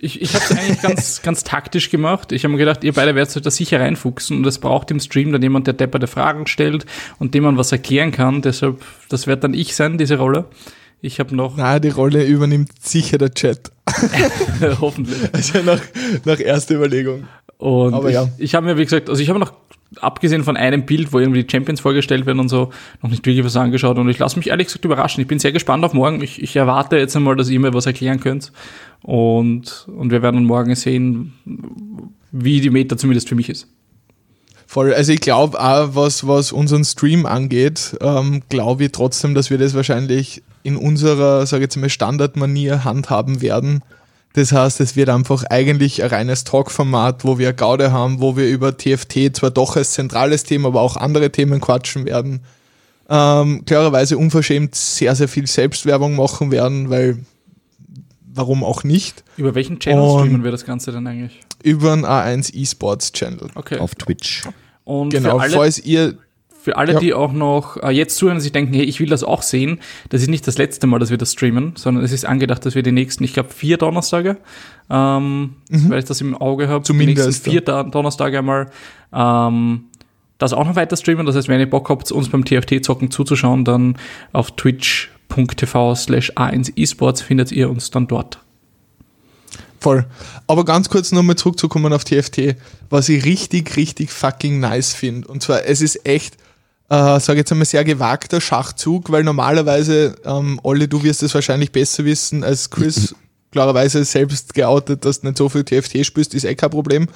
Ich, 0.00 0.22
ich 0.22 0.34
habe 0.34 0.44
es 0.44 0.56
eigentlich 0.56 0.82
ganz, 0.82 1.22
ganz 1.22 1.44
taktisch 1.44 1.90
gemacht. 1.90 2.32
Ich 2.32 2.44
habe 2.44 2.52
mir 2.52 2.58
gedacht, 2.58 2.84
ihr 2.84 2.92
beide 2.92 3.14
werdet 3.14 3.36
euch 3.36 3.42
da 3.42 3.50
sicher 3.50 3.80
reinfuchsen 3.80 4.38
und 4.38 4.46
es 4.46 4.58
braucht 4.58 4.90
im 4.90 5.00
Stream 5.00 5.32
dann 5.32 5.42
jemand, 5.42 5.66
der 5.66 5.74
depperte 5.74 6.06
Fragen 6.06 6.46
stellt 6.46 6.86
und 7.18 7.34
dem 7.34 7.44
man 7.44 7.56
was 7.56 7.72
erklären 7.72 8.12
kann. 8.12 8.42
Deshalb, 8.42 8.82
das 9.08 9.26
wird 9.26 9.44
dann 9.44 9.54
ich 9.54 9.74
sein, 9.74 9.98
diese 9.98 10.18
Rolle. 10.18 10.46
Ich 11.00 11.20
habe 11.20 11.34
noch. 11.34 11.56
Na, 11.56 11.78
die 11.78 11.90
Rolle 11.90 12.24
übernimmt 12.24 12.70
sicher 12.80 13.18
der 13.18 13.32
Chat. 13.32 13.70
hoffentlich. 14.80 15.32
Also 15.32 15.62
nach, 15.62 15.80
nach 16.24 16.40
erster 16.40 16.74
Überlegung. 16.74 17.24
Und 17.58 17.94
Aber 17.94 18.08
ich, 18.08 18.14
ja. 18.14 18.28
ich 18.38 18.54
habe 18.54 18.66
mir, 18.66 18.78
wie 18.78 18.84
gesagt, 18.84 19.08
also 19.08 19.20
ich 19.22 19.28
habe 19.28 19.38
noch, 19.38 19.52
abgesehen 20.00 20.44
von 20.44 20.56
einem 20.56 20.84
Bild, 20.84 21.12
wo 21.12 21.18
irgendwie 21.18 21.42
die 21.42 21.50
Champions 21.50 21.80
vorgestellt 21.80 22.26
werden 22.26 22.40
und 22.40 22.48
so, 22.48 22.70
noch 23.02 23.10
nicht 23.10 23.24
wirklich 23.24 23.44
was 23.44 23.56
angeschaut 23.56 23.98
und 23.98 24.08
ich 24.08 24.18
lasse 24.18 24.38
mich 24.38 24.48
ehrlich 24.48 24.66
gesagt 24.66 24.84
überraschen. 24.84 25.22
Ich 25.22 25.28
bin 25.28 25.38
sehr 25.38 25.52
gespannt 25.52 25.84
auf 25.84 25.94
morgen. 25.94 26.22
Ich, 26.22 26.42
ich 26.42 26.54
erwarte 26.56 26.98
jetzt 26.98 27.16
einmal, 27.16 27.36
dass 27.36 27.48
ihr 27.48 27.60
mir 27.60 27.72
was 27.72 27.86
erklären 27.86 28.20
könnt. 28.20 28.52
Und, 29.02 29.86
und 29.88 30.10
wir 30.10 30.22
werden 30.22 30.44
morgen 30.44 30.74
sehen, 30.74 31.32
wie 32.32 32.60
die 32.60 32.70
Meta 32.70 32.96
zumindest 32.96 33.28
für 33.28 33.34
mich 33.34 33.48
ist. 33.48 33.68
Voll. 34.66 34.92
Also 34.92 35.12
ich 35.12 35.20
glaube 35.20 35.58
auch, 35.58 35.94
was, 35.94 36.26
was 36.26 36.52
unseren 36.52 36.84
Stream 36.84 37.24
angeht, 37.24 37.96
ähm, 38.02 38.42
glaube 38.50 38.84
ich 38.84 38.92
trotzdem, 38.92 39.34
dass 39.34 39.48
wir 39.48 39.56
das 39.56 39.72
wahrscheinlich 39.72 40.42
in 40.62 40.76
unserer, 40.76 41.46
sage 41.46 41.62
ich 41.62 41.68
jetzt 41.68 41.76
mal, 41.76 41.88
Standardmanier 41.88 42.84
handhaben 42.84 43.40
werden. 43.40 43.82
Das 44.34 44.52
heißt, 44.52 44.80
es 44.80 44.94
wird 44.94 45.08
einfach 45.08 45.44
eigentlich 45.44 46.02
ein 46.02 46.10
reines 46.10 46.44
Talk-Format, 46.44 47.24
wo 47.24 47.38
wir 47.38 47.52
Gaude 47.52 47.92
haben, 47.92 48.20
wo 48.20 48.36
wir 48.36 48.48
über 48.48 48.76
TFT 48.76 49.34
zwar 49.36 49.50
doch 49.50 49.76
als 49.76 49.92
zentrales 49.92 50.44
Thema, 50.44 50.68
aber 50.68 50.80
auch 50.82 50.96
andere 50.96 51.30
Themen 51.32 51.60
quatschen 51.60 52.04
werden. 52.04 52.40
Ähm, 53.08 53.64
klarerweise 53.64 54.18
unverschämt 54.18 54.74
sehr, 54.74 55.14
sehr 55.16 55.28
viel 55.28 55.46
Selbstwerbung 55.46 56.14
machen 56.14 56.50
werden, 56.50 56.90
weil 56.90 57.18
warum 58.34 58.62
auch 58.62 58.84
nicht? 58.84 59.24
Über 59.38 59.54
welchen 59.54 59.80
Channel 59.80 60.02
Und- 60.02 60.20
streamen 60.20 60.44
wir 60.44 60.50
das 60.50 60.64
Ganze 60.66 60.92
dann 60.92 61.06
eigentlich? 61.06 61.40
Über 61.62 61.92
einen 61.92 62.04
A1 62.04 62.54
eSports 62.54 63.12
Channel. 63.12 63.48
Okay. 63.54 63.78
Auf 63.78 63.94
Twitch. 63.94 64.44
Und 64.84 65.10
Genau, 65.10 65.36
für 65.36 65.42
alle, 65.42 65.52
falls 65.54 65.78
ihr 65.80 66.14
Für 66.60 66.76
alle, 66.76 66.94
Ja. 66.94 66.98
die 66.98 67.14
auch 67.14 67.32
noch 67.32 67.76
äh, 67.82 67.90
jetzt 67.90 68.16
zuhören 68.16 68.36
und 68.38 68.40
sich 68.42 68.52
denken, 68.52 68.74
hey, 68.74 68.82
ich 68.84 68.98
will 69.00 69.08
das 69.08 69.22
auch 69.24 69.42
sehen, 69.42 69.78
das 70.10 70.22
ist 70.22 70.28
nicht 70.28 70.46
das 70.46 70.58
letzte 70.58 70.86
Mal, 70.86 70.98
dass 70.98 71.08
wir 71.10 71.16
das 71.16 71.32
streamen, 71.32 71.74
sondern 71.76 72.04
es 72.04 72.12
ist 72.12 72.24
angedacht, 72.26 72.66
dass 72.66 72.74
wir 72.74 72.82
die 72.82 72.92
nächsten, 72.92 73.22
ich 73.24 73.32
glaube, 73.32 73.50
vier 73.50 73.76
Donnerstage, 73.78 74.36
ähm, 74.90 75.54
weil 75.70 76.00
ich 76.00 76.04
das 76.04 76.20
im 76.20 76.34
Auge 76.36 76.68
habe, 76.68 76.84
die 76.84 76.92
Mhm. 76.92 76.98
Zumindest, 76.98 77.26
nächsten 77.28 77.50
vier 77.50 77.60
Da- 77.60 77.84
Donnerstage 77.84 78.38
einmal, 78.38 78.70
ähm, 79.12 79.84
das 80.38 80.52
auch 80.52 80.66
noch 80.66 80.76
weiter 80.76 80.96
streamen. 80.96 81.26
Das 81.26 81.36
heißt, 81.36 81.48
wenn 81.48 81.60
ihr 81.60 81.70
Bock 81.70 81.88
habt, 81.90 82.10
uns 82.12 82.28
beim 82.28 82.44
TFT-Zocken 82.44 83.10
zuzuschauen, 83.10 83.64
dann 83.64 83.96
auf 84.32 84.50
twitch.tv 84.52 85.94
slash 85.94 86.32
a1 86.36 86.72
esports 86.76 87.22
findet 87.22 87.50
ihr 87.52 87.70
uns 87.70 87.90
dann 87.90 88.06
dort. 88.08 88.40
Voll. 89.80 90.06
Aber 90.48 90.64
ganz 90.64 90.88
kurz 90.88 91.12
nochmal 91.12 91.36
zurückzukommen 91.36 91.92
auf 91.92 92.04
TFT, 92.04 92.56
was 92.90 93.08
ich 93.08 93.24
richtig, 93.24 93.76
richtig 93.76 94.10
fucking 94.10 94.58
nice 94.58 94.92
finde. 94.92 95.28
Und 95.28 95.42
zwar, 95.42 95.64
es 95.66 95.80
ist 95.80 96.04
echt, 96.06 96.36
äh, 96.88 97.20
sage 97.20 97.38
jetzt 97.38 97.52
einmal, 97.52 97.66
sehr 97.66 97.84
gewagter 97.84 98.40
Schachzug, 98.40 99.10
weil 99.10 99.24
normalerweise, 99.24 100.16
ähm, 100.24 100.58
Olli, 100.62 100.88
du 100.88 101.02
wirst 101.02 101.22
es 101.22 101.34
wahrscheinlich 101.34 101.72
besser 101.72 102.04
wissen 102.04 102.44
als 102.44 102.70
Chris, 102.70 103.14
klarerweise 103.52 104.04
selbst 104.04 104.54
geoutet, 104.54 105.04
dass 105.04 105.20
du 105.20 105.26
nicht 105.26 105.38
so 105.38 105.48
viel 105.48 105.64
TFT 105.64 106.04
spielst, 106.04 106.34
ist 106.34 106.44
eh 106.44 106.54
kein 106.54 106.70
Problem. 106.70 107.08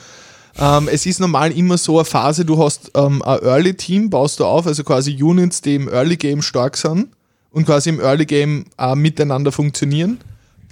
Ähm, 0.59 0.89
es 0.89 1.07
ist 1.07 1.21
normal 1.21 1.53
immer 1.53 1.79
so 1.79 1.99
eine 1.99 2.05
Phase, 2.05 2.45
du 2.45 2.63
hast 2.63 2.91
ähm, 2.95 3.23
ein 3.23 3.39
Early-Team, 3.41 4.11
baust 4.11 4.41
du 4.41 4.45
auf, 4.45 4.67
also 4.67 4.85
quasi 4.85 5.23
Units, 5.23 5.63
die 5.63 5.77
im 5.77 5.89
Early-Game 5.89 6.43
stark 6.43 6.77
sind 6.77 7.09
und 7.51 7.65
quasi 7.65 7.89
im 7.89 8.01
Early-Game 8.01 8.67
äh, 8.79 8.95
miteinander 8.95 9.53
funktionieren 9.53 10.19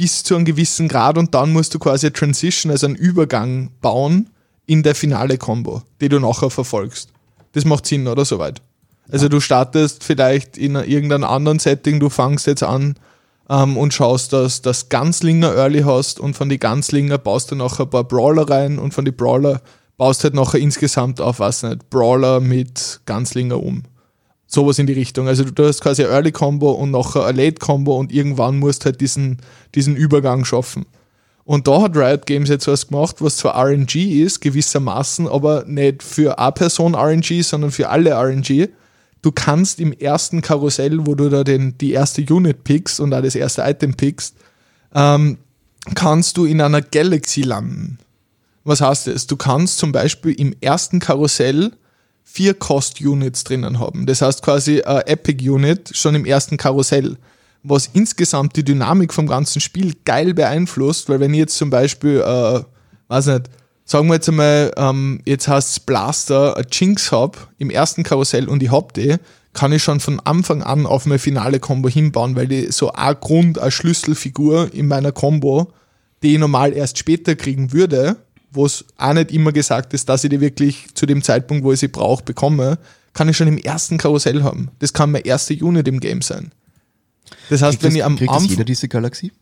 bis 0.01 0.23
zu 0.23 0.35
einem 0.35 0.47
gewissen 0.47 0.89
Grad 0.89 1.19
und 1.19 1.35
dann 1.35 1.53
musst 1.53 1.75
du 1.75 1.79
quasi 1.79 2.07
eine 2.07 2.15
Transition, 2.15 2.73
also 2.73 2.87
einen 2.87 2.97
Übergang 2.97 3.71
bauen 3.83 4.31
in 4.65 4.83
der 4.83 4.95
finale 4.95 5.37
Combo, 5.37 5.83
die 6.01 6.09
du 6.09 6.19
nachher 6.19 6.49
verfolgst. 6.49 7.11
Das 7.53 7.67
macht 7.67 7.85
Sinn, 7.85 8.09
oder 8.09 8.25
soweit? 8.25 8.63
Also 9.11 9.29
du 9.29 9.41
startest 9.41 10.05
vielleicht 10.05 10.57
in 10.57 10.75
irgendeinem 10.75 11.25
anderen 11.25 11.59
Setting, 11.59 12.01
du 12.01 12.09
fangst 12.09 12.47
jetzt 12.47 12.63
an 12.63 12.95
ähm, 13.49 13.77
und 13.77 13.93
schaust, 13.93 14.33
dass 14.33 14.63
das 14.63 14.89
Ganzlinger 14.89 15.55
Early 15.55 15.83
hast 15.83 16.21
und 16.21 16.35
von 16.35 16.49
die 16.49 16.59
Ganzlinger 16.59 17.19
baust 17.19 17.51
du 17.51 17.57
nachher 17.57 17.85
ein 17.85 17.91
paar 17.91 18.05
Brawler 18.05 18.49
rein 18.49 18.79
und 18.79 18.95
von 18.95 19.05
die 19.05 19.11
Brawler 19.11 19.61
baust 19.97 20.25
halt 20.25 20.35
nachher 20.35 20.61
insgesamt 20.61 21.21
auf, 21.21 21.41
was 21.41 21.63
nicht, 21.63 21.91
Brawler 21.91 22.41
mit 22.41 23.01
Ganzlinger 23.05 23.63
um. 23.63 23.83
Sowas 24.47 24.79
in 24.79 24.87
die 24.87 24.95
Richtung. 24.95 25.29
Also 25.29 25.45
du, 25.45 25.67
hast 25.67 25.83
quasi 25.83 26.03
eine 26.03 26.13
Early 26.13 26.33
Combo 26.33 26.71
und 26.73 26.91
nachher 26.91 27.25
eine 27.25 27.43
Late 27.43 27.59
Combo 27.59 27.99
und 27.99 28.13
irgendwann 28.13 28.59
musst 28.59 28.85
halt 28.85 29.01
diesen, 29.01 29.39
diesen 29.75 29.97
Übergang 29.97 30.45
schaffen. 30.45 30.87
Und 31.45 31.67
da 31.69 31.83
hat 31.83 31.97
Riot 31.97 32.27
Games 32.27 32.49
jetzt 32.49 32.67
was 32.67 32.89
gemacht, 32.89 33.17
was 33.19 33.37
zwar 33.37 33.57
RNG 33.57 34.23
ist, 34.23 34.41
gewissermaßen, 34.41 35.29
aber 35.29 35.65
nicht 35.67 36.03
für 36.03 36.39
eine 36.39 36.53
Person 36.53 36.95
RNG, 36.95 37.43
sondern 37.43 37.71
für 37.71 37.89
alle 37.89 38.15
RNG. 38.15 38.69
Du 39.23 39.33
kannst 39.33 39.81
im 39.81 39.93
ersten 39.93 40.41
Karussell, 40.41 41.07
wo 41.07 41.15
du 41.15 41.29
da 41.29 41.45
den, 41.45 41.77
die 41.79 41.93
erste 41.93 42.23
Unit 42.23 42.65
pickst 42.65 43.01
und 43.01 43.13
auch 43.13 43.23
das 43.23 43.35
erste 43.35 43.63
Item 43.63 43.95
pickst, 43.95 44.35
ähm, 44.95 45.39
kannst 45.95 46.37
du 46.37 46.45
in 46.45 46.61
einer 46.61 46.83
Galaxy 46.83 47.43
landen. 47.43 47.99
Was 48.65 48.81
heißt 48.81 49.09
das? 49.09 49.27
Du 49.27 49.37
kannst 49.37 49.79
zum 49.79 49.93
Beispiel 49.93 50.33
im 50.33 50.55
ersten 50.61 51.01
Karussell 51.01 51.73
vier 52.25 52.55
Cost-Units 52.55 53.45
drinnen 53.45 53.79
haben. 53.79 54.07
Das 54.07 54.23
heißt 54.23 54.43
quasi 54.43 54.83
ein 54.83 55.03
Epic-Unit 55.07 55.97
schon 55.97 56.15
im 56.15 56.25
ersten 56.25 56.57
Karussell, 56.57 57.17
was 57.63 57.91
insgesamt 57.93 58.57
die 58.57 58.65
Dynamik 58.65 59.13
vom 59.13 59.27
ganzen 59.27 59.61
Spiel 59.61 59.95
geil 60.05 60.33
beeinflusst, 60.35 61.09
weil 61.09 61.21
wenn 61.21 61.35
ich 61.35 61.41
jetzt 61.41 61.59
zum 61.59 61.71
Beispiel, 61.71 62.21
äh, 62.21 62.61
weiß 63.09 63.27
nicht, 63.27 63.51
sagen 63.91 64.07
wir 64.07 64.15
jetzt 64.15 64.29
einmal, 64.29 64.71
ähm, 64.77 65.21
jetzt 65.27 65.49
heißt 65.49 65.85
Blaster, 65.85 66.57
ein 66.57 66.67
Jinx 66.71 67.11
hab 67.11 67.49
im 67.59 67.71
ersten 67.71 68.05
Karussell 68.05 68.49
und 68.49 68.63
ich 68.63 68.71
hab 68.71 68.95
die, 68.95 69.17
kann 69.53 69.73
ich 69.73 69.83
schon 69.83 69.99
von 69.99 70.21
Anfang 70.21 70.63
an 70.63 70.87
auf 70.87 71.07
meine 71.07 71.19
finale 71.19 71.59
Combo 71.59 71.89
hinbauen, 71.89 72.37
weil 72.37 72.47
die 72.47 72.71
so 72.71 72.93
ein 72.93 73.17
Grund, 73.19 73.59
eine 73.59 73.73
Schlüsselfigur 73.73 74.73
in 74.73 74.87
meiner 74.87 75.11
Combo, 75.11 75.73
die 76.23 76.35
ich 76.35 76.39
normal 76.39 76.73
erst 76.73 76.99
später 76.99 77.35
kriegen 77.35 77.73
würde, 77.73 78.17
wo 78.53 78.65
es 78.65 78.85
auch 78.97 79.13
nicht 79.13 79.33
immer 79.33 79.51
gesagt 79.51 79.93
ist, 79.93 80.09
dass 80.09 80.23
ich 80.23 80.31
die 80.31 80.41
wirklich 80.41 80.95
zu 80.95 81.05
dem 81.05 81.21
Zeitpunkt, 81.21 81.65
wo 81.65 81.73
ich 81.73 81.81
sie 81.81 81.89
brauche, 81.89 82.23
bekomme, 82.23 82.79
kann 83.13 83.29
ich 83.29 83.37
schon 83.37 83.49
im 83.49 83.59
ersten 83.59 83.99
Karussell 83.99 84.45
haben. 84.45 84.71
Das 84.79 84.93
kann 84.93 85.11
meine 85.11 85.25
erste 85.25 85.55
Unit 85.55 85.89
im 85.89 85.99
Game 85.99 86.23
sein. 86.23 86.53
Das 87.49 87.61
heißt, 87.61 87.81
Kriegt 87.81 87.83
wenn 87.83 87.91
das, 87.91 87.97
ich 87.97 88.05
am 88.05 88.17
kriegt 88.17 88.31
Anfang. 88.31 88.51
jeder 88.51 88.65
diese 88.65 88.87
Galaxie? 88.87 89.33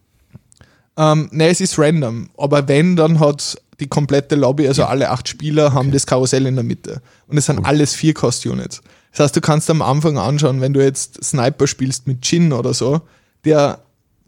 Ähm, 0.96 1.28
ne, 1.32 1.48
es 1.48 1.60
ist 1.60 1.78
random. 1.78 2.30
Aber 2.38 2.66
wenn, 2.66 2.96
dann 2.96 3.20
hat 3.20 3.58
die 3.80 3.86
komplette 3.86 4.34
Lobby, 4.34 4.66
also 4.66 4.84
alle 4.84 5.10
acht 5.10 5.28
Spieler, 5.28 5.72
haben 5.72 5.92
das 5.92 6.06
Karussell 6.06 6.46
in 6.46 6.56
der 6.56 6.64
Mitte. 6.64 7.00
Und 7.26 7.38
es 7.38 7.46
sind 7.46 7.64
alles 7.64 7.94
vier 7.94 8.14
Cost-Units. 8.14 8.80
Das 9.12 9.20
heißt, 9.20 9.36
du 9.36 9.40
kannst 9.40 9.70
am 9.70 9.82
Anfang 9.82 10.18
anschauen, 10.18 10.60
wenn 10.60 10.72
du 10.72 10.82
jetzt 10.82 11.22
Sniper 11.22 11.66
spielst 11.66 12.06
mit 12.06 12.26
Jin 12.26 12.52
oder 12.52 12.74
so, 12.74 13.00
der, 13.44 13.80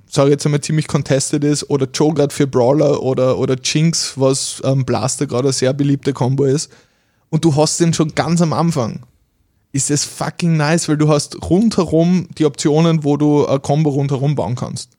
sage 0.08 0.28
ich 0.28 0.32
jetzt 0.32 0.46
einmal, 0.46 0.60
ziemlich 0.60 0.86
contested 0.86 1.44
ist, 1.44 1.68
oder 1.68 1.88
Joe 1.92 2.14
gerade 2.14 2.34
für 2.34 2.46
Brawler 2.46 3.02
oder, 3.02 3.38
oder 3.38 3.56
Jinx, 3.62 4.14
was 4.16 4.62
ähm, 4.64 4.84
Blaster 4.84 5.26
gerade 5.26 5.48
eine 5.48 5.52
sehr 5.52 5.72
beliebte 5.72 6.12
Combo 6.12 6.44
ist, 6.44 6.70
und 7.28 7.44
du 7.44 7.54
hast 7.54 7.78
den 7.80 7.92
schon 7.92 8.14
ganz 8.14 8.40
am 8.42 8.52
Anfang, 8.52 9.00
ist 9.72 9.90
es 9.90 10.04
fucking 10.04 10.56
nice, 10.56 10.88
weil 10.88 10.96
du 10.96 11.08
hast 11.08 11.40
rundherum 11.48 12.28
die 12.38 12.44
Optionen, 12.44 13.04
wo 13.04 13.16
du 13.16 13.46
eine 13.46 13.60
Combo 13.60 13.90
rundherum 13.90 14.34
bauen 14.34 14.56
kannst. 14.56 14.90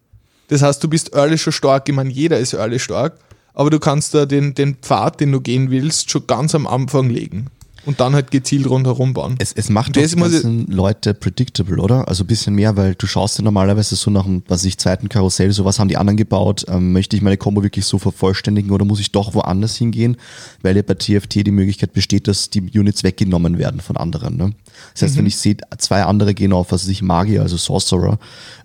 Das 0.48 0.62
heißt, 0.62 0.84
du 0.84 0.90
bist 0.90 1.14
early 1.14 1.38
schon 1.38 1.54
stark. 1.54 1.88
Ich 1.88 1.96
meine, 1.96 2.10
jeder 2.10 2.40
ist 2.40 2.54
early 2.54 2.80
stark, 2.80 3.18
aber 3.54 3.70
du 3.70 3.80
kannst 3.80 4.14
da 4.14 4.26
den, 4.26 4.54
den 4.54 4.76
Pfad, 4.76 5.20
den 5.20 5.32
du 5.32 5.42
gehen 5.42 5.72
willst, 5.72 6.12
schon 6.12 6.28
ganz 6.28 6.56
am 6.56 6.68
Anfang 6.68 7.10
legen. 7.10 7.48
Und 7.86 8.00
dann 8.00 8.13
halt 8.13 8.30
gezielt 8.30 8.70
rundherum 8.70 9.13
bauen. 9.13 9.36
Es, 9.39 9.54
es 9.54 9.70
macht 9.70 9.96
doch 9.96 10.02
Das 10.02 10.12
die 10.12 10.17
ganzen 10.17 10.67
Leute 10.67 11.13
predictable, 11.13 11.82
oder? 11.82 12.08
Also 12.08 12.24
ein 12.24 12.28
bisschen 12.28 12.54
mehr, 12.54 12.78
weil 12.78 12.94
du 12.96 13.08
schaust 13.08 13.39
ja 13.39 13.44
normalerweise 13.44 13.96
so 13.96 14.12
nach 14.12 14.24
dem, 14.24 14.44
was 14.48 14.63
ich, 14.65 14.78
zweiten 14.78 15.10
Karussell, 15.10 15.52
so 15.52 15.65
was 15.65 15.80
haben 15.80 15.88
die 15.88 15.98
anderen 15.98 16.17
gebaut, 16.17 16.65
ähm, 16.67 16.94
möchte 16.94 17.15
ich 17.15 17.24
meine 17.24 17.38
Combo 17.38 17.63
wirklich 17.63 17.86
so 17.86 17.98
vervollständigen 17.98 18.72
oder 18.72 18.86
muss 18.86 19.00
ich 19.00 19.12
doch 19.12 19.34
woanders 19.34 19.76
hingehen, 19.78 20.17
weil 20.62 20.76
ja 20.76 20.84
bei 20.84 20.93
TFT 20.93 21.47
die 21.47 21.51
Möglichkeit 21.51 21.93
besteht, 21.93 22.28
dass 22.28 22.49
die 22.51 22.62
Units 22.62 23.03
weggenommen 23.03 23.58
werden 23.58 23.82
von 23.82 23.97
anderen. 23.97 24.38
Ne? 24.38 24.53
Das 24.93 25.03
heißt, 25.03 25.18
wenn 25.18 25.26
ich 25.26 25.38
sehe, 25.38 25.58
zwei 25.78 26.03
andere 26.03 26.34
gehen 26.34 26.53
auf, 26.53 26.72
was 26.72 26.84
weiß 26.84 26.89
ich, 26.89 27.01
Magier, 27.01 27.41
also 27.41 27.58
Sorcerer, 27.58 28.20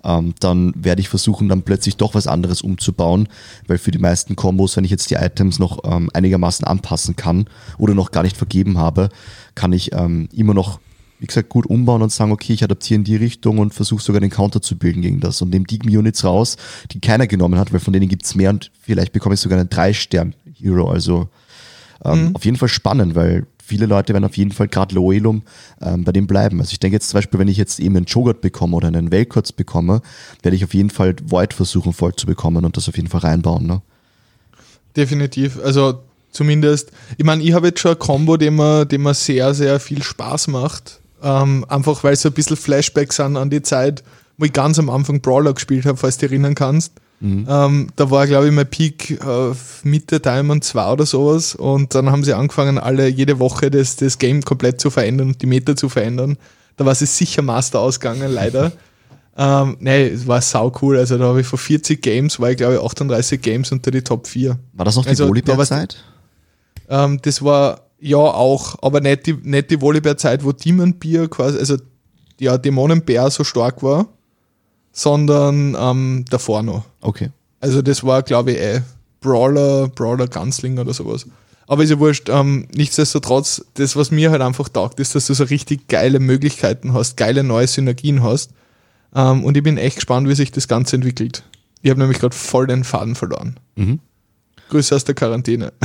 ähm, 0.04 0.34
dann 0.40 0.72
werde 0.76 1.00
ich 1.00 1.08
versuchen, 1.08 1.48
dann 1.48 1.62
plötzlich 1.62 1.96
doch 1.96 2.14
was 2.14 2.26
anderes 2.26 2.62
umzubauen, 2.62 3.28
weil 3.66 3.78
für 3.78 3.90
die 3.90 3.98
meisten 3.98 4.36
Combos, 4.36 4.76
wenn 4.76 4.84
ich 4.84 4.90
jetzt 4.90 5.10
die 5.10 5.14
Items 5.14 5.58
noch 5.58 5.80
ähm, 5.84 6.10
einigermaßen 6.12 6.66
anpassen 6.66 7.16
kann 7.16 7.46
oder 7.78 7.94
noch 7.94 8.10
gar 8.10 8.22
nicht 8.22 8.36
vergeben 8.36 8.78
habe, 8.78 9.05
kann 9.54 9.72
ich 9.72 9.92
ähm, 9.92 10.28
immer 10.32 10.54
noch, 10.54 10.80
wie 11.18 11.26
gesagt, 11.26 11.48
gut 11.48 11.66
umbauen 11.66 12.02
und 12.02 12.12
sagen, 12.12 12.32
okay, 12.32 12.52
ich 12.52 12.62
adaptiere 12.62 12.98
in 12.98 13.04
die 13.04 13.16
Richtung 13.16 13.58
und 13.58 13.74
versuche 13.74 14.02
sogar 14.02 14.20
den 14.20 14.30
Counter 14.30 14.60
zu 14.60 14.76
bilden 14.76 15.02
gegen 15.02 15.20
das 15.20 15.40
und 15.42 15.50
nehme 15.50 15.64
die 15.64 15.96
Units 15.96 16.24
raus, 16.24 16.56
die 16.92 17.00
keiner 17.00 17.26
genommen 17.26 17.58
hat, 17.58 17.72
weil 17.72 17.80
von 17.80 17.92
denen 17.92 18.08
gibt's 18.08 18.34
mehr 18.34 18.50
und 18.50 18.70
vielleicht 18.80 19.12
bekomme 19.12 19.34
ich 19.34 19.40
sogar 19.40 19.58
einen 19.58 19.70
Drei-Stern-Hero. 19.70 20.90
Also 20.90 21.28
ähm, 22.04 22.32
auf 22.34 22.44
jeden 22.44 22.56
Fall 22.56 22.68
spannend, 22.68 23.14
weil 23.14 23.46
viele 23.64 23.86
Leute 23.86 24.12
werden 24.12 24.24
auf 24.24 24.36
jeden 24.36 24.52
Fall 24.52 24.68
gerade 24.68 24.94
Loelum 24.94 25.42
ähm, 25.80 26.04
bei 26.04 26.12
dem 26.12 26.26
bleiben. 26.26 26.60
Also 26.60 26.72
ich 26.72 26.80
denke 26.80 26.96
jetzt 26.96 27.08
zum 27.08 27.18
Beispiel, 27.18 27.40
wenn 27.40 27.48
ich 27.48 27.56
jetzt 27.56 27.80
eben 27.80 27.96
einen 27.96 28.06
Jogurt 28.06 28.40
bekomme 28.40 28.76
oder 28.76 28.88
einen 28.88 29.10
Velkotz 29.10 29.52
bekomme, 29.52 30.02
werde 30.42 30.56
ich 30.56 30.64
auf 30.64 30.74
jeden 30.74 30.90
Fall 30.90 31.16
Void 31.24 31.54
versuchen 31.54 31.92
voll 31.92 32.14
zu 32.14 32.26
bekommen 32.26 32.64
und 32.64 32.76
das 32.76 32.88
auf 32.88 32.96
jeden 32.96 33.08
Fall 33.08 33.22
reinbauen. 33.22 33.66
Ne? 33.66 33.82
definitiv. 34.96 35.58
Also 35.62 36.02
zumindest, 36.36 36.92
ich 37.16 37.24
meine, 37.24 37.42
ich 37.42 37.52
habe 37.52 37.68
jetzt 37.68 37.80
schon 37.80 37.92
ein 37.92 37.98
Combo, 37.98 38.36
dem 38.36 38.56
mir, 38.56 38.84
dem 38.84 39.02
mir 39.02 39.14
sehr, 39.14 39.54
sehr 39.54 39.80
viel 39.80 40.02
Spaß 40.02 40.48
macht. 40.48 41.00
Ähm, 41.22 41.64
einfach 41.68 42.04
weil 42.04 42.14
so 42.14 42.28
ein 42.28 42.34
bisschen 42.34 42.56
Flashbacks 42.56 43.16
sind 43.16 43.36
an 43.36 43.50
die 43.50 43.62
Zeit, 43.62 44.04
wo 44.36 44.44
ich 44.44 44.52
ganz 44.52 44.78
am 44.78 44.90
Anfang 44.90 45.20
Brawler 45.20 45.54
gespielt 45.54 45.86
habe, 45.86 45.96
falls 45.96 46.18
du 46.18 46.26
dich 46.26 46.32
erinnern 46.32 46.54
kannst. 46.54 46.92
Ähm, 47.22 47.88
da 47.96 48.10
war, 48.10 48.26
glaube 48.26 48.46
ich, 48.46 48.52
mein 48.52 48.68
Peak 48.68 49.10
äh, 49.10 49.54
Mitte 49.84 50.20
Diamond 50.20 50.64
2 50.64 50.92
oder 50.92 51.06
sowas. 51.06 51.54
Und 51.54 51.94
dann 51.94 52.10
haben 52.10 52.24
sie 52.24 52.34
angefangen, 52.34 52.78
alle 52.78 53.08
jede 53.08 53.38
Woche 53.38 53.70
das, 53.70 53.96
das 53.96 54.18
Game 54.18 54.42
komplett 54.42 54.80
zu 54.80 54.90
verändern 54.90 55.28
und 55.28 55.40
die 55.40 55.46
Meta 55.46 55.74
zu 55.74 55.88
verändern. 55.88 56.36
Da 56.76 56.84
war 56.84 56.94
sie 56.94 57.06
sicher 57.06 57.40
Master 57.40 57.80
ausgegangen, 57.80 58.30
leider. 58.30 58.72
ähm, 59.38 59.76
nee, 59.80 60.08
es 60.08 60.26
war 60.26 60.42
sau 60.42 60.70
cool. 60.82 60.98
Also 60.98 61.16
da 61.16 61.24
habe 61.24 61.40
ich 61.40 61.46
von 61.46 61.58
40 61.58 62.02
Games, 62.02 62.38
war 62.38 62.50
ich 62.50 62.58
glaube 62.58 62.74
ich 62.74 62.80
38 62.80 63.40
Games 63.40 63.72
unter 63.72 63.90
die 63.90 64.02
Top 64.02 64.26
4. 64.26 64.58
War 64.74 64.84
das 64.84 64.96
noch 64.96 65.04
die 65.04 65.10
Also, 65.10 65.26
Volleyball-Zeit? 65.26 65.96
Ähm, 66.88 67.20
das 67.22 67.42
war 67.42 67.82
ja 67.98 68.18
auch, 68.18 68.76
aber 68.82 69.00
nicht 69.00 69.26
die, 69.26 69.34
nicht 69.34 69.70
die 69.70 69.80
Volleyball-Zeit, 69.80 70.44
wo 70.44 70.52
Demon 70.52 70.98
Beer 70.98 71.28
quasi, 71.28 71.58
also 71.58 71.76
ja, 72.40 72.58
Dämonenbär 72.58 73.30
so 73.30 73.44
stark 73.44 73.82
war, 73.82 74.06
sondern 74.92 75.76
ähm, 75.78 76.24
davor 76.30 76.62
noch. 76.62 76.84
Okay. 77.00 77.30
Also 77.60 77.82
das 77.82 78.04
war, 78.04 78.22
glaube 78.22 78.52
ich, 78.52 78.58
eh 78.58 78.82
Brawler, 79.20 79.88
Brawler 79.88 80.28
Gunslinger 80.28 80.82
oder 80.82 80.92
sowas. 80.92 81.26
Aber 81.66 81.82
ist 81.82 81.90
ja 81.90 81.98
wurscht. 81.98 82.28
Ähm, 82.28 82.68
nichtsdestotrotz, 82.74 83.64
das, 83.74 83.96
was 83.96 84.10
mir 84.10 84.30
halt 84.30 84.42
einfach 84.42 84.68
taugt, 84.68 85.00
ist, 85.00 85.14
dass 85.14 85.26
du 85.26 85.34
so 85.34 85.44
richtig 85.44 85.88
geile 85.88 86.20
Möglichkeiten 86.20 86.92
hast, 86.92 87.16
geile 87.16 87.42
neue 87.42 87.66
Synergien 87.66 88.22
hast. 88.22 88.52
Ähm, 89.14 89.44
und 89.44 89.56
ich 89.56 89.62
bin 89.62 89.78
echt 89.78 89.96
gespannt, 89.96 90.28
wie 90.28 90.34
sich 90.34 90.52
das 90.52 90.68
Ganze 90.68 90.96
entwickelt. 90.96 91.42
Ich 91.82 91.90
habe 91.90 92.00
nämlich 92.00 92.18
gerade 92.18 92.36
voll 92.36 92.66
den 92.66 92.84
Faden 92.84 93.14
verloren. 93.14 93.58
Mhm. 93.74 94.00
Grüße 94.68 94.94
aus 94.94 95.04
der 95.04 95.14
Quarantäne. 95.14 95.72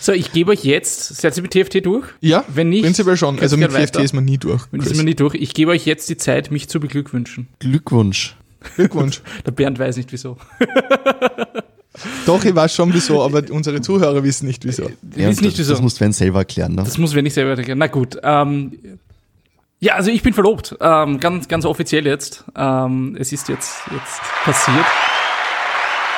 So, 0.00 0.12
ich 0.12 0.32
gebe 0.32 0.52
euch 0.52 0.64
jetzt, 0.64 1.16
seid 1.16 1.36
ihr 1.36 1.42
mit 1.42 1.50
TFT 1.50 1.84
durch? 1.84 2.06
Ja, 2.20 2.44
Wenn 2.46 2.68
nicht, 2.68 2.84
prinzipiell 2.84 3.16
schon. 3.16 3.40
Also 3.40 3.56
mit 3.56 3.70
TFT 3.70 3.78
weiter. 3.78 4.00
ist 4.02 4.12
man 4.12 4.24
nie 4.24 4.38
durch. 4.38 4.62
Ist 4.72 4.96
mir 4.96 5.02
nicht 5.02 5.18
durch. 5.18 5.34
Ich 5.34 5.54
gebe 5.54 5.72
euch 5.72 5.86
jetzt 5.86 6.08
die 6.08 6.16
Zeit, 6.16 6.52
mich 6.52 6.68
zu 6.68 6.78
beglückwünschen. 6.78 7.48
Glückwunsch. 7.58 8.36
Glückwunsch. 8.76 9.22
Der 9.46 9.50
Bernd 9.50 9.78
weiß 9.78 9.96
nicht 9.96 10.12
wieso. 10.12 10.36
Doch, 12.26 12.44
ich 12.44 12.54
weiß 12.54 12.72
schon 12.72 12.94
wieso, 12.94 13.22
aber 13.22 13.42
unsere 13.50 13.80
Zuhörer 13.80 14.22
wissen 14.22 14.46
nicht 14.46 14.64
wieso. 14.64 14.84
Ich 15.16 15.26
weiß 15.26 15.40
nicht 15.40 15.54
das, 15.54 15.58
wieso. 15.58 15.72
das 15.72 15.82
muss 15.82 15.96
Sven 15.96 16.12
selber 16.12 16.38
erklären. 16.38 16.76
Ne? 16.76 16.84
Das 16.84 16.96
muss 16.96 17.14
wenn 17.14 17.26
ich 17.26 17.34
selber 17.34 17.56
erklären. 17.56 17.78
Na 17.78 17.88
gut. 17.88 18.18
Ähm, 18.22 18.78
ja, 19.80 19.94
also 19.94 20.10
ich 20.10 20.22
bin 20.22 20.32
verlobt. 20.32 20.76
Ähm, 20.80 21.18
ganz, 21.18 21.48
ganz 21.48 21.64
offiziell 21.64 22.06
jetzt. 22.06 22.44
Ähm, 22.56 23.16
es 23.18 23.32
ist 23.32 23.48
jetzt, 23.48 23.80
jetzt 23.92 24.20
passiert. 24.44 24.86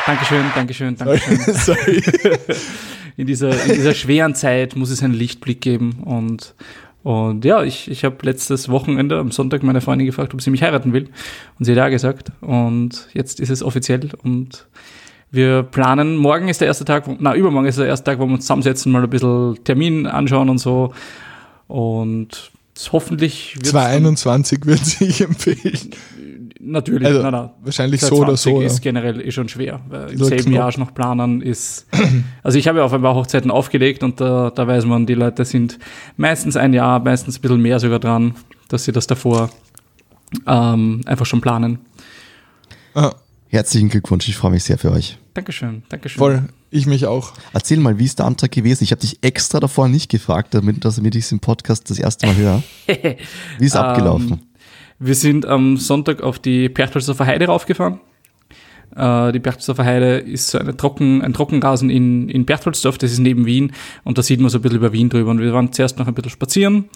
Dankeschön, 0.06 0.44
Dankeschön, 0.54 0.96
Dankeschön. 0.96 1.38
Sorry. 1.54 2.02
In 3.16 3.26
dieser, 3.26 3.50
in 3.66 3.74
dieser 3.74 3.94
schweren 3.94 4.34
Zeit 4.34 4.76
muss 4.76 4.90
es 4.90 5.02
einen 5.02 5.14
Lichtblick 5.14 5.60
geben. 5.60 6.02
Und, 6.04 6.54
und 7.02 7.44
ja, 7.44 7.62
ich, 7.62 7.90
ich 7.90 8.04
habe 8.04 8.16
letztes 8.22 8.68
Wochenende 8.68 9.18
am 9.18 9.30
Sonntag 9.30 9.62
meine 9.62 9.80
Freundin 9.80 10.06
gefragt, 10.06 10.32
ob 10.34 10.40
sie 10.40 10.50
mich 10.50 10.62
heiraten 10.62 10.92
will. 10.92 11.08
Und 11.58 11.64
sie 11.64 11.72
hat 11.72 11.76
ja 11.78 11.88
gesagt. 11.88 12.32
Und 12.40 13.08
jetzt 13.12 13.40
ist 13.40 13.50
es 13.50 13.62
offiziell. 13.62 14.08
Und 14.22 14.66
wir 15.30 15.62
planen, 15.64 16.16
morgen 16.16 16.48
ist 16.48 16.60
der 16.60 16.68
erste 16.68 16.84
Tag, 16.84 17.04
na, 17.20 17.34
übermorgen 17.34 17.68
ist 17.68 17.78
der 17.78 17.86
erste 17.86 18.04
Tag, 18.04 18.18
wo 18.18 18.26
wir 18.26 18.32
uns 18.34 18.44
zusammensetzen, 18.44 18.90
mal 18.90 19.02
ein 19.04 19.10
bisschen 19.10 19.62
Termin 19.64 20.06
anschauen 20.06 20.48
und 20.48 20.58
so. 20.58 20.92
Und 21.68 22.50
hoffentlich 22.90 23.56
wird's 23.56 23.72
dann- 23.72 23.82
221 24.02 24.64
würde 24.64 24.82
ich 25.00 25.20
empfehlen. 25.20 25.90
Natürlich, 26.62 27.08
Also, 27.08 27.22
na, 27.22 27.30
na. 27.30 27.54
wahrscheinlich 27.62 28.00
so 28.02 28.16
oder 28.16 28.34
20 28.36 28.52
so. 28.52 28.60
Ja. 28.60 28.66
ist 28.66 28.82
generell 28.82 29.20
eh 29.26 29.30
schon 29.30 29.48
schwer. 29.48 29.80
Weil 29.88 30.10
Im 30.10 30.18
So 30.18 30.26
selben. 30.26 30.52
Jahr 30.52 30.78
noch 30.78 30.92
planen 30.92 31.40
ist. 31.42 31.86
Also 32.42 32.58
ich 32.58 32.68
habe 32.68 32.78
ja 32.78 32.84
auf 32.84 32.92
ein 32.92 33.00
paar 33.02 33.14
Hochzeiten 33.14 33.50
aufgelegt 33.50 34.02
und 34.02 34.20
da, 34.20 34.50
da 34.50 34.66
weiß 34.66 34.84
man, 34.84 35.06
die 35.06 35.14
Leute 35.14 35.44
sind 35.44 35.78
meistens 36.16 36.56
ein 36.56 36.72
Jahr, 36.74 37.00
meistens 37.00 37.38
ein 37.38 37.40
bisschen 37.42 37.60
mehr 37.62 37.78
sogar 37.80 37.98
dran, 37.98 38.34
dass 38.68 38.84
sie 38.84 38.92
das 38.92 39.06
davor 39.06 39.50
ähm, 40.46 41.00
einfach 41.06 41.26
schon 41.26 41.40
planen. 41.40 41.78
Ah, 42.94 43.12
Herzlichen 43.48 43.88
Glückwunsch, 43.88 44.28
ich 44.28 44.36
freue 44.36 44.52
mich 44.52 44.62
sehr 44.62 44.78
für 44.78 44.92
euch. 44.92 45.18
Dankeschön, 45.34 45.82
Dankeschön. 45.88 46.18
voll. 46.18 46.42
Ich 46.70 46.86
mich 46.86 47.06
auch. 47.06 47.32
Erzähl 47.52 47.80
mal, 47.80 47.98
wie 47.98 48.04
ist 48.04 48.20
der 48.20 48.26
Antrag 48.26 48.52
gewesen? 48.52 48.84
Ich 48.84 48.92
habe 48.92 49.00
dich 49.00 49.18
extra 49.22 49.58
davor 49.58 49.88
nicht 49.88 50.08
gefragt, 50.08 50.54
damit, 50.54 50.84
dass 50.84 50.96
damit 50.96 51.16
ich 51.16 51.24
es 51.24 51.32
im 51.32 51.40
Podcast 51.40 51.90
das 51.90 51.98
erste 51.98 52.26
Mal 52.28 52.36
höre. 52.36 52.62
Wie 53.58 53.64
ist 53.66 53.74
abgelaufen? 53.74 54.40
Wir 55.02 55.14
sind 55.14 55.46
am 55.46 55.78
Sonntag 55.78 56.22
auf 56.22 56.38
die 56.38 56.68
Berchtesgadener 56.68 57.26
Heide 57.26 57.46
raufgefahren. 57.46 58.00
Äh, 58.94 59.32
die 59.32 59.38
Berchtesgadener 59.38 59.88
Heide 59.88 60.18
ist 60.18 60.48
so 60.48 60.58
eine 60.58 60.76
Trocken, 60.76 61.22
ein 61.22 61.32
Trockenrasen 61.32 61.88
in, 61.88 62.28
in 62.28 62.44
Berchtoldsdorf, 62.44 62.98
das 62.98 63.10
ist 63.10 63.18
neben 63.18 63.46
Wien 63.46 63.72
und 64.04 64.18
da 64.18 64.22
sieht 64.22 64.40
man 64.40 64.50
so 64.50 64.58
ein 64.58 64.62
bisschen 64.62 64.76
über 64.76 64.92
Wien 64.92 65.08
drüber. 65.08 65.30
Und 65.30 65.40
wir 65.40 65.54
waren 65.54 65.72
zuerst 65.72 65.98
noch 65.98 66.06
ein 66.06 66.12
bisschen 66.12 66.30
spazieren 66.30 66.90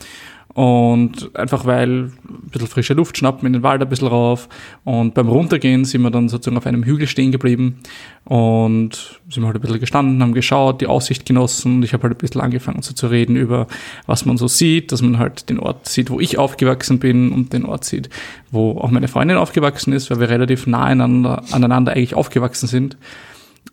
und 0.55 1.35
einfach 1.35 1.67
weil 1.67 2.05
ein 2.05 2.13
bisschen 2.53 2.69
frische 2.69 2.95
Luft 2.95 3.19
schnappen, 3.19 3.45
in 3.45 3.53
den 3.53 3.65
Wald 3.65 3.83
ein 3.83 3.89
bisschen 3.89 4.07
rauf. 4.07 4.49
Und 4.85 5.13
beim 5.15 5.29
Runtergehen 5.29 5.85
sind 5.85 6.03
wir 6.03 6.13
dann 6.13 6.29
sozusagen 6.29 6.57
auf 6.57 6.67
einem 6.67 6.85
Hügel 6.85 7.09
stehen 7.09 7.33
geblieben. 7.33 7.81
Und 8.25 9.21
sind 9.29 9.43
wir 9.43 9.47
halt 9.49 9.57
ein 9.57 9.61
bisschen 9.61 9.81
gestanden, 9.81 10.23
haben 10.23 10.33
geschaut, 10.33 10.81
die 10.81 10.87
Aussicht 10.87 11.27
genossen. 11.27 11.77
Und 11.77 11.83
ich 11.83 11.93
habe 11.93 12.05
halt 12.05 12.15
ein 12.15 12.19
bisschen 12.19 12.41
angefangen 12.41 12.83
so 12.83 12.95
zu 12.95 13.09
reden 13.09 13.35
über, 13.35 13.67
was 14.07 14.27
man 14.27 14.37
so 14.37 14.47
sieht, 14.47 14.93
dass 14.93 15.03
man 15.03 15.19
halt 15.19 15.49
den 15.51 15.59
Ort 15.59 15.89
sieht, 15.89 16.09
wo 16.09 16.21
ich 16.21 16.39
aufgewachsen 16.39 17.01
bin 17.01 17.33
und 17.33 17.53
den 17.53 17.65
Ort 17.65 17.85
sieht, 17.85 18.09
wo 18.53 18.79
auch 18.79 18.93
meine 18.93 19.09
Freundin 19.09 19.39
aufgewachsen 19.39 19.93
ist, 19.93 20.09
weil 20.13 20.21
wir 20.21 20.29
relativ 20.29 20.69
nah 20.69 20.85
aneinander, 20.85 21.43
aneinander 21.51 21.93
eigentlich 21.93 22.15
aufgewachsen 22.15 22.69
sind. 22.69 22.97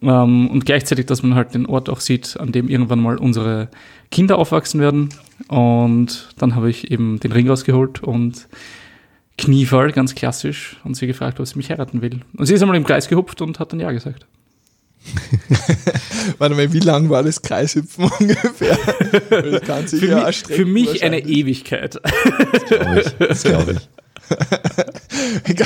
Ähm, 0.01 0.49
und 0.49 0.65
gleichzeitig, 0.65 1.05
dass 1.05 1.23
man 1.23 1.35
halt 1.35 1.53
den 1.53 1.65
Ort 1.65 1.89
auch 1.89 1.99
sieht, 1.99 2.39
an 2.39 2.51
dem 2.51 2.69
irgendwann 2.69 2.99
mal 2.99 3.17
unsere 3.17 3.69
Kinder 4.09 4.37
aufwachsen 4.37 4.79
werden. 4.79 5.09
Und 5.47 6.29
dann 6.37 6.55
habe 6.55 6.69
ich 6.69 6.91
eben 6.91 7.19
den 7.19 7.31
Ring 7.31 7.47
rausgeholt 7.49 8.03
und 8.03 8.47
Kniefall, 9.37 9.91
ganz 9.91 10.13
klassisch, 10.13 10.77
und 10.83 10.95
sie 10.95 11.07
gefragt, 11.07 11.39
ob 11.39 11.47
sie 11.47 11.57
mich 11.57 11.69
heiraten 11.69 12.01
will. 12.01 12.21
Und 12.37 12.45
sie 12.45 12.53
ist 12.53 12.61
einmal 12.61 12.77
im 12.77 12.83
Kreis 12.83 13.07
gehupft 13.07 13.41
und 13.41 13.59
hat 13.59 13.71
dann 13.71 13.79
Ja 13.79 13.91
gesagt. 13.91 14.25
Warte 16.37 16.55
mal, 16.55 16.71
wie 16.73 16.79
lang 16.79 17.09
war 17.09 17.23
das 17.23 17.41
Kreishüpfen 17.41 18.05
ungefähr? 18.19 18.77
Das 19.65 19.91
Für, 19.91 20.05
ja 20.05 20.25
mich, 20.25 20.43
für 20.43 20.65
mich 20.65 21.03
eine. 21.03 21.19
Ewigkeit. 21.19 21.99
Glaube 22.67 23.01
ich. 23.01 23.27
Das 23.27 23.43
glaube 23.43 23.73
ich. 23.73 23.89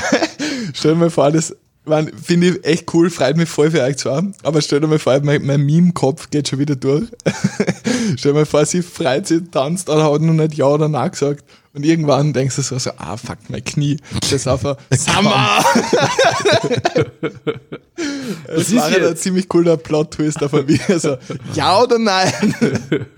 Stell 0.74 0.94
dir 0.94 1.00
mal 1.00 1.10
vor, 1.10 1.32
das 1.32 1.56
man, 1.86 2.12
finde 2.22 2.50
ich 2.50 2.66
echt 2.66 2.94
cool, 2.94 3.10
freut 3.10 3.38
mich 3.38 3.50
voll 3.50 3.72
für 3.72 3.82
euch 3.82 3.98
zwar, 3.98 4.24
aber 4.44 4.62
stell 4.62 4.80
dir 4.80 4.88
mal 4.88 5.00
vor, 5.00 5.20
mein, 5.22 5.46
mein 5.46 5.62
Meme-Kopf 5.62 6.30
geht 6.30 6.48
schon 6.50 6.60
wieder 6.60 6.76
durch. 6.76 7.06
stell 8.18 8.32
dir 8.34 8.40
mal 8.40 8.46
vor, 8.46 8.66
sie 8.66 8.82
freut 8.82 9.28
sich, 9.28 9.42
tanzt, 9.52 9.90
aber 9.90 10.12
hat 10.14 10.22
noch 10.22 10.34
nicht 10.34 10.56
Ja 10.56 10.66
oder 10.68 10.88
Nein 10.88 11.12
gesagt. 11.12 11.44
Und 11.74 11.84
irgendwann 11.86 12.32
denkst 12.32 12.56
du 12.56 12.62
so, 12.62 12.80
so 12.80 12.92
ah, 12.98 13.18
fuck, 13.18 13.38
mein 13.50 13.64
Knie. 13.64 13.98
Das 14.22 14.32
ist 14.32 14.48
einfach, 14.48 14.78
Summer! 14.92 15.62
das 18.48 18.58
ist 18.70 18.76
war 18.76 18.90
ja 18.90 18.98
ein 18.98 19.04
jetzt- 19.04 19.24
ziemlich 19.24 19.50
cooler 19.50 19.76
Plot-Twist 19.78 20.42
davon, 20.42 20.68
wie 20.68 20.80
er 20.88 21.00
so, 21.00 21.18
Ja 21.54 21.82
oder 21.82 22.00
Nein? 22.00 22.56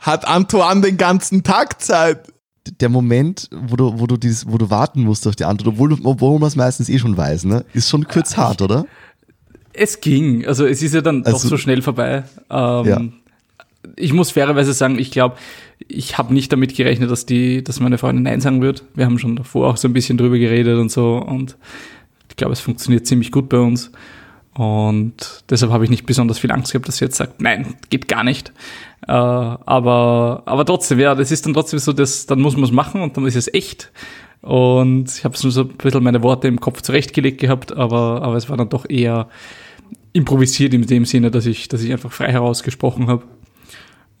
Hat 0.00 0.26
Antoine 0.26 0.80
den 0.82 0.96
ganzen 0.96 1.42
Tag 1.42 1.80
Zeit? 1.82 2.29
Der 2.80 2.88
Moment, 2.90 3.48
wo 3.52 3.74
du, 3.76 3.98
wo 3.98 4.06
du 4.06 4.16
dieses, 4.16 4.46
wo 4.50 4.58
du 4.58 4.68
warten 4.70 5.02
musst 5.02 5.26
auf 5.26 5.34
die 5.34 5.44
Antwort, 5.44 5.68
obwohl, 5.74 5.88
du- 5.90 5.98
obwohl 6.04 6.38
man 6.38 6.48
es 6.48 6.56
meistens 6.56 6.88
eh 6.88 6.98
schon 6.98 7.16
weiß, 7.16 7.44
ne? 7.44 7.64
Ist 7.72 7.88
schon 7.88 8.06
kurz 8.06 8.36
hart, 8.36 8.60
oder? 8.60 8.86
Es 9.72 10.00
ging. 10.00 10.44
Also 10.46 10.66
es 10.66 10.82
ist 10.82 10.94
ja 10.94 11.00
dann 11.00 11.22
doch 11.22 11.32
Also- 11.32 11.48
so 11.48 11.56
schnell 11.56 11.80
vorbei. 11.82 12.24
Ähm, 12.50 12.86
Ja. 12.86 13.00
Ich 13.96 14.12
muss 14.12 14.30
fairerweise 14.32 14.74
sagen, 14.74 14.98
ich 14.98 15.10
glaube, 15.10 15.36
ich 15.88 16.18
habe 16.18 16.34
nicht 16.34 16.52
damit 16.52 16.76
gerechnet, 16.76 17.10
dass 17.10 17.24
die, 17.24 17.64
dass 17.64 17.80
meine 17.80 17.96
Freundin 17.96 18.24
Nein 18.24 18.42
sagen 18.42 18.60
wird. 18.60 18.84
Wir 18.94 19.06
haben 19.06 19.18
schon 19.18 19.36
davor 19.36 19.68
auch 19.68 19.78
so 19.78 19.88
ein 19.88 19.94
bisschen 19.94 20.18
drüber 20.18 20.38
geredet 20.38 20.78
und 20.78 20.92
so 20.92 21.16
und 21.16 21.56
ich 22.28 22.36
glaube, 22.36 22.52
es 22.52 22.60
funktioniert 22.60 23.06
ziemlich 23.06 23.32
gut 23.32 23.48
bei 23.48 23.58
uns. 23.58 23.90
Und 24.52 25.14
deshalb 25.48 25.72
habe 25.72 25.84
ich 25.84 25.90
nicht 25.90 26.04
besonders 26.04 26.38
viel 26.38 26.50
Angst 26.52 26.72
gehabt, 26.72 26.88
dass 26.88 26.98
sie 26.98 27.06
jetzt 27.06 27.16
sagt, 27.16 27.40
nein, 27.40 27.74
geht 27.88 28.06
gar 28.08 28.22
nicht. 28.24 28.52
Äh, 29.06 29.12
aber, 29.12 30.42
aber 30.44 30.64
trotzdem, 30.64 31.00
ja, 31.00 31.14
das 31.14 31.30
ist 31.30 31.46
dann 31.46 31.54
trotzdem 31.54 31.78
so, 31.78 31.92
dass 31.92 32.26
dann 32.26 32.40
muss 32.40 32.54
man 32.54 32.64
es 32.64 32.72
machen 32.72 33.00
und 33.00 33.16
dann 33.16 33.26
ist 33.26 33.36
es 33.36 33.52
echt. 33.52 33.90
Und 34.42 35.10
ich 35.10 35.24
habe 35.24 35.36
so 35.36 35.60
ein 35.60 35.68
bisschen 35.68 36.02
meine 36.02 36.22
Worte 36.22 36.48
im 36.48 36.60
Kopf 36.60 36.80
zurechtgelegt 36.82 37.40
gehabt, 37.40 37.76
aber, 37.76 38.22
aber 38.22 38.36
es 38.36 38.48
war 38.48 38.56
dann 38.56 38.68
doch 38.68 38.88
eher 38.88 39.28
improvisiert 40.12 40.74
in 40.74 40.86
dem 40.86 41.04
Sinne, 41.04 41.30
dass 41.30 41.46
ich, 41.46 41.68
dass 41.68 41.82
ich 41.82 41.92
einfach 41.92 42.12
frei 42.12 42.32
herausgesprochen 42.32 43.06
habe. 43.06 43.24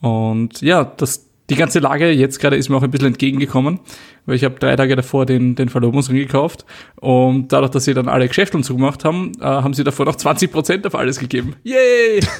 Und 0.00 0.60
ja, 0.60 0.84
das, 0.84 1.26
die 1.48 1.56
ganze 1.56 1.80
Lage 1.80 2.10
jetzt 2.10 2.38
gerade 2.38 2.56
ist 2.56 2.68
mir 2.68 2.76
auch 2.76 2.82
ein 2.82 2.90
bisschen 2.90 3.08
entgegengekommen, 3.08 3.80
weil 4.24 4.36
ich 4.36 4.44
habe 4.44 4.58
drei 4.58 4.76
Tage 4.76 4.94
davor 4.94 5.26
den, 5.26 5.56
den 5.56 5.68
Verlobungsring 5.68 6.16
gekauft 6.16 6.64
und 6.96 7.48
dadurch, 7.48 7.72
dass 7.72 7.84
sie 7.84 7.94
dann 7.94 8.08
alle 8.08 8.28
Geschäfte 8.28 8.56
und 8.56 8.62
so 8.62 8.76
gemacht 8.76 9.04
haben, 9.04 9.32
äh, 9.40 9.44
haben 9.44 9.74
sie 9.74 9.84
davor 9.84 10.06
noch 10.06 10.16
20% 10.16 10.86
auf 10.86 10.94
alles 10.94 11.18
gegeben. 11.18 11.56
Yay! 11.64 12.20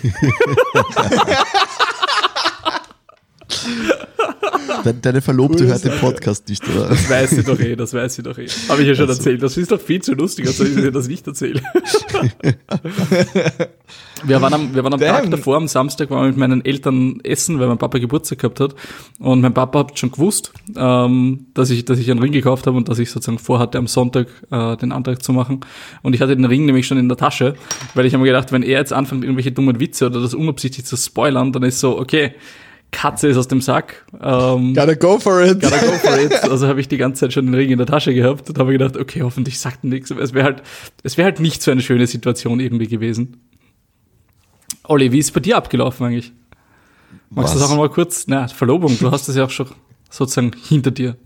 De 4.85 4.95
deine 5.01 5.21
Verlobte 5.21 5.67
hört 5.67 5.85
den 5.85 5.99
Podcast 5.99 6.49
nicht, 6.49 6.67
oder? 6.69 6.89
Das 6.89 7.11
weiß 7.11 7.31
sie 7.31 7.43
doch 7.43 7.59
eh, 7.59 7.77
das 7.77 7.93
weiß 7.93 8.15
sie 8.15 8.23
doch 8.23 8.39
eh. 8.39 8.47
Habe 8.69 8.83
ich 8.83 8.89
ja 8.89 8.95
schon 8.95 9.09
erzählt. 9.09 9.43
Das 9.43 9.57
ist 9.57 9.73
doch 9.73 9.81
viel 9.81 10.01
zu 10.03 10.15
lustig, 10.15 10.47
als 10.47 10.59
soll 10.59 10.69
ich 10.69 10.75
dir 10.75 10.93
das 10.93 11.09
nicht 11.09 11.27
erzählen. 11.27 11.61
wir 14.25 14.41
waren 14.41 14.55
am, 14.55 14.75
wir 14.75 14.85
waren 14.85 14.95
am 14.95 15.01
Tag 15.01 15.31
davor, 15.31 15.57
am 15.57 15.69
Samstag, 15.69 16.11
waren 16.11 16.23
wir 16.23 16.29
mit 16.29 16.37
meinen 16.37 16.65
Eltern 16.65 17.21
essen, 17.23 17.59
weil 17.61 17.69
mein 17.69 17.79
Papa 17.79 17.99
Geburtstag 17.99 18.39
gehabt 18.39 18.61
hat. 18.61 18.75
Und 19.19 19.41
mein 19.41 19.55
Papa 19.55 19.81
hat 19.81 19.99
schon 19.99 20.13
gewusst, 20.13 20.53
ähm, 20.77 21.47
dass 21.55 21.71
ich, 21.71 21.85
dass 21.85 21.99
ich 21.99 22.11
einen 22.11 22.21
Ring 22.21 22.33
gekauft 22.33 22.67
habe 22.67 22.77
und 22.77 22.89
dass 22.89 22.99
ich 22.99 23.11
sozusagen 23.11 23.39
vorhatte, 23.39 23.79
am 23.79 23.87
Sonntag 23.87 24.29
äh, 24.51 24.77
den 24.77 24.93
Antrag 24.93 25.23
zu 25.23 25.33
machen. 25.33 25.61
Und 26.03 26.15
ich 26.15 26.21
hatte 26.21 26.37
den 26.37 26.45
Ring 26.45 26.65
nämlich 26.65 26.87
schon 26.87 26.99
in 26.99 27.09
der 27.09 27.17
Tasche, 27.17 27.55
weil 27.95 28.07
ich 28.07 28.15
habe 28.15 28.23
mir 28.23 28.31
gedacht, 28.31 28.53
wenn 28.53 28.63
er 28.63 28.79
jetzt 28.79 28.93
anfängt, 28.93 29.25
irgendwelche 29.25 29.53
dummen 29.53 29.81
Witze 29.81 30.07
oder 30.07 30.21
das 30.21 30.35
unabsichtlich 30.35 30.87
zu 30.87 30.97
spoilern, 30.97 31.53
dann 31.53 31.63
ist 31.63 31.81
so, 31.81 31.99
okay, 31.99 32.35
Katze 32.91 33.29
ist 33.29 33.37
aus 33.37 33.49
dem 33.49 33.61
Sack. 33.61 34.05
Ähm, 34.21 34.75
Gotta 34.75 34.95
go 34.95 35.19
for 35.19 35.43
it. 35.43 35.61
gotta 35.61 35.79
go 35.79 35.93
for 35.93 36.19
it. 36.19 36.33
Also 36.51 36.67
habe 36.67 36.81
ich 36.81 36.89
die 36.89 36.97
ganze 36.97 37.21
Zeit 37.21 37.33
schon 37.33 37.47
den 37.47 37.55
Ring 37.55 37.71
in 37.71 37.79
der 37.79 37.87
Tasche 37.87 38.13
gehabt 38.13 38.49
und 38.49 38.59
habe 38.59 38.73
gedacht, 38.73 38.97
okay, 38.97 39.23
hoffentlich 39.23 39.59
sagt 39.59 39.85
nichts. 39.85 40.11
Es 40.11 40.35
wäre 40.35 40.45
halt, 40.45 40.63
es 41.03 41.17
wäre 41.17 41.27
halt 41.27 41.41
nicht 41.41 41.63
so 41.63 41.71
eine 41.71 41.83
schöne 41.83 42.07
Situation 42.07 42.59
irgendwie 42.61 42.89
gewesen. 42.89 43.37
Olli, 44.85 45.13
wie 45.13 45.19
ist 45.19 45.33
bei 45.33 45.41
dir 45.41 45.57
abgelaufen 45.57 46.07
eigentlich? 46.07 46.33
Magst 47.31 47.55
du 47.55 47.59
das 47.61 47.71
auch 47.71 47.77
mal 47.77 47.89
kurz? 47.89 48.27
Na, 48.27 48.49
Verlobung, 48.49 48.99
du 48.99 49.11
hast 49.11 49.29
das 49.29 49.37
ja 49.37 49.45
auch 49.45 49.51
schon 49.51 49.69
sozusagen 50.11 50.51
hinter 50.69 50.91
dir. 50.91 51.17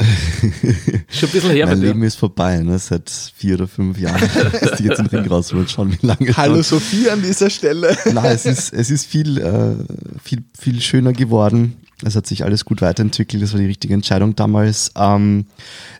schon 1.08 1.28
ein 1.28 1.32
bisschen 1.32 1.50
her 1.50 1.66
Mein 1.66 1.80
dir. 1.80 1.88
Leben 1.88 2.02
ist 2.02 2.16
vorbei, 2.16 2.58
ne? 2.58 2.78
Seit 2.78 3.10
vier 3.10 3.54
oder 3.54 3.68
fünf 3.68 3.98
Jahren. 3.98 4.20
Dass 4.60 4.78
die 4.78 4.84
jetzt 4.84 4.98
den 4.98 5.06
Ring 5.06 5.26
rausholen, 5.26 5.68
schauen, 5.68 5.96
wie 6.00 6.06
lange. 6.06 6.36
Hallo 6.36 6.56
noch. 6.56 6.64
Sophie 6.64 7.10
an 7.10 7.22
dieser 7.22 7.50
Stelle. 7.50 7.96
Nein, 8.12 8.32
es 8.34 8.46
ist, 8.46 8.72
es 8.72 8.90
ist 8.90 9.06
viel, 9.06 9.38
äh, 9.38 9.74
viel, 10.22 10.42
viel 10.58 10.80
schöner 10.80 11.12
geworden. 11.12 11.76
Es 12.02 12.16
hat 12.16 12.26
sich 12.26 12.44
alles 12.44 12.64
gut 12.64 12.80
weiterentwickelt. 12.80 13.42
Das 13.42 13.52
war 13.52 13.60
die 13.60 13.66
richtige 13.66 13.92
Entscheidung 13.92 14.34
damals. 14.34 14.92
Ähm, 14.96 15.46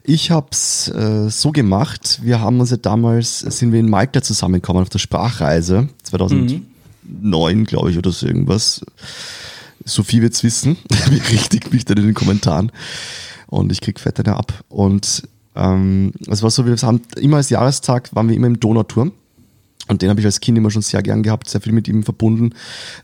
ich 0.02 0.30
habe 0.30 0.48
es 0.50 0.88
äh, 0.88 1.28
so 1.28 1.52
gemacht. 1.52 2.20
Wir 2.22 2.40
haben 2.40 2.58
uns 2.60 2.70
ja 2.70 2.78
damals, 2.78 3.40
sind 3.40 3.72
wir 3.72 3.80
in 3.80 3.90
Malta 3.90 4.22
zusammengekommen 4.22 4.82
auf 4.82 4.88
der 4.88 4.98
Sprachreise. 4.98 5.88
2009, 6.04 7.64
glaube 7.64 7.90
ich, 7.90 7.98
oder 7.98 8.12
so 8.12 8.26
irgendwas. 8.26 8.80
Sophie 9.84 10.22
wird's 10.22 10.42
wissen. 10.42 10.78
Berichtigt 10.88 11.72
mich 11.72 11.84
dann 11.84 11.98
in 11.98 12.06
den 12.06 12.14
Kommentaren. 12.14 12.72
Und 13.50 13.70
ich 13.72 13.80
krieg 13.80 14.00
fett 14.00 14.18
eine 14.20 14.36
ab. 14.36 14.64
Und 14.68 15.22
ähm, 15.56 16.12
es 16.28 16.42
war 16.42 16.50
so, 16.50 16.64
wir 16.64 16.74
haben 16.76 17.02
immer 17.16 17.36
als 17.36 17.50
Jahrestag 17.50 18.14
waren 18.14 18.28
wir 18.28 18.36
immer 18.36 18.46
im 18.46 18.58
Donauturm. 18.58 19.12
Und 19.88 20.02
den 20.02 20.08
habe 20.08 20.20
ich 20.20 20.26
als 20.26 20.38
Kind 20.38 20.56
immer 20.56 20.70
schon 20.70 20.82
sehr 20.82 21.02
gern 21.02 21.24
gehabt, 21.24 21.48
sehr 21.48 21.60
viel 21.60 21.72
mit 21.72 21.88
ihm 21.88 22.04
verbunden. 22.04 22.54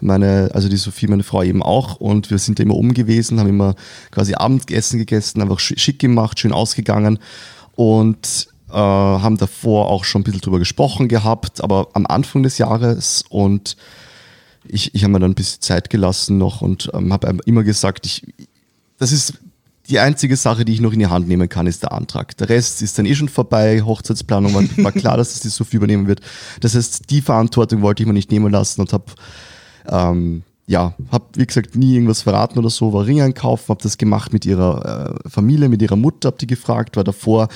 Meine, 0.01 0.51
also 0.55 0.69
die 0.69 0.77
Sophie, 0.77 1.09
meine 1.09 1.25
Frau 1.25 1.43
eben 1.43 1.63
auch. 1.63 1.97
Und 1.97 2.31
wir 2.31 2.39
sind 2.39 2.61
da 2.61 2.63
immer 2.63 2.77
oben 2.77 2.95
gewesen, 2.95 3.41
haben 3.41 3.49
immer 3.49 3.75
quasi 4.13 4.35
Abendessen 4.35 5.01
gegessen, 5.01 5.43
einfach 5.43 5.59
sch- 5.59 5.79
schick 5.79 5.99
gemacht, 5.99 6.39
schön 6.39 6.53
ausgegangen. 6.53 7.19
Und 7.75 8.47
äh, 8.71 8.75
haben 8.75 9.37
davor 9.37 9.91
auch 9.91 10.05
schon 10.05 10.21
ein 10.21 10.25
bisschen 10.25 10.43
drüber 10.43 10.61
gesprochen 10.61 11.09
gehabt, 11.09 11.61
aber 11.61 11.89
am 11.95 12.07
Anfang 12.07 12.45
des 12.45 12.59
Jahres 12.59 13.25
und 13.29 13.77
ich, 14.69 14.95
ich 14.95 15.03
habe 15.05 15.13
mir 15.13 15.21
dann 15.21 15.33
ein 15.33 15.37
bisschen 15.37 15.63
Zeit 15.63 15.91
gelassen 15.91 16.39
noch 16.39 16.63
und 16.63 16.91
ähm, 16.93 17.13
habe 17.13 17.37
immer 17.47 17.63
gesagt, 17.63 18.07
ich, 18.07 18.23
das 18.99 19.13
ist 19.13 19.35
die 19.89 19.99
einzige 19.99 20.37
Sache, 20.37 20.65
die 20.65 20.73
ich 20.73 20.81
noch 20.81 20.93
in 20.93 20.99
die 20.99 21.07
Hand 21.07 21.29
nehmen 21.29 21.49
kann, 21.49 21.67
ist 21.67 21.83
der 21.83 21.93
Antrag. 21.93 22.37
Der 22.37 22.49
Rest 22.49 22.83
ist 22.83 22.99
dann 22.99 23.07
eh 23.07 23.15
schon 23.15 23.29
vorbei. 23.29 23.83
Hochzeitsplanung 23.83 24.55
war, 24.55 24.63
war 24.85 24.93
klar, 24.93 25.17
dass 25.17 25.35
es 25.35 25.41
die 25.41 25.49
Sophie 25.49 25.77
übernehmen 25.77 26.07
wird. 26.07 26.21
Das 26.61 26.75
heißt, 26.75 27.11
die 27.11 27.21
Verantwortung 27.21 27.83
wollte 27.83 28.03
ich 28.03 28.07
mir 28.07 28.13
nicht 28.13 28.31
nehmen 28.31 28.53
lassen 28.53 28.81
und 28.81 28.93
habe 28.93 29.05
ähm, 29.89 30.43
ja, 30.69 30.95
habe 31.13 31.27
wie 31.37 31.47
gesagt 31.47 31.77
nie 31.77 31.95
irgendwas 31.95 32.23
verraten 32.23 32.59
oder 32.59 32.71
so, 32.71 32.93
war 32.93 33.07
Ring 33.07 33.21
einkaufen, 33.21 33.69
habe 33.69 33.83
das 33.83 33.99
gemacht 33.99 34.33
mit 34.33 34.45
ihrer 34.45 35.21
äh, 35.25 35.29
Familie, 35.29 35.69
mit 35.69 35.81
ihrer 35.81 35.95
Mutter, 35.95 36.29
habe 36.29 36.39
die 36.39 36.49
gefragt, 36.49 36.97
war 36.97 37.05
davor 37.05 37.49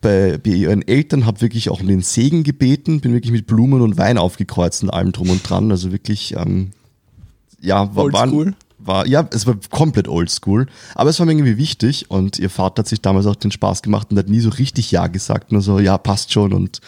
bei, 0.00 0.38
bei 0.38 0.50
ihren 0.50 0.86
Eltern, 0.86 1.26
habe 1.26 1.42
wirklich 1.42 1.68
auch 1.68 1.80
um 1.80 1.88
den 1.88 2.00
Segen 2.00 2.42
gebeten, 2.42 3.00
bin 3.00 3.12
wirklich 3.12 3.32
mit 3.32 3.46
Blumen 3.46 3.82
und 3.82 3.98
Wein 3.98 4.16
aufgekreuzt 4.16 4.82
und 4.82 4.90
allem 4.90 5.12
drum 5.12 5.28
und 5.28 5.48
dran, 5.48 5.70
also 5.70 5.92
wirklich 5.92 6.34
ähm, 6.36 6.70
ja, 7.60 7.94
war, 7.94 8.10
war, 8.12 8.22
Oldschool? 8.22 8.54
War, 8.86 9.06
ja, 9.06 9.26
es 9.32 9.46
war 9.46 9.56
komplett 9.70 10.08
oldschool, 10.08 10.66
aber 10.94 11.10
es 11.10 11.18
war 11.18 11.26
mir 11.26 11.32
irgendwie 11.32 11.56
wichtig 11.58 12.10
und 12.10 12.38
ihr 12.38 12.50
Vater 12.50 12.80
hat 12.80 12.88
sich 12.88 13.00
damals 13.00 13.26
auch 13.26 13.36
den 13.36 13.50
Spaß 13.50 13.82
gemacht 13.82 14.08
und 14.10 14.18
hat 14.18 14.28
nie 14.28 14.40
so 14.40 14.50
richtig 14.50 14.90
Ja 14.90 15.06
gesagt, 15.06 15.52
nur 15.52 15.62
so, 15.62 15.78
ja, 15.78 15.98
passt 15.98 16.32
schon 16.32 16.52
und 16.52 16.80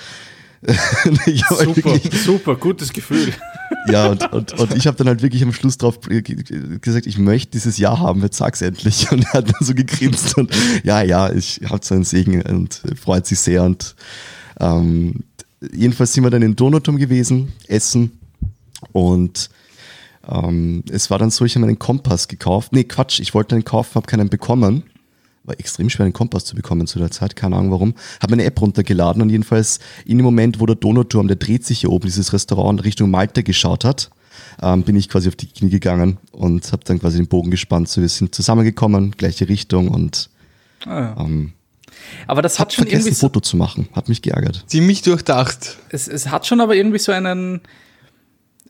Super, 0.66 1.76
wirklich, 1.76 2.20
super, 2.22 2.57
gutes 2.57 2.92
Gefühl. 2.92 3.32
ja, 3.88 4.09
und, 4.09 4.32
und, 4.32 4.53
und 4.55 4.74
ich 4.74 4.86
habe 4.86 4.97
dann 4.97 5.07
halt 5.07 5.22
wirklich 5.22 5.42
am 5.42 5.53
Schluss 5.53 5.76
drauf 5.78 6.01
ge- 6.01 6.22
ge- 6.22 6.78
gesagt, 6.80 7.07
ich 7.07 7.18
möchte 7.18 7.53
dieses 7.53 7.78
Jahr 7.78 8.01
haben, 8.01 8.22
jetzt 8.22 8.38
sag's 8.38 8.62
endlich. 8.62 9.09
Und 9.12 9.24
er 9.26 9.32
hat 9.34 9.49
dann 9.49 9.64
so 9.66 9.74
gegrinst 9.74 10.36
und 10.36 10.51
ja, 10.82 11.03
ja, 11.03 11.30
ich 11.32 11.61
habe 11.68 11.84
so 11.84 11.94
einen 11.94 12.05
Segen 12.05 12.42
und 12.42 12.82
freut 13.01 13.26
sich 13.26 13.38
sehr. 13.38 13.62
Und 13.62 13.94
ähm, 14.59 15.20
jedenfalls 15.72 16.12
sind 16.14 16.24
wir 16.24 16.30
dann 16.30 16.42
in 16.42 16.57
Donatum 16.57 16.97
gewesen, 16.97 17.53
essen 17.68 18.18
und 18.92 19.51
ähm, 20.28 20.82
es 20.90 21.10
war 21.10 21.18
dann 21.18 21.30
so, 21.30 21.44
ich 21.44 21.56
habe 21.56 21.66
einen 21.66 21.78
Kompass 21.78 22.28
gekauft. 22.28 22.72
Nee, 22.72 22.84
Quatsch, 22.84 23.20
ich 23.20 23.34
wollte 23.34 23.54
einen 23.54 23.64
kaufen, 23.64 23.94
habe 23.94 24.06
keinen 24.06 24.28
bekommen. 24.28 24.84
War 25.44 25.58
extrem 25.60 25.88
schwer, 25.88 26.04
einen 26.04 26.12
Kompass 26.12 26.44
zu 26.44 26.56
bekommen 26.56 26.86
zu 26.86 26.98
der 26.98 27.10
Zeit, 27.10 27.36
keine 27.36 27.56
Ahnung 27.56 27.70
warum. 27.70 27.94
Habe 28.20 28.32
eine 28.32 28.44
App 28.44 28.60
runtergeladen 28.60 29.22
und 29.22 29.30
jedenfalls 29.30 29.78
in 30.04 30.18
dem 30.18 30.24
Moment, 30.24 30.58
wo 30.58 30.66
der 30.66 30.74
Donauturm, 30.74 31.28
der 31.28 31.36
dreht 31.36 31.64
sich 31.64 31.80
hier 31.80 31.90
oben, 31.90 32.06
dieses 32.06 32.32
Restaurant 32.32 32.82
Richtung 32.84 33.10
Malta 33.10 33.42
geschaut 33.42 33.84
hat, 33.84 34.10
ähm, 34.60 34.82
bin 34.82 34.96
ich 34.96 35.08
quasi 35.08 35.28
auf 35.28 35.36
die 35.36 35.46
Knie 35.46 35.70
gegangen 35.70 36.18
und 36.32 36.72
habe 36.72 36.82
dann 36.84 36.98
quasi 36.98 37.18
den 37.18 37.28
Bogen 37.28 37.50
gespannt. 37.50 37.88
So, 37.88 38.00
wir 38.00 38.08
sind 38.08 38.34
zusammengekommen, 38.34 39.12
gleiche 39.12 39.48
Richtung 39.48 39.88
und 39.88 40.30
ähm, 40.86 41.52
Aber 42.26 42.42
das 42.42 42.58
hat 42.58 42.72
schon 42.72 42.84
vergessen, 42.84 43.06
irgendwie 43.06 43.10
ein 43.10 43.20
so, 43.20 43.26
Foto 43.26 43.40
zu 43.40 43.56
machen. 43.56 43.88
Hat 43.92 44.08
mich 44.08 44.22
geärgert. 44.22 44.64
Ziemlich 44.66 45.02
durchdacht. 45.02 45.78
es, 45.90 46.08
es 46.08 46.28
hat 46.28 46.46
schon 46.46 46.60
aber 46.60 46.74
irgendwie 46.74 46.98
so 46.98 47.12
einen, 47.12 47.60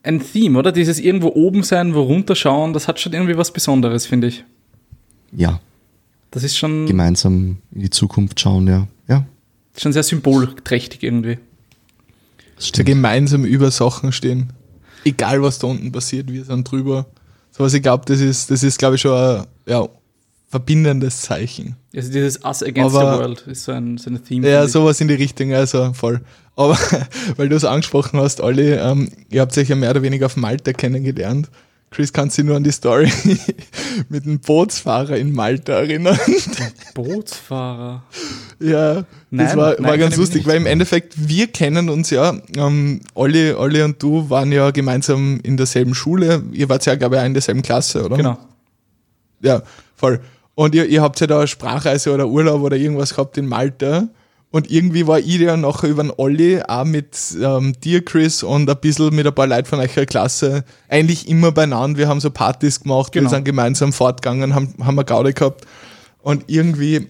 ein 0.07 0.21
Theme, 0.21 0.57
oder? 0.57 0.71
Dieses 0.71 0.99
irgendwo 0.99 1.29
oben 1.29 1.63
sein, 1.63 1.93
wo 1.93 2.01
runterschauen, 2.01 2.73
das 2.73 2.87
hat 2.87 2.99
schon 2.99 3.13
irgendwie 3.13 3.37
was 3.37 3.51
Besonderes, 3.51 4.05
finde 4.05 4.27
ich. 4.27 4.43
Ja, 5.31 5.59
Das 6.31 6.43
ist 6.43 6.57
schon, 6.57 6.85
gemeinsam 6.85 7.57
in 7.71 7.81
die 7.81 7.89
Zukunft 7.89 8.39
schauen, 8.39 8.67
ja. 8.67 8.87
Ja, 9.07 9.25
schon 9.77 9.93
sehr 9.93 10.03
symbolträchtig 10.03 11.03
irgendwie. 11.03 11.37
So 12.57 12.83
gemeinsam 12.83 13.45
über 13.45 13.69
Sachen 13.69 14.11
stehen. 14.11 14.53
Egal 15.03 15.41
was 15.41 15.59
da 15.59 15.67
unten 15.67 15.91
passiert, 15.91 16.31
wir 16.31 16.43
sind 16.43 16.69
drüber. 16.69 17.05
So 17.51 17.63
was 17.63 17.73
ich 17.73 17.81
glaube, 17.83 18.05
das 18.05 18.19
ist, 18.19 18.49
das 18.49 18.63
ist, 18.63 18.79
glaube 18.79 18.95
ich, 18.95 19.01
schon 19.01 19.13
ein 19.13 19.45
ja, 19.67 19.87
verbindendes 20.49 21.21
Zeichen. 21.21 21.75
Also 21.95 22.11
dieses 22.11 22.43
Us 22.43 22.63
Against 22.63 22.95
Aber- 22.95 23.13
the 23.13 23.19
World 23.19 23.41
ist 23.47 23.63
so 23.65 23.71
ein, 23.73 23.97
so 23.97 24.09
ein 24.09 24.23
Theme. 24.23 24.49
Ja, 24.49 24.67
sowas 24.67 25.01
in 25.01 25.07
die 25.07 25.13
Richtung, 25.15 25.53
also 25.53 25.93
voll. 25.93 26.21
Aber 26.55 26.77
weil 27.37 27.49
du 27.49 27.55
es 27.55 27.65
angesprochen 27.65 28.19
hast, 28.19 28.41
Olli, 28.41 28.71
ähm, 28.73 29.09
ihr 29.29 29.41
habt 29.41 29.57
euch 29.57 29.67
ja 29.69 29.75
mehr 29.75 29.91
oder 29.91 30.01
weniger 30.01 30.25
auf 30.27 30.37
Malta 30.37 30.73
kennengelernt. 30.73 31.49
Chris, 31.89 32.11
kannst 32.11 32.37
du 32.37 32.41
dich 32.41 32.47
nur 32.47 32.57
an 32.57 32.63
die 32.65 32.71
Story 32.71 33.09
mit 34.09 34.25
dem 34.25 34.39
Bootsfahrer 34.39 35.15
in 35.17 35.31
Malta 35.33 35.73
erinnern? 35.73 36.19
Bootsfahrer. 36.93 38.03
Ja, 38.59 38.93
das 38.95 39.05
Nein, 39.29 39.57
war, 39.57 39.73
nein, 39.79 39.83
war 39.83 39.97
ganz 39.97 40.17
lustig, 40.17 40.45
weil 40.45 40.57
im 40.57 40.65
Endeffekt, 40.65 41.13
wir 41.29 41.47
kennen 41.47 41.89
uns 41.89 42.09
ja, 42.09 42.35
ähm, 42.57 43.01
Olli, 43.13 43.53
Olli 43.53 43.81
und 43.83 44.01
du 44.03 44.29
waren 44.29 44.51
ja 44.51 44.71
gemeinsam 44.71 45.39
in 45.43 45.55
derselben 45.57 45.95
Schule. 45.95 46.43
Ihr 46.51 46.67
wart 46.67 46.85
ja, 46.85 46.95
glaube 46.95 47.15
ich, 47.15 47.21
auch 47.21 47.25
in 47.25 47.33
derselben 47.33 47.61
Klasse, 47.61 48.03
oder? 48.03 48.17
Genau. 48.17 48.37
Ja, 49.41 49.61
voll. 49.95 50.19
Und 50.57 50.73
ihr, 50.73 50.87
ihr 50.87 51.03
habt 51.03 51.19
ja 51.19 51.27
da 51.27 51.37
eine 51.37 51.47
Sprachreise 51.47 52.11
oder 52.11 52.27
Urlaub 52.27 52.63
oder 52.63 52.75
irgendwas 52.75 53.11
gehabt 53.11 53.37
in 53.37 53.45
Malta. 53.45 54.07
Und 54.49 54.71
irgendwie 54.71 55.05
war 55.05 55.19
ich 55.19 55.35
ja 55.37 55.55
nachher 55.55 55.87
über 55.87 56.01
den 56.01 56.11
Olli 56.17 56.59
auch 56.67 56.83
mit 56.83 57.15
ähm, 57.39 57.73
dir, 57.83 58.03
Chris, 58.03 58.41
und 58.41 58.67
ein 58.67 58.77
bisschen 58.77 59.13
mit 59.13 59.27
ein 59.27 59.35
paar 59.35 59.45
Leuten 59.45 59.67
von 59.67 59.79
eurer 59.79 60.07
Klasse 60.07 60.63
eigentlich 60.89 61.29
immer 61.29 61.51
beieinander. 61.51 61.99
Wir 61.99 62.07
haben 62.07 62.19
so 62.19 62.31
Partys 62.31 62.81
gemacht, 62.81 63.11
Genau. 63.11 63.29
wir 63.29 63.35
sind 63.35 63.43
gemeinsam 63.43 63.93
fortgegangen, 63.93 64.55
haben, 64.55 64.73
haben 64.83 64.95
wir 64.95 65.03
Gaude 65.03 65.31
gehabt. 65.31 65.67
Und 66.23 66.45
irgendwie, 66.47 67.05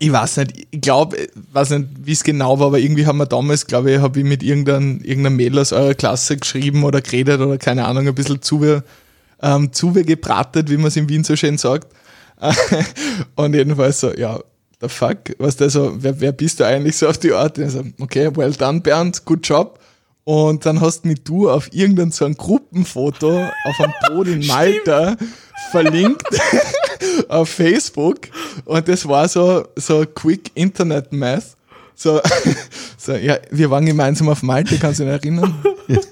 ich 0.00 0.10
weiß 0.10 0.38
nicht, 0.38 0.66
ich 0.72 0.80
glaube, 0.80 1.16
weiß 1.52 1.70
nicht, 1.70 1.86
wie 2.02 2.10
es 2.12 2.24
genau 2.24 2.58
war, 2.58 2.66
aber 2.66 2.80
irgendwie 2.80 3.06
haben 3.06 3.18
wir 3.18 3.26
damals, 3.26 3.68
glaube 3.68 3.92
ich, 3.92 4.00
habe 4.00 4.18
ich 4.18 4.24
mit 4.24 4.42
irgendeinem 4.42 4.98
irgendeinem 5.04 5.36
Mädel 5.36 5.60
aus 5.60 5.72
eurer 5.72 5.94
Klasse 5.94 6.38
geschrieben 6.38 6.82
oder 6.82 7.00
geredet 7.00 7.40
oder 7.40 7.56
keine 7.56 7.84
Ahnung, 7.84 8.08
ein 8.08 8.16
bisschen 8.16 8.42
zu, 8.42 8.82
ähm, 9.42 9.72
zu 9.72 9.92
gebratet, 9.92 10.70
wie 10.70 10.76
man 10.76 10.86
es 10.88 10.96
in 10.96 11.08
Wien 11.08 11.22
so 11.22 11.36
schön 11.36 11.56
sagt. 11.56 11.86
Und 13.36 13.54
jedenfalls 13.54 14.00
so, 14.00 14.12
ja, 14.14 14.40
the 14.80 14.88
fuck, 14.88 15.18
was 15.38 15.56
der 15.56 15.70
so, 15.70 15.92
wer, 15.96 16.20
wer 16.20 16.32
bist 16.32 16.60
du 16.60 16.66
eigentlich 16.66 16.96
so 16.96 17.08
auf 17.08 17.18
die 17.18 17.32
Art? 17.32 17.58
Und 17.58 17.70
so, 17.70 17.82
okay, 18.00 18.30
well 18.34 18.52
done, 18.52 18.80
Bernd, 18.80 19.24
good 19.24 19.46
job. 19.46 19.78
Und 20.24 20.64
dann 20.64 20.80
hast 20.80 21.04
mich 21.04 21.22
du 21.22 21.50
auf 21.50 21.68
irgendein 21.72 22.10
so 22.10 22.24
ein 22.24 22.34
Gruppenfoto 22.34 23.46
auf 23.64 23.80
einem 23.80 23.92
Boot 24.08 24.26
in 24.28 24.46
Malta 24.46 25.16
verlinkt 25.70 26.26
auf 27.28 27.50
Facebook. 27.50 28.28
Und 28.64 28.88
das 28.88 29.06
war 29.06 29.28
so, 29.28 29.66
so 29.76 30.04
Quick 30.06 30.50
Internet 30.54 31.12
Math. 31.12 31.56
So, 31.94 32.20
so, 32.98 33.12
ja, 33.12 33.38
wir 33.50 33.70
waren 33.70 33.86
gemeinsam 33.86 34.28
auf 34.28 34.42
Malta, 34.42 34.76
kannst 34.80 35.00
du 35.00 35.04
dich 35.04 35.12
erinnern? 35.12 35.54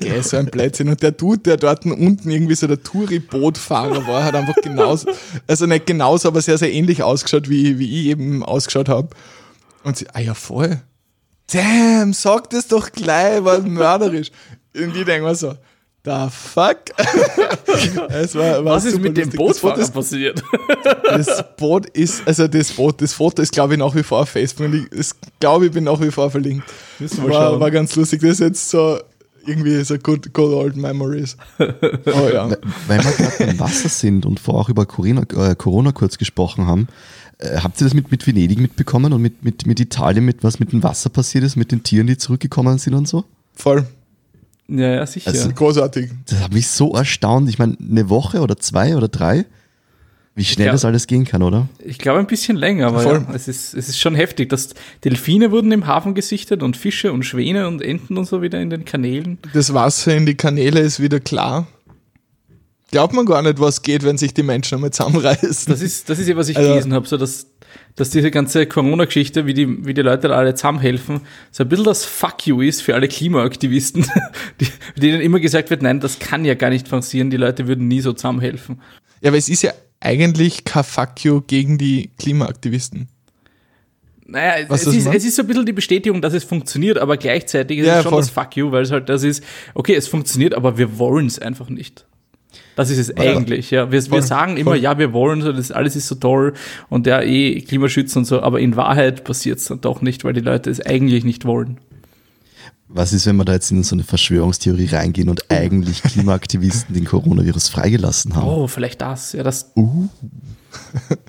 Gell, 0.01 0.22
so 0.22 0.37
ein 0.37 0.47
Blödsinn. 0.47 0.89
Und 0.89 1.03
der 1.03 1.12
Dude, 1.12 1.39
der 1.39 1.57
dort 1.57 1.85
unten 1.85 2.30
irgendwie 2.30 2.55
so 2.55 2.66
der 2.66 2.83
Touri-Bootfahrer 2.83 4.07
war, 4.07 4.24
hat 4.24 4.35
einfach 4.35 4.57
genauso, 4.62 5.11
also 5.47 5.66
nicht 5.66 5.87
genauso, 5.87 6.28
aber 6.28 6.41
sehr, 6.41 6.59
sehr 6.59 6.72
ähnlich 6.72 7.03
ausgeschaut, 7.03 7.49
wie, 7.49 7.78
wie 7.78 8.01
ich 8.01 8.07
eben 8.07 8.43
ausgeschaut 8.43 8.89
habe. 8.89 9.09
Und 9.83 9.97
sie, 9.97 10.07
ah 10.12 10.20
ja, 10.20 10.35
voll. 10.35 10.80
Damn, 11.53 12.12
sag 12.12 12.51
das 12.51 12.68
doch 12.68 12.93
gleich, 12.93 13.43
war 13.45 13.61
mörderisch. 13.61 14.30
Und 14.74 14.97
ich 14.97 15.05
denke 15.05 15.26
mir 15.26 15.35
so, 15.35 15.55
the 16.05 16.28
fuck? 16.30 16.78
es 18.09 18.34
war, 18.34 18.64
war 18.64 18.76
Was 18.76 18.84
ist 18.84 19.00
mit 19.00 19.16
dem 19.16 19.30
Bootfahrer 19.30 19.78
ist 19.78 19.92
passiert? 19.92 20.42
das 21.05 21.44
Boot 21.57 21.86
ist, 21.90 22.26
also 22.26 22.48
das 22.48 22.72
Boot, 22.72 23.00
das 23.00 23.12
Foto 23.12 23.42
ist 23.42 23.53
glaube 23.53 23.74
ich 23.74 23.78
nach 23.78 23.94
wie 23.94 24.03
vor 24.03 24.20
auf 24.20 24.28
Facebook. 24.28 24.66
Und 24.66 24.74
ich 24.74 24.88
das, 24.90 25.16
glaube 25.40 25.66
ich 25.66 25.72
bin 25.72 25.84
nach 25.84 26.00
wie 26.00 26.11
vor 26.11 26.30
verlinkt. 26.30 26.64
War, 26.98 27.59
war 27.59 27.70
ganz 27.70 27.94
lustig. 27.96 28.20
Das 28.20 28.30
ist 28.30 28.40
jetzt 28.40 28.70
so 28.70 28.98
irgendwie 29.46 29.82
so 29.84 29.98
good, 29.98 30.32
good 30.32 30.53
old 30.53 30.76
memories. 30.76 31.36
Oh 32.07 32.28
ja. 32.32 32.48
Weil 32.86 33.05
wir 33.05 33.12
gerade 33.12 33.32
beim 33.38 33.59
Wasser 33.61 33.88
sind 33.88 34.26
und 34.26 34.40
vorher 34.40 34.62
auch 34.62 34.68
über 34.68 34.86
Corona, 34.86 35.22
äh, 35.22 35.55
Corona 35.55 35.92
kurz 35.92 36.18
gesprochen 36.18 36.66
haben, 36.66 36.88
äh, 37.38 37.59
habt 37.59 37.80
ihr 37.80 37.84
das 37.84 37.94
mit, 37.94 38.11
mit 38.11 38.26
Venedig 38.26 38.59
mitbekommen 38.59 39.12
und 39.12 39.22
mit, 39.22 39.44
mit, 39.44 39.66
mit 39.66 39.80
Italien, 39.80 40.24
mit 40.24 40.42
was 40.44 40.61
mit 40.61 40.72
dem 40.72 40.82
Wasser 40.82 41.11
passiert 41.11 41.44
ist, 41.44 41.57
mit 41.57 41.72
den 41.72 41.82
Tieren, 41.82 42.07
die 42.07 42.16
zurückgekommen 42.16 42.78
sind 42.78 42.94
und 42.94 43.09
so? 43.09 43.24
Voll. 43.55 43.86
Ja, 44.79 44.95
ja, 44.95 45.07
sicher. 45.07 45.31
Also- 45.31 45.51
Großartig. 45.51 46.11
Das 46.27 46.41
hat 46.41 46.53
mich 46.53 46.68
so 46.68 46.93
erstaunt. 46.95 47.49
Ich 47.49 47.59
meine, 47.59 47.77
eine 47.81 48.09
Woche 48.09 48.41
oder 48.41 48.57
zwei 48.57 48.97
oder 48.97 49.09
drei, 49.09 49.45
wie 50.35 50.45
schnell 50.45 50.66
Ja. 50.68 50.73
das 50.73 50.85
alles 50.87 51.07
gehen 51.07 51.25
kann, 51.27 51.43
oder? 51.43 51.68
Ich 51.85 51.99
glaube 51.99 52.18
ein 52.20 52.27
bisschen 52.27 52.57
länger, 52.57 52.87
aber 52.87 53.01
Voll. 53.01 53.25
ja, 53.29 53.35
es, 53.35 53.49
ist, 53.49 53.75
es 53.75 53.91
ist 53.91 53.99
schon 53.99 54.14
heftig. 54.14 54.49
dass 54.49 54.70
Delfine 55.05 55.51
wurden 55.51 55.70
im 55.73 55.87
Hafen 55.87 56.14
gesichtet 56.14 56.62
und 56.62 56.77
Fische 56.77 57.12
und 57.12 57.25
Schwäne 57.25 57.68
und 57.68 57.83
Enten 57.83 58.16
und 58.16 58.25
so 58.27 58.41
wieder 58.41 58.61
in 58.61 58.70
den 58.70 58.85
Kanälen. 58.87 59.39
Das 59.53 59.75
Wasser 59.75 60.16
in 60.16 60.25
die 60.25 60.35
Kanäle 60.35 60.81
ist 60.81 61.01
wieder 61.01 61.20
klar. 61.20 61.66
Glaubt 62.93 63.12
man 63.14 63.26
gar 63.26 63.43
nicht, 63.43 63.59
was 63.59 63.82
geht, 63.82 64.05
wenn 64.05 64.16
sich 64.18 64.32
die 64.34 64.43
Menschen 64.45 64.76
einmal 64.76 64.90
zusammenreißen. 64.93 65.72
Das 65.72 65.80
ist, 65.82 66.09
das 66.09 66.18
ist 66.20 66.28
ja, 66.28 66.36
was 66.36 66.49
ich 66.49 66.57
Also- 66.57 66.68
gelesen 66.70 66.93
habe, 66.95 67.07
so 67.09 67.16
dass, 67.16 67.47
dass 67.97 68.11
diese 68.11 68.30
ganze 68.30 68.66
Corona-Geschichte, 68.66 69.47
wie 69.47 69.55
die, 69.55 69.84
wie 69.86 69.95
die 69.95 70.03
Leute 70.03 70.28
da 70.28 70.36
alle 70.36 70.55
zusammenhelfen, 70.55 71.22
so 71.51 71.64
ein 71.64 71.68
bisschen 71.68 71.84
das 71.86 72.05
Fuck 72.05 72.47
you 72.47 72.61
ist 72.61 72.82
für 72.82 72.95
alle 72.95 73.09
Klimaaktivisten, 73.09 74.07
die, 74.61 74.68
denen 75.01 75.20
immer 75.22 75.40
gesagt 75.40 75.70
wird, 75.70 75.82
nein, 75.82 75.99
das 76.01 76.18
kann 76.18 76.45
ja 76.45 76.55
gar 76.55 76.70
nicht 76.70 76.88
passieren, 76.88 77.30
die 77.30 77.36
Leute 77.38 77.66
würden 77.66 77.88
nie 77.88 78.01
so 78.01 78.12
zusammenhelfen. 78.12 78.80
Ja, 79.22 79.28
aber 79.30 79.38
es 79.38 79.49
ist 79.49 79.62
ja 79.62 79.72
eigentlich 80.01 80.64
kein 80.64 80.84
Fuck 80.84 81.24
you 81.24 81.40
gegen 81.40 81.78
die 81.78 82.11
Klimaaktivisten. 82.18 83.09
Naja, 84.26 84.64
Was 84.68 84.86
es 84.86 84.95
ist, 84.95 85.07
es 85.07 85.24
ist 85.24 85.36
so 85.36 85.43
ein 85.43 85.47
bisschen 85.49 85.66
die 85.66 85.72
Bestätigung, 85.72 86.22
dass 86.22 86.32
es 86.32 86.45
funktioniert, 86.45 86.97
aber 86.99 87.16
gleichzeitig 87.16 87.78
ist 87.78 87.86
Ja, 87.86 87.97
es 87.99 88.03
schon 88.03 88.11
voll. 88.12 88.20
das 88.20 88.30
Fuck 88.30 88.57
you, 88.57 88.70
weil 88.70 88.82
es 88.82 88.90
halt 88.90 89.09
das 89.09 89.22
ist, 89.24 89.43
okay, 89.74 89.95
es 89.95 90.09
funktioniert, 90.09 90.55
aber 90.55 90.78
wir 90.78 90.99
wollen 90.99 91.26
es 91.26 91.38
einfach 91.38 91.68
nicht. 91.68 92.07
Das 92.76 92.90
ist 92.90 92.98
es 92.98 93.16
eigentlich, 93.16 93.70
ja. 93.70 93.90
Wir, 93.92 94.11
wir 94.11 94.22
sagen 94.22 94.57
immer, 94.57 94.72
voll. 94.72 94.78
ja, 94.80 94.98
wir 94.98 95.12
wollen 95.12 95.42
so, 95.42 95.53
das 95.53 95.70
alles 95.72 95.94
ist 95.96 96.09
so 96.09 96.14
toll 96.14 96.55
und 96.88 97.07
ja, 97.07 97.20
eh 97.22 97.61
Klimaschutz 97.61 98.16
und 98.16 98.24
so, 98.24 98.42
aber 98.42 98.61
in 98.61 98.76
Wahrheit 98.76 99.24
passiert 99.24 99.59
es 99.59 99.66
dann 99.66 99.80
doch 99.80 100.00
nicht, 100.03 100.24
weil 100.24 100.32
die 100.32 100.40
Leute 100.40 100.70
es 100.70 100.80
eigentlich 100.80 101.24
nicht 101.24 101.44
wollen. 101.44 101.78
Was 102.94 103.12
ist, 103.14 103.26
wenn 103.26 103.36
wir 103.36 103.44
da 103.46 103.55
jetzt 103.55 103.70
in 103.70 103.82
so 103.84 103.94
eine 103.96 104.05
Verschwörungstheorie 104.05 104.86
reingehen 104.86 105.30
und 105.30 105.50
eigentlich 105.50 106.03
Klimaaktivisten 106.03 106.94
den 106.94 107.05
Coronavirus 107.07 107.68
freigelassen 107.70 108.36
haben? 108.36 108.46
Oh, 108.48 108.66
vielleicht 108.66 109.00
das, 109.00 109.32
ja, 109.32 109.42
das, 109.42 109.72
Uh, 109.76 110.09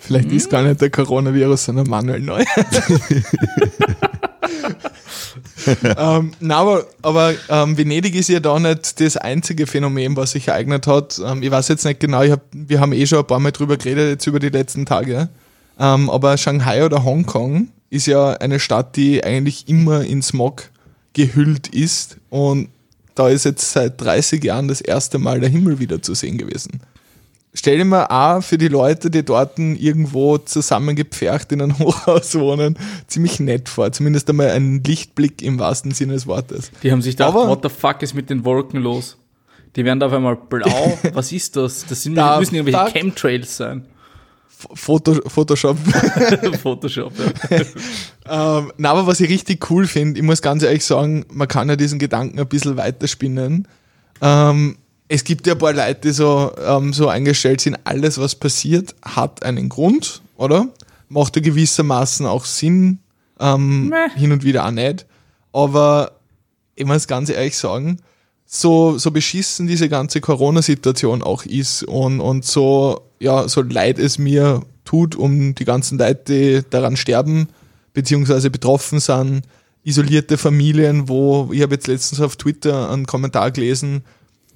Vielleicht 0.00 0.30
Mhm. 0.30 0.36
ist 0.36 0.48
gar 0.50 0.62
nicht 0.62 0.80
der 0.80 0.88
Coronavirus, 0.90 1.66
sondern 1.66 1.88
Manuel 1.88 2.20
Neu. 2.20 2.44
ähm, 5.96 6.32
na, 6.40 6.56
aber, 6.56 6.86
aber 7.02 7.34
ähm, 7.48 7.76
Venedig 7.76 8.14
ist 8.14 8.28
ja 8.28 8.40
da 8.40 8.58
nicht 8.58 9.00
das 9.00 9.16
einzige 9.16 9.66
Phänomen, 9.66 10.16
was 10.16 10.32
sich 10.32 10.48
ereignet 10.48 10.86
hat. 10.86 11.20
Ähm, 11.24 11.42
ich 11.42 11.50
weiß 11.50 11.68
jetzt 11.68 11.84
nicht 11.84 12.00
genau, 12.00 12.22
hab, 12.22 12.42
wir 12.52 12.80
haben 12.80 12.92
eh 12.92 13.06
schon 13.06 13.20
ein 13.20 13.26
paar 13.26 13.40
Mal 13.40 13.52
drüber 13.52 13.76
geredet, 13.76 14.10
jetzt 14.10 14.26
über 14.26 14.38
die 14.38 14.48
letzten 14.48 14.86
Tage. 14.86 15.28
Ähm, 15.78 16.10
aber 16.10 16.36
Shanghai 16.36 16.84
oder 16.84 17.04
Hongkong 17.04 17.68
ist 17.90 18.06
ja 18.06 18.32
eine 18.32 18.60
Stadt, 18.60 18.96
die 18.96 19.24
eigentlich 19.24 19.68
immer 19.68 20.04
in 20.04 20.22
Smog 20.22 20.70
gehüllt 21.12 21.68
ist. 21.68 22.18
Und 22.28 22.68
da 23.14 23.28
ist 23.28 23.44
jetzt 23.44 23.72
seit 23.72 24.00
30 24.00 24.42
Jahren 24.44 24.68
das 24.68 24.80
erste 24.80 25.18
Mal 25.18 25.40
der 25.40 25.48
Himmel 25.48 25.78
wieder 25.78 26.00
zu 26.02 26.14
sehen 26.14 26.38
gewesen. 26.38 26.80
Stell 27.52 27.78
dir 27.78 27.84
mal 27.84 28.06
auch 28.06 28.42
für 28.42 28.58
die 28.58 28.68
Leute, 28.68 29.10
die 29.10 29.24
dort 29.24 29.58
irgendwo 29.58 30.38
zusammengepfercht 30.38 31.50
in 31.52 31.62
einem 31.62 31.78
Hochhaus 31.80 32.34
wohnen, 32.38 32.78
ziemlich 33.08 33.40
nett 33.40 33.68
vor. 33.68 33.90
Zumindest 33.90 34.30
einmal 34.30 34.50
ein 34.50 34.82
Lichtblick 34.84 35.42
im 35.42 35.58
wahrsten 35.58 35.90
Sinne 35.90 36.12
des 36.12 36.26
Wortes. 36.28 36.70
die 36.82 36.92
haben 36.92 37.02
sich 37.02 37.14
gedacht, 37.16 37.30
Aber- 37.34 37.48
what 37.48 37.60
the 37.62 37.68
fuck 37.68 38.02
ist 38.02 38.14
mit 38.14 38.30
den 38.30 38.44
Wolken 38.44 38.80
los? 38.80 39.16
Die 39.76 39.84
werden 39.84 40.00
da 40.00 40.06
auf 40.06 40.12
einmal 40.12 40.36
blau. 40.36 40.98
Was 41.12 41.30
ist 41.32 41.54
das? 41.56 41.84
Das 41.88 42.02
sind, 42.02 42.14
Da 42.16 42.38
müssen 42.38 42.54
irgendwelche 42.56 42.84
fuck. 42.86 42.92
Chemtrails 42.92 43.56
sein. 43.56 43.84
Foto, 44.74 45.14
Photoshop. 45.26 45.76
Photoshop. 46.62 47.12
Ja. 48.28 48.58
ähm, 48.58 48.72
na, 48.76 48.90
aber 48.90 49.06
was 49.06 49.20
ich 49.20 49.30
richtig 49.30 49.70
cool 49.70 49.86
finde, 49.86 50.18
ich 50.20 50.26
muss 50.26 50.42
ganz 50.42 50.62
ehrlich 50.62 50.84
sagen, 50.84 51.24
man 51.32 51.48
kann 51.48 51.68
ja 51.70 51.76
diesen 51.76 51.98
Gedanken 51.98 52.38
ein 52.38 52.46
bisschen 52.46 52.76
weiterspinnen. 52.76 53.66
Ähm, 54.20 54.76
es 55.12 55.24
gibt 55.24 55.44
ja 55.48 55.54
ein 55.54 55.58
paar 55.58 55.72
Leute, 55.72 56.02
die 56.02 56.12
so, 56.12 56.52
ähm, 56.64 56.92
so 56.92 57.08
eingestellt 57.08 57.60
sind, 57.60 57.76
alles, 57.82 58.18
was 58.18 58.36
passiert, 58.36 58.94
hat 59.02 59.42
einen 59.42 59.68
Grund, 59.68 60.22
oder? 60.36 60.68
Macht 61.08 61.34
ja 61.34 61.42
gewissermaßen 61.42 62.26
auch 62.26 62.44
Sinn, 62.44 63.00
ähm, 63.40 63.92
hin 64.14 64.30
und 64.30 64.44
wieder 64.44 64.64
auch 64.64 64.70
nicht. 64.70 65.06
Aber 65.52 66.12
ich 66.76 66.86
muss 66.86 67.08
ganz 67.08 67.28
ehrlich 67.28 67.58
sagen, 67.58 67.98
so, 68.46 68.98
so 68.98 69.10
beschissen 69.10 69.66
diese 69.66 69.88
ganze 69.88 70.20
Corona-Situation 70.20 71.24
auch 71.24 71.44
ist 71.44 71.82
und, 71.82 72.20
und 72.20 72.44
so, 72.44 73.00
ja, 73.18 73.48
so 73.48 73.62
leid 73.62 73.98
es 73.98 74.16
mir 74.16 74.62
tut 74.84 75.16
um 75.16 75.56
die 75.56 75.64
ganzen 75.64 75.98
Leute, 75.98 76.22
die 76.32 76.62
daran 76.70 76.96
sterben, 76.96 77.48
beziehungsweise 77.94 78.48
betroffen 78.48 79.00
sind, 79.00 79.42
isolierte 79.82 80.38
Familien, 80.38 81.08
wo, 81.08 81.50
ich 81.52 81.62
habe 81.62 81.74
jetzt 81.74 81.88
letztens 81.88 82.20
auf 82.20 82.36
Twitter 82.36 82.90
einen 82.90 83.06
Kommentar 83.06 83.50
gelesen, 83.50 84.04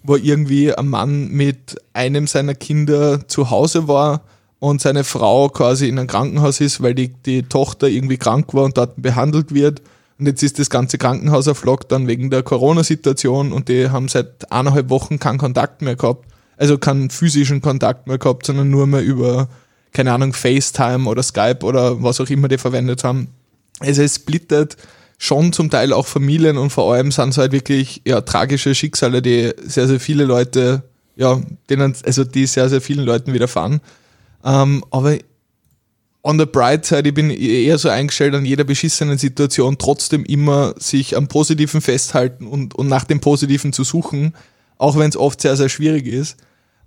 wo 0.05 0.16
irgendwie 0.16 0.72
ein 0.72 0.88
Mann 0.88 1.28
mit 1.28 1.76
einem 1.94 2.26
seiner 2.26 2.55
Kinder 2.55 3.26
zu 3.26 3.50
Hause 3.50 3.88
war 3.88 4.20
und 4.61 4.80
seine 4.80 5.02
Frau 5.02 5.48
quasi 5.48 5.88
in 5.88 5.98
einem 5.98 6.07
Krankenhaus 6.07 6.61
ist, 6.61 6.82
weil 6.82 6.94
die, 6.94 7.09
die 7.09 7.42
Tochter 7.42 7.88
irgendwie 7.88 8.18
krank 8.18 8.52
war 8.52 8.64
und 8.64 8.76
dort 8.76 9.00
behandelt 9.00 9.52
wird. 9.52 9.82
Und 10.18 10.26
jetzt 10.26 10.42
ist 10.42 10.59
das 10.59 10.70
ganze 10.70 10.98
Krankenhaus 10.98 11.48
auf 11.48 11.64
Lockdown 11.64 12.07
wegen 12.07 12.30
der 12.30 12.42
Corona-Situation 12.42 13.52
und 13.52 13.68
die 13.68 13.88
haben 13.90 14.09
seit 14.09 14.52
eineinhalb 14.52 14.90
Wochen 14.90 15.18
keinen 15.18 15.38
Kontakt 15.38 15.82
mehr 15.82 15.96
gehabt. 15.96 16.26
Also 16.57 16.78
keinen 16.78 17.11
physischen 17.11 17.62
Kontakt 17.62 18.07
mehr 18.07 18.18
gehabt, 18.18 18.46
sondern 18.46 18.70
nur 18.70 18.86
mehr 18.86 19.02
über, 19.02 19.48
keine 19.92 20.12
Ahnung, 20.12 20.34
FaceTime 20.34 21.09
oder 21.09 21.22
Skype 21.22 21.64
oder 21.64 22.02
was 22.02 22.20
auch 22.20 22.28
immer 22.28 22.48
die 22.48 22.59
verwendet 22.59 23.05
haben. 23.05 23.28
Also 23.80 24.02
es 24.02 24.16
splittet 24.16 24.76
schon 25.18 25.52
zum 25.52 25.70
Teil 25.70 25.92
auch 25.92 26.06
Familien 26.06 26.58
und 26.58 26.70
vor 26.70 26.92
allem 26.92 27.10
sind 27.10 27.30
es 27.30 27.38
halt 27.38 27.52
wirklich 27.52 28.02
ja, 28.04 28.20
tragische 28.20 28.74
Schicksale, 28.74 29.22
die 29.22 29.52
sehr, 29.64 29.88
sehr 29.88 30.00
viele 30.00 30.24
Leute, 30.24 30.82
ja, 31.16 31.40
denen, 31.70 31.94
also 32.04 32.24
die 32.24 32.46
sehr, 32.46 32.68
sehr 32.68 32.80
vielen 32.80 33.04
Leuten 33.04 33.32
widerfahren. 33.32 33.80
Ähm, 34.44 34.84
aber 34.90 35.16
on 36.22 36.38
the 36.38 36.46
bright 36.46 36.84
side, 36.84 37.08
ich 37.08 37.14
bin 37.14 37.30
eher 37.30 37.78
so 37.78 37.88
eingestellt 37.88 38.34
an 38.34 38.44
jeder 38.44 38.64
beschissenen 38.64 39.18
Situation, 39.18 39.78
trotzdem 39.78 40.24
immer 40.24 40.74
sich 40.78 41.16
am 41.16 41.28
Positiven 41.28 41.80
festhalten 41.80 42.46
und, 42.46 42.74
und 42.74 42.88
nach 42.88 43.04
dem 43.04 43.20
Positiven 43.20 43.72
zu 43.72 43.84
suchen, 43.84 44.34
auch 44.78 44.96
wenn 44.96 45.10
es 45.10 45.16
oft 45.16 45.40
sehr, 45.40 45.56
sehr 45.56 45.68
schwierig 45.68 46.06
ist. 46.06 46.36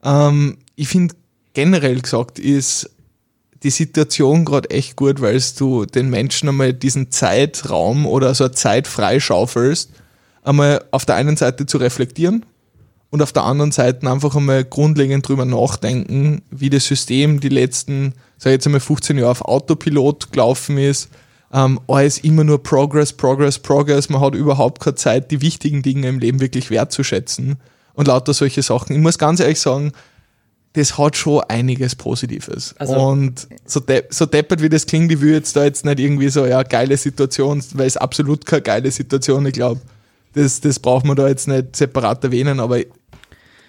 Ähm, 0.03 0.57
ich 0.75 0.87
finde 0.87 1.15
generell 1.53 2.01
gesagt, 2.01 2.39
ist 2.39 2.89
die 3.63 3.69
Situation 3.69 4.45
gerade 4.45 4.69
echt 4.69 4.95
gut, 4.95 5.21
weil 5.21 5.41
du 5.57 5.85
den 5.85 6.09
Menschen 6.09 6.49
einmal 6.49 6.73
diesen 6.73 7.11
Zeitraum 7.11 8.05
oder 8.05 8.33
so 8.35 8.45
eine 8.45 8.53
Zeit 8.53 8.87
freischaufelst, 8.87 9.91
einmal 10.43 10.83
auf 10.91 11.05
der 11.05 11.15
einen 11.15 11.37
Seite 11.37 11.65
zu 11.65 11.77
reflektieren 11.77 12.45
und 13.09 13.21
auf 13.21 13.33
der 13.33 13.43
anderen 13.43 13.71
Seite 13.71 14.09
einfach 14.09 14.35
einmal 14.35 14.63
grundlegend 14.63 15.27
drüber 15.27 15.45
nachdenken, 15.45 16.41
wie 16.51 16.69
das 16.69 16.85
System 16.85 17.39
die 17.39 17.49
letzten, 17.49 18.13
sag 18.37 18.51
ich 18.51 18.55
jetzt 18.55 18.67
einmal 18.67 18.81
15 18.81 19.17
Jahre 19.17 19.31
auf 19.31 19.41
Autopilot 19.41 20.31
gelaufen 20.31 20.77
ist. 20.77 21.09
Ähm, 21.53 21.79
alles 21.87 22.17
immer 22.19 22.43
nur 22.43 22.61
Progress, 22.61 23.13
Progress, 23.13 23.57
Progress. 23.57 24.09
Man 24.09 24.21
hat 24.21 24.35
überhaupt 24.35 24.81
keine 24.81 24.95
Zeit, 24.95 25.31
die 25.31 25.41
wichtigen 25.41 25.81
Dinge 25.81 26.09
im 26.09 26.19
Leben 26.19 26.41
wirklich 26.41 26.69
wertzuschätzen 26.69 27.55
und 27.93 28.07
lauter 28.07 28.33
solche 28.33 28.61
Sachen. 28.61 28.95
Ich 28.95 29.01
muss 29.01 29.17
ganz 29.17 29.39
ehrlich 29.39 29.59
sagen, 29.59 29.93
das 30.77 30.95
hat 30.97 31.17
schon 31.17 31.41
einiges 31.47 31.95
Positives. 31.95 32.75
Also- 32.77 32.99
und 32.99 33.47
so, 33.65 33.79
de 33.79 34.03
so 34.09 34.27
deppert 34.27 34.61
wie 34.61 34.69
das 34.69 34.85
klingt, 34.85 35.11
ich 35.11 35.19
will 35.21 35.33
jetzt 35.33 35.55
da 35.55 35.63
jetzt 35.63 35.83
nicht 35.85 35.99
irgendwie 35.99 36.29
so, 36.29 36.45
ja, 36.45 36.61
geile 36.61 36.95
Situation, 36.97 37.63
weil 37.73 37.87
es 37.87 37.97
absolut 37.97 38.45
keine 38.45 38.61
geile 38.61 38.91
Situation, 38.91 39.45
ich 39.47 39.53
glaube, 39.53 39.81
das, 40.33 40.61
das 40.61 40.77
braucht 40.77 41.03
man 41.03 41.15
da 41.15 41.27
jetzt 41.27 41.47
nicht 41.47 41.75
separat 41.75 42.23
erwähnen, 42.23 42.59
aber 42.59 42.79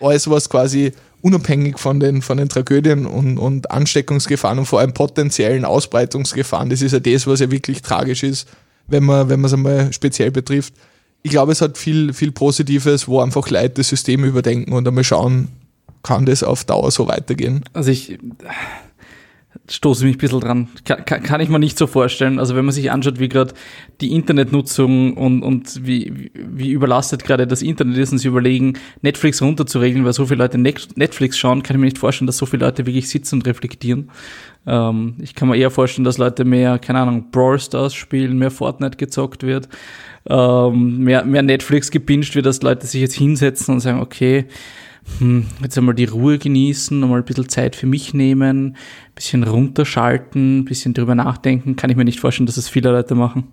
alles, 0.01 0.29
was 0.29 0.51
quasi 0.51 0.93
unabhängig 1.23 1.79
von 1.79 1.99
den, 1.99 2.21
von 2.21 2.37
den 2.37 2.51
Tragödien 2.51 3.07
und, 3.07 3.39
und 3.39 3.71
Ansteckungsgefahren 3.71 4.59
und 4.59 4.67
vor 4.67 4.81
allem 4.81 4.93
potenziellen 4.93 5.65
Ausbreitungsgefahren, 5.65 6.69
das 6.69 6.83
ist 6.83 6.93
ja 6.93 7.01
das, 7.01 7.27
was 7.27 7.41
ja 7.41 7.51
wirklich 7.51 7.81
tragisch 7.81 8.23
ist, 8.23 8.47
wenn 8.87 9.05
man 9.05 9.31
wenn 9.31 9.41
man 9.41 9.47
es 9.47 9.55
einmal 9.55 9.93
speziell 9.95 10.31
betrifft, 10.31 10.75
ich 11.23 11.31
glaube, 11.31 11.53
es 11.53 11.63
hat 11.63 11.79
viel, 11.79 12.13
viel 12.13 12.33
Positives, 12.33 13.09
wo 13.09 13.21
einfach 13.21 13.49
Leute 13.49 13.71
das 13.71 13.89
System 13.89 14.25
überdenken 14.25 14.73
und 14.73 14.87
einmal 14.87 15.05
schauen, 15.05 15.49
kann 16.09 16.25
das 16.25 16.43
auf 16.43 16.65
Dauer 16.65 16.91
so 16.91 17.07
weitergehen. 17.07 17.63
Also 17.75 17.91
ich 17.91 18.19
stoße 19.69 20.07
mich 20.07 20.17
ein 20.17 20.19
bisschen 20.19 20.41
dran. 20.41 20.69
Kann, 20.87 21.05
kann, 21.05 21.41
ich 21.43 21.51
mir 21.51 21.59
nicht 21.59 21.77
so 21.77 21.87
vorstellen. 21.87 22.39
Also 22.39 22.57
wenn 22.57 22.65
man 22.65 22.73
sich 22.73 22.91
anschaut, 22.91 23.19
wie 23.19 23.29
gerade 23.29 23.53
die 24.01 24.13
Internetnutzung 24.13 25.19
und, 25.19 25.43
und 25.43 25.87
wie, 25.87 26.31
wie 26.33 26.71
überlastet 26.71 27.25
gerade 27.25 27.47
das 27.47 27.61
Internet 27.61 27.99
ist 27.99 28.13
und 28.13 28.19
sie 28.19 28.29
überlegen, 28.29 28.79
Netflix 29.03 29.43
runterzuregeln, 29.43 30.07
weil 30.07 30.15
so 30.15 30.25
viele 30.25 30.39
Leute 30.39 30.57
Netflix 30.57 31.37
schauen, 31.37 31.63
kann 31.63 31.77
ich 31.77 31.81
mir 31.81 31.87
nicht 31.87 31.99
vorstellen, 31.99 32.27
dass 32.27 32.39
so 32.39 32.47
viele 32.47 32.65
Leute 32.65 32.87
wirklich 32.87 33.11
sitzen 33.11 33.37
und 33.37 33.47
reflektieren. 33.47 34.11
Ähm, 34.67 35.17
ich 35.21 35.35
kann 35.35 35.49
mir 35.49 35.57
eher 35.57 35.71
vorstellen, 35.71 36.07
dass 36.07 36.17
Leute 36.17 36.47
mehr, 36.47 36.79
keine 36.79 37.01
Ahnung, 37.01 37.31
Brawl 37.31 37.61
Stars 37.61 37.93
spielen, 37.93 38.39
mehr 38.39 38.51
Fortnite 38.51 38.97
gezockt 38.97 39.43
wird, 39.43 39.69
ähm, 40.27 41.05
mehr, 41.05 41.27
mehr 41.27 41.43
Netflix 41.43 41.91
gebinged 41.91 42.35
wird, 42.35 42.47
dass 42.47 42.63
Leute 42.63 42.87
sich 42.87 43.03
jetzt 43.03 43.15
hinsetzen 43.15 43.75
und 43.75 43.81
sagen, 43.81 44.01
okay, 44.01 44.47
hm, 45.19 45.47
jetzt 45.63 45.77
einmal 45.77 45.95
die 45.95 46.05
Ruhe 46.05 46.39
genießen, 46.39 47.03
einmal 47.03 47.21
ein 47.21 47.25
bisschen 47.25 47.49
Zeit 47.49 47.77
für 47.77 47.87
mich 47.87 48.15
nehmen, 48.15 48.77
ein 48.77 49.15
bisschen 49.15 49.45
runterschalten, 49.45 50.61
ein 50.61 50.65
bisschen 50.65 50.95
drüber 50.95 51.15
nachdenken, 51.15 51.77
kann 51.77 51.91
ich 51.91 51.97
mir 51.97 52.05
nicht 52.05 52.21
vorstellen, 52.21 52.47
dass 52.47 52.57
es 52.57 52.69
viele 52.69 52.91
Leute 52.91 53.15
machen. 53.15 53.49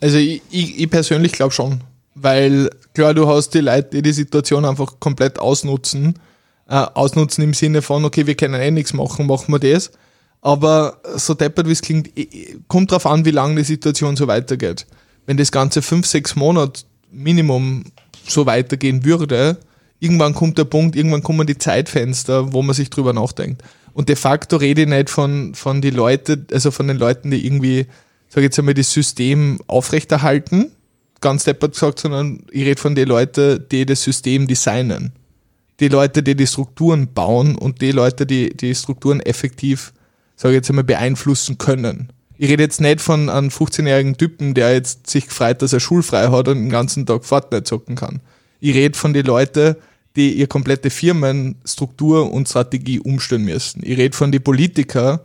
Also 0.00 0.18
ich, 0.18 0.42
ich, 0.50 0.78
ich 0.80 0.90
persönlich 0.90 1.32
glaube 1.32 1.52
schon, 1.52 1.80
weil 2.14 2.70
klar, 2.94 3.14
du 3.14 3.26
hast 3.28 3.50
die 3.50 3.60
Leute, 3.60 3.88
die 3.90 4.02
die 4.02 4.12
Situation 4.12 4.64
einfach 4.64 5.00
komplett 5.00 5.38
ausnutzen, 5.38 6.18
äh, 6.68 6.74
ausnutzen 6.74 7.42
im 7.42 7.54
Sinne 7.54 7.82
von, 7.82 8.04
okay, 8.04 8.26
wir 8.26 8.34
können 8.34 8.54
eh 8.54 8.70
nichts 8.70 8.92
machen, 8.92 9.26
machen 9.26 9.52
wir 9.52 9.58
das. 9.58 9.90
Aber 10.42 11.00
so 11.16 11.34
deppert 11.34 11.66
wie 11.66 11.72
es 11.72 11.82
klingt, 11.82 12.10
kommt 12.68 12.92
darauf 12.92 13.06
an, 13.06 13.24
wie 13.24 13.30
lange 13.30 13.56
die 13.56 13.64
Situation 13.64 14.16
so 14.16 14.28
weitergeht. 14.28 14.86
Wenn 15.24 15.36
das 15.36 15.50
Ganze 15.50 15.82
fünf, 15.82 16.06
sechs 16.06 16.36
Monate 16.36 16.82
Minimum 17.10 17.84
so 18.28 18.46
weitergehen 18.46 19.04
würde, 19.04 19.58
irgendwann 20.00 20.34
kommt 20.34 20.58
der 20.58 20.64
Punkt, 20.64 20.96
irgendwann 20.96 21.22
kommen 21.22 21.46
die 21.46 21.58
Zeitfenster, 21.58 22.52
wo 22.52 22.62
man 22.62 22.74
sich 22.74 22.90
drüber 22.90 23.12
nachdenkt. 23.12 23.62
Und 23.92 24.08
de 24.08 24.16
facto 24.16 24.56
rede 24.56 24.82
ich 24.82 24.88
nicht 24.88 25.08
von, 25.08 25.54
von 25.54 25.80
die 25.80 25.90
Leute, 25.90 26.44
also 26.52 26.70
von 26.70 26.86
den 26.86 26.98
Leuten, 26.98 27.30
die 27.30 27.46
irgendwie, 27.46 27.86
sag 28.28 28.38
ich 28.38 28.44
jetzt 28.44 28.58
einmal, 28.58 28.74
das 28.74 28.92
System 28.92 29.58
aufrechterhalten, 29.66 30.70
ganz 31.20 31.44
deppert 31.44 31.72
gesagt, 31.72 32.00
sondern 32.00 32.42
ich 32.50 32.66
rede 32.66 32.80
von 32.80 32.94
den 32.94 33.08
Leuten, 33.08 33.64
die 33.70 33.86
das 33.86 34.02
System 34.02 34.46
designen. 34.46 35.12
Die 35.80 35.88
Leute, 35.88 36.22
die 36.22 36.34
die 36.34 36.46
Strukturen 36.46 37.12
bauen 37.12 37.56
und 37.56 37.80
die 37.80 37.92
Leute, 37.92 38.26
die 38.26 38.54
die 38.54 38.74
Strukturen 38.74 39.20
effektiv, 39.20 39.92
sage 40.36 40.54
ich 40.54 40.56
jetzt 40.56 40.68
einmal, 40.68 40.84
beeinflussen 40.84 41.58
können. 41.58 42.12
Ich 42.38 42.50
rede 42.50 42.62
jetzt 42.62 42.80
nicht 42.80 43.00
von 43.00 43.30
einem 43.30 43.48
15-jährigen 43.48 44.18
Typen, 44.18 44.52
der 44.52 44.74
jetzt 44.74 45.08
sich 45.08 45.26
freut, 45.26 45.62
dass 45.62 45.72
er 45.72 45.80
schulfrei 45.80 46.28
hat 46.28 46.48
und 46.48 46.56
den 46.56 46.70
ganzen 46.70 47.06
Tag 47.06 47.24
Fortnite 47.24 47.64
zocken 47.64 47.94
kann. 47.94 48.20
Ich 48.60 48.74
rede 48.74 48.98
von 48.98 49.12
den 49.12 49.26
Leuten, 49.26 49.76
die 50.16 50.32
ihre 50.32 50.48
komplette 50.48 50.90
Firmenstruktur 50.90 52.32
und 52.32 52.48
Strategie 52.48 53.00
umstellen 53.00 53.44
müssen. 53.44 53.82
Ich 53.84 53.98
rede 53.98 54.16
von 54.16 54.32
den 54.32 54.42
Politikern, 54.42 55.20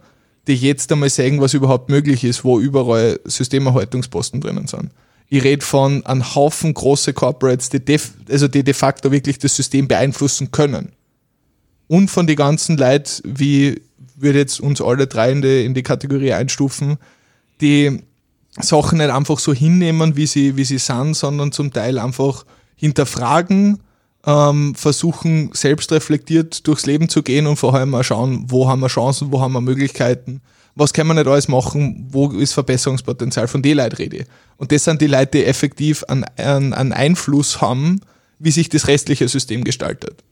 die 0.48 0.56
jetzt 0.56 0.92
einmal 0.92 1.10
sagen, 1.10 1.40
was 1.40 1.54
überhaupt 1.54 1.90
möglich 1.90 2.24
ist, 2.24 2.44
wo 2.44 2.60
überall 2.60 3.20
Systemerhaltungsposten 3.26 4.42
drinnen 4.42 4.68
sind. 4.68 4.90
Ich 5.30 5.44
rede 5.44 5.66
von 5.66 6.06
einem 6.06 6.36
Haufen 6.36 6.74
große 6.74 7.14
Corporates, 7.14 7.70
die, 7.70 7.80
def, 7.80 8.12
also 8.30 8.50
die 8.50 8.64
de 8.64 8.74
facto 8.74 9.12
wirklich 9.12 9.40
das 9.40 9.56
System 9.56 9.88
beeinflussen 9.88 10.52
können. 10.52 10.92
Und 11.88 12.10
von 12.10 12.28
den 12.28 12.36
ganzen 12.36 12.78
Leuten, 12.78 13.22
wie 13.24 13.82
würde 14.16 14.40
jetzt 14.40 14.60
uns 14.60 14.82
alle 14.82 15.08
drei 15.08 15.32
in 15.32 15.42
die, 15.42 15.66
in 15.66 15.74
die 15.74 15.84
Kategorie 15.84 16.34
einstufen, 16.34 16.98
die 17.62 18.02
Sachen 18.60 18.98
nicht 18.98 19.10
einfach 19.10 19.40
so 19.40 19.54
hinnehmen, 19.54 20.18
wie 20.18 20.28
sie, 20.28 20.58
wie 20.58 20.66
sie 20.66 20.80
sind, 20.80 21.16
sondern 21.16 21.52
zum 21.52 21.72
Teil 21.72 21.98
einfach 21.98 22.46
hinterfragen, 22.82 23.80
ähm, 24.26 24.74
versuchen 24.76 25.52
selbst 25.54 25.92
reflektiert 25.92 26.68
durchs 26.68 26.88
Leben 26.88 27.10
zu 27.10 27.22
gehen 27.22 27.46
und 27.46 27.58
vor 27.58 27.76
allem 27.76 27.92
mal 27.92 28.04
schauen, 28.04 28.46
wo 28.48 28.68
haben 28.68 28.82
wir 28.82 28.88
Chancen, 28.88 29.32
wo 29.32 29.40
haben 29.40 29.54
wir 29.54 29.62
Möglichkeiten, 29.62 30.42
was 30.74 30.92
kann 30.92 31.06
man 31.06 31.18
nicht 31.18 31.28
alles 31.28 31.48
machen, 31.48 32.08
wo 32.10 32.30
ist 32.32 32.54
Verbesserungspotenzial, 32.54 33.48
von 33.48 33.62
den 33.62 33.78
Leuten 33.78 33.96
rede. 33.98 34.26
Und 34.58 34.72
das 34.72 34.84
sind 34.84 35.00
die 35.00 35.08
Leute, 35.08 35.38
die 35.38 35.46
effektiv 35.46 36.04
einen, 36.06 36.26
einen, 36.38 36.74
einen 36.74 36.94
Einfluss 36.94 37.62
haben, 37.62 38.02
wie 38.40 38.52
sich 38.52 38.68
das 38.70 38.88
restliche 38.88 39.28
System 39.28 39.64
gestaltet. 39.64 40.24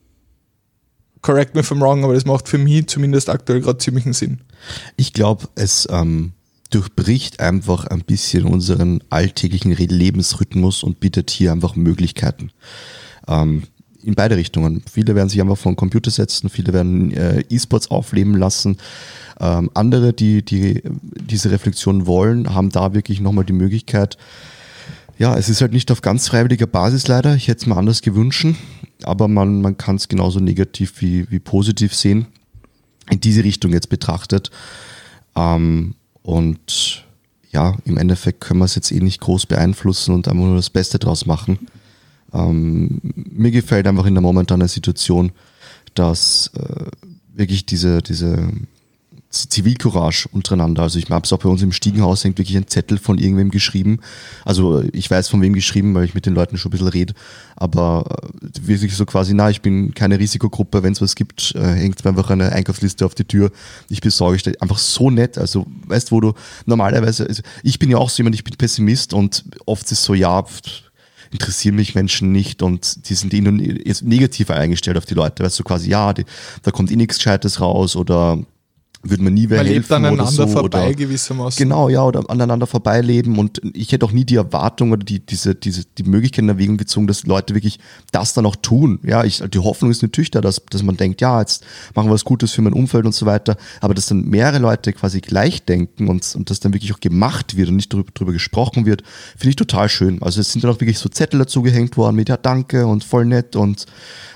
Correct 1.21 1.53
me 1.53 1.61
if 1.61 1.71
I'm 1.71 1.81
wrong, 1.81 2.03
aber 2.03 2.15
das 2.15 2.25
macht 2.25 2.47
für 2.47 2.57
mich 2.57 2.87
zumindest 2.87 3.29
aktuell 3.29 3.61
gerade 3.61 3.77
ziemlichen 3.77 4.13
Sinn. 4.13 4.41
Ich 4.95 5.13
glaube, 5.13 5.49
es 5.53 5.87
ähm, 5.91 6.31
durchbricht 6.69 7.39
einfach 7.39 7.85
ein 7.85 8.01
bisschen 8.01 8.45
unseren 8.45 9.03
alltäglichen 9.09 9.71
Lebensrhythmus 9.71 10.83
und 10.83 10.99
bietet 10.99 11.31
hier 11.31 11.51
einfach 11.51 11.75
Möglichkeiten. 11.75 12.51
Ähm, 13.27 13.63
in 14.01 14.15
beide 14.15 14.37
Richtungen. 14.37 14.81
Viele 14.89 15.13
werden 15.15 15.29
sich 15.29 15.41
einfach 15.41 15.57
vor 15.57 15.71
den 15.71 15.75
Computer 15.75 16.09
setzen, 16.09 16.49
viele 16.49 16.71
werden 16.71 17.11
äh, 17.11 17.43
E-Sports 17.49 17.91
aufleben 17.91 18.35
lassen. 18.35 18.77
Ähm, 19.39 19.69
andere, 19.73 20.13
die, 20.13 20.43
die 20.43 20.81
diese 21.15 21.51
Reflexion 21.51 22.05
wollen, 22.05 22.53
haben 22.53 22.69
da 22.69 22.93
wirklich 22.93 23.19
nochmal 23.19 23.45
die 23.45 23.53
Möglichkeit, 23.53 24.17
ja, 25.19 25.37
es 25.37 25.49
ist 25.49 25.59
halt 25.59 25.73
nicht 25.73 25.91
auf 25.91 26.01
ganz 26.01 26.29
freiwilliger 26.29 26.65
Basis 26.65 27.09
leider. 27.09 27.35
Ich 27.35 27.49
hätte 27.49 27.59
es 27.59 27.65
mir 27.65 27.75
anders 27.75 28.01
gewünscht, 28.01 28.47
aber 29.03 29.27
man, 29.27 29.61
man 29.61 29.75
kann 29.75 29.97
es 29.97 30.07
genauso 30.07 30.39
negativ 30.39 31.01
wie, 31.01 31.29
wie 31.29 31.39
positiv 31.39 31.93
sehen. 31.93 32.27
In 33.09 33.19
diese 33.19 33.43
Richtung 33.43 33.73
jetzt 33.73 33.89
betrachtet. 33.89 34.49
Ähm, 35.35 35.95
und 36.23 37.05
ja, 37.51 37.75
im 37.85 37.97
Endeffekt 37.97 38.41
können 38.41 38.59
wir 38.59 38.65
es 38.65 38.75
jetzt 38.75 38.91
eh 38.91 38.99
nicht 38.99 39.21
groß 39.21 39.45
beeinflussen 39.45 40.13
und 40.13 40.27
einfach 40.27 40.45
nur 40.45 40.55
das 40.55 40.69
Beste 40.69 40.99
draus 40.99 41.25
machen. 41.25 41.67
Ähm, 42.33 42.99
mir 43.03 43.51
gefällt 43.51 43.87
einfach 43.87 44.05
in 44.05 44.13
der 44.13 44.21
momentanen 44.21 44.67
Situation, 44.67 45.31
dass 45.95 46.51
äh, 46.55 46.85
wirklich 47.33 47.65
diese, 47.65 48.01
diese 48.01 48.51
Zivilcourage 49.31 50.27
untereinander. 50.31 50.81
Also 50.81 50.97
ich 50.97 51.09
habe 51.09 51.23
es 51.23 51.31
auch 51.31 51.37
bei 51.37 51.49
uns 51.49 51.61
im 51.61 51.71
Stiegenhaus 51.71 52.23
hängt 52.23 52.39
wirklich 52.39 52.57
ein 52.57 52.67
Zettel 52.67 52.97
von 52.97 53.19
irgendwem 53.19 53.51
geschrieben. 53.51 53.99
Also 54.43 54.83
ich 54.91 55.09
weiß 55.09 55.29
von 55.29 55.41
wem 55.41 55.53
geschrieben, 55.53 55.93
weil 55.93 56.05
ich 56.05 56.15
mit 56.15 56.25
den 56.25 56.33
Leuten 56.33 56.57
schon 56.57 56.69
ein 56.69 56.71
bisschen 56.71 56.87
rede. 56.87 57.13
Aber 57.55 58.05
äh, 58.41 58.67
wirklich 58.67 58.95
so 58.95 59.05
quasi, 59.05 59.35
na, 59.35 59.51
ich 59.51 59.61
bin 59.61 59.93
keine 59.93 60.17
Risikogruppe, 60.17 60.81
wenn 60.81 60.93
es 60.93 61.01
was 61.01 61.13
gibt, 61.13 61.53
äh, 61.55 61.61
hängt 61.61 62.03
einfach 62.07 62.31
eine 62.31 62.51
Einkaufsliste 62.51 63.05
auf 63.05 63.13
die 63.13 63.25
Tür. 63.25 63.51
Ich 63.87 64.01
besorge 64.01 64.37
ich 64.37 64.61
einfach 64.61 64.79
so 64.79 65.11
nett. 65.11 65.37
Also 65.37 65.67
weißt 65.85 66.11
wo 66.11 66.21
du 66.21 66.33
normalerweise, 66.65 67.27
also 67.27 67.43
ich 67.61 67.77
bin 67.77 67.91
ja 67.91 67.97
auch 67.97 68.09
so 68.09 68.17
jemand, 68.17 68.35
ich 68.35 68.43
bin 68.43 68.55
Pessimist 68.57 69.13
und 69.13 69.45
oft 69.67 69.91
ist 69.91 70.03
so, 70.03 70.15
ja, 70.15 70.43
interessieren 71.31 71.75
mich 71.75 71.93
Menschen 71.93 72.31
nicht 72.31 72.63
und 72.63 73.07
die 73.09 73.13
sind 73.13 73.33
ihnen 73.33 73.59
jetzt 73.85 74.03
negativer 74.03 74.55
eingestellt 74.55 74.97
auf 74.97 75.05
die 75.05 75.13
Leute. 75.13 75.43
Weißt 75.43 75.59
du, 75.59 75.63
quasi, 75.63 75.89
ja, 75.89 76.13
die, 76.13 76.25
da 76.63 76.71
kommt 76.71 76.91
eh 76.91 76.95
nichts 76.95 77.17
Gescheites 77.17 77.61
raus 77.61 77.95
oder 77.95 78.39
würde 79.01 79.23
man 79.23 79.33
nie 79.33 79.47
mehr 79.47 79.59
man 79.59 79.67
helfen 79.67 79.79
lebt 79.79 79.91
aneinander 79.91 80.23
oder 80.23 80.31
so, 80.31 80.47
vorbei 80.47 80.87
oder, 80.87 80.93
gewissermaßen. 80.93 81.57
Genau, 81.57 81.87
ja, 81.87 82.03
oder 82.03 82.29
aneinander 82.29 82.67
vorbeileben 82.67 83.37
und 83.37 83.61
ich 83.73 83.93
hätte 83.93 84.05
auch 84.05 84.11
nie 84.11 84.25
die 84.25 84.35
Erwartung 84.35 84.91
oder 84.91 85.05
die, 85.05 85.21
diese, 85.25 85.55
diese, 85.55 85.85
die 85.97 86.03
Möglichkeit 86.03 86.43
in 86.43 86.49
Erwägung 86.49 86.75
gezogen, 86.75 87.07
dass 87.07 87.25
Leute 87.25 87.55
wirklich 87.55 87.79
das 88.11 88.33
dann 88.33 88.45
auch 88.45 88.57
tun. 88.57 88.99
Ja, 89.03 89.23
ich, 89.23 89.41
die 89.41 89.59
Hoffnung 89.59 89.89
ist 89.89 90.01
natürlich 90.01 90.31
da, 90.31 90.41
dass, 90.41 90.61
dass 90.69 90.83
man 90.83 90.97
denkt, 90.97 91.21
ja, 91.21 91.39
jetzt 91.39 91.65
machen 91.95 92.09
wir 92.09 92.13
was 92.13 92.25
Gutes 92.25 92.51
für 92.51 92.61
mein 92.61 92.73
Umfeld 92.73 93.05
und 93.05 93.15
so 93.15 93.25
weiter, 93.25 93.55
aber 93.79 93.93
dass 93.93 94.07
dann 94.07 94.25
mehrere 94.25 94.59
Leute 94.59 94.91
quasi 94.91 95.21
gleich 95.21 95.63
denken 95.63 96.09
und, 96.09 96.35
und 96.35 96.49
das 96.49 96.59
dann 96.59 96.73
wirklich 96.73 96.93
auch 96.93 96.99
gemacht 96.99 97.55
wird 97.55 97.69
und 97.69 97.77
nicht 97.77 97.93
darüber, 97.93 98.11
darüber 98.13 98.33
gesprochen 98.33 98.85
wird, 98.85 99.03
finde 99.37 99.51
ich 99.51 99.55
total 99.55 99.87
schön. 99.87 100.21
Also 100.21 100.41
es 100.41 100.51
sind 100.51 100.65
dann 100.65 100.71
auch 100.71 100.81
wirklich 100.81 100.99
so 100.99 101.07
Zettel 101.07 101.39
dazu 101.39 101.61
gehängt 101.61 101.95
worden 101.95 102.17
mit, 102.17 102.27
ja, 102.27 102.35
danke 102.35 102.85
und 102.85 103.05
voll 103.05 103.23
nett 103.23 103.55
und 103.55 103.85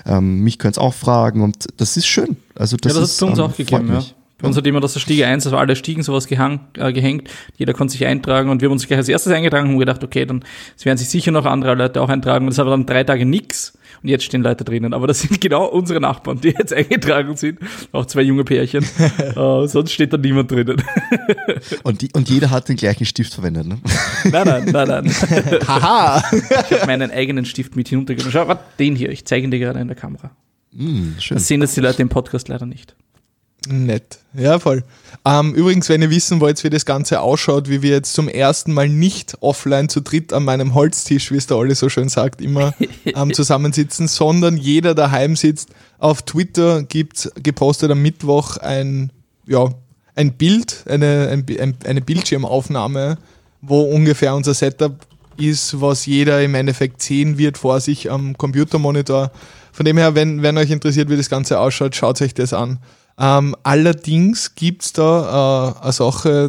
ähm, 0.06 0.40
mich 0.40 0.58
können 0.58 0.72
es 0.72 0.78
auch 0.78 0.94
fragen 0.94 1.42
und 1.42 1.66
das 1.76 1.98
ist 1.98 2.06
schön. 2.06 2.38
Also 2.54 2.78
das 2.78 2.94
ja, 2.94 3.00
das 3.00 3.10
ist, 3.10 3.22
hat 3.22 3.28
es 3.28 3.30
uns 3.30 3.38
ähm, 3.38 3.44
auch 3.44 3.56
gegeben, 3.56 3.88
ja. 3.88 3.94
mich. 3.96 4.14
Bei 4.44 4.48
uns 4.48 4.58
hat 4.58 4.66
immer 4.66 4.80
das 4.80 5.00
Stiege 5.00 5.26
1, 5.26 5.46
also 5.46 5.56
alle 5.56 5.74
Stiegen 5.74 6.02
sowas 6.02 6.26
gehang, 6.26 6.60
äh, 6.76 6.92
gehängt. 6.92 7.30
Jeder 7.56 7.72
konnte 7.72 7.92
sich 7.92 8.04
eintragen 8.04 8.50
und 8.50 8.60
wir 8.60 8.66
haben 8.68 8.74
uns 8.74 8.86
gleich 8.86 8.98
als 8.98 9.08
erstes 9.08 9.32
eingetragen 9.32 9.68
und 9.68 9.72
haben 9.72 9.78
gedacht, 9.78 10.04
okay, 10.04 10.26
dann 10.26 10.44
es 10.76 10.84
werden 10.84 10.98
sich 10.98 11.08
sicher 11.08 11.30
noch 11.30 11.46
andere 11.46 11.74
Leute 11.74 12.02
auch 12.02 12.10
eintragen. 12.10 12.44
Und 12.44 12.50
das 12.50 12.58
war 12.58 12.66
dann 12.66 12.84
drei 12.84 13.04
Tage 13.04 13.24
nix 13.24 13.72
und 14.02 14.10
jetzt 14.10 14.24
stehen 14.24 14.42
Leute 14.42 14.62
drinnen. 14.62 14.92
Aber 14.92 15.06
das 15.06 15.20
sind 15.20 15.40
genau 15.40 15.64
unsere 15.64 15.98
Nachbarn, 15.98 16.42
die 16.42 16.48
jetzt 16.48 16.74
eingetragen 16.74 17.34
sind. 17.36 17.58
Auch 17.92 18.04
zwei 18.04 18.20
junge 18.20 18.44
Pärchen. 18.44 18.84
äh, 19.18 19.66
sonst 19.66 19.92
steht 19.92 20.12
da 20.12 20.18
niemand 20.18 20.50
drinnen. 20.50 20.82
Und, 21.82 22.02
die, 22.02 22.10
und 22.12 22.28
jeder 22.28 22.50
hat 22.50 22.68
den 22.68 22.76
gleichen 22.76 23.04
Stift 23.06 23.34
verwendet, 23.34 23.66
ne? 23.66 23.78
nein, 24.30 24.44
nein, 24.46 24.64
nein, 24.70 24.88
nein. 24.88 25.10
Haha! 25.66 26.22
Ich 26.32 26.50
habe 26.50 26.86
meinen 26.86 27.10
eigenen 27.10 27.44
Stift 27.44 27.76
mit 27.76 27.88
hinuntergenommen. 27.88 28.32
Schau, 28.32 28.48
warte, 28.48 28.62
den 28.78 28.96
hier. 28.96 29.10
Ich 29.10 29.24
zeige 29.24 29.44
ihn 29.44 29.50
dir 29.50 29.58
gerade 29.58 29.80
in 29.80 29.88
der 29.88 29.96
Kamera. 29.96 30.30
Mm, 30.72 31.18
schön. 31.18 31.36
Das 31.36 31.46
sehen 31.46 31.60
jetzt 31.62 31.76
die 31.76 31.80
Leute 31.80 32.02
im 32.02 32.08
Podcast 32.08 32.48
leider 32.48 32.66
nicht. 32.66 32.94
Nett. 33.68 34.18
Ja, 34.34 34.58
voll. 34.58 34.84
Ähm, 35.24 35.54
übrigens, 35.54 35.88
wenn 35.88 36.02
ihr 36.02 36.10
wissen 36.10 36.40
wollt, 36.40 36.62
wie 36.64 36.70
das 36.70 36.84
Ganze 36.84 37.20
ausschaut, 37.20 37.68
wie 37.68 37.82
wir 37.82 37.90
jetzt 37.90 38.12
zum 38.14 38.28
ersten 38.28 38.72
Mal 38.72 38.88
nicht 38.88 39.36
offline 39.40 39.88
zu 39.88 40.00
dritt 40.00 40.32
an 40.32 40.44
meinem 40.44 40.74
Holztisch, 40.74 41.30
wie 41.30 41.36
es 41.36 41.46
der 41.46 41.56
Olli 41.56 41.74
so 41.74 41.88
schön 41.88 42.08
sagt, 42.08 42.40
immer 42.40 42.74
ähm, 43.04 43.32
zusammensitzen, 43.32 44.08
sondern 44.08 44.56
jeder 44.56 44.94
daheim 44.94 45.36
sitzt. 45.36 45.70
Auf 45.98 46.22
Twitter 46.22 46.82
gibt 46.82 47.30
gepostet 47.42 47.90
am 47.90 48.02
Mittwoch 48.02 48.56
ein, 48.58 49.10
ja, 49.46 49.70
ein 50.14 50.34
Bild, 50.34 50.84
eine, 50.88 51.28
ein, 51.30 51.46
ein, 51.58 51.76
eine 51.84 52.00
Bildschirmaufnahme, 52.00 53.18
wo 53.62 53.82
ungefähr 53.82 54.34
unser 54.34 54.54
Setup 54.54 55.06
ist, 55.36 55.80
was 55.80 56.06
jeder 56.06 56.42
im 56.42 56.54
Endeffekt 56.54 57.02
sehen 57.02 57.38
wird 57.38 57.58
vor 57.58 57.80
sich 57.80 58.10
am 58.10 58.36
Computermonitor. 58.36 59.30
Von 59.72 59.84
dem 59.84 59.98
her, 59.98 60.14
wenn, 60.14 60.42
wenn 60.42 60.56
euch 60.56 60.70
interessiert, 60.70 61.10
wie 61.10 61.16
das 61.16 61.28
Ganze 61.28 61.58
ausschaut, 61.58 61.96
schaut 61.96 62.20
euch 62.22 62.34
das 62.34 62.52
an. 62.52 62.78
Ähm, 63.18 63.54
allerdings 63.62 64.54
gibt's 64.54 64.92
da 64.92 65.74
äh, 65.80 65.84
eine 65.84 65.92
Sache, 65.92 66.48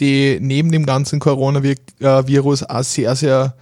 die 0.00 0.38
neben 0.40 0.72
dem 0.72 0.86
ganzen 0.86 1.20
Coronavirus 1.20 2.64
auch 2.64 2.82
sehr, 2.82 3.14
sehr 3.16 3.54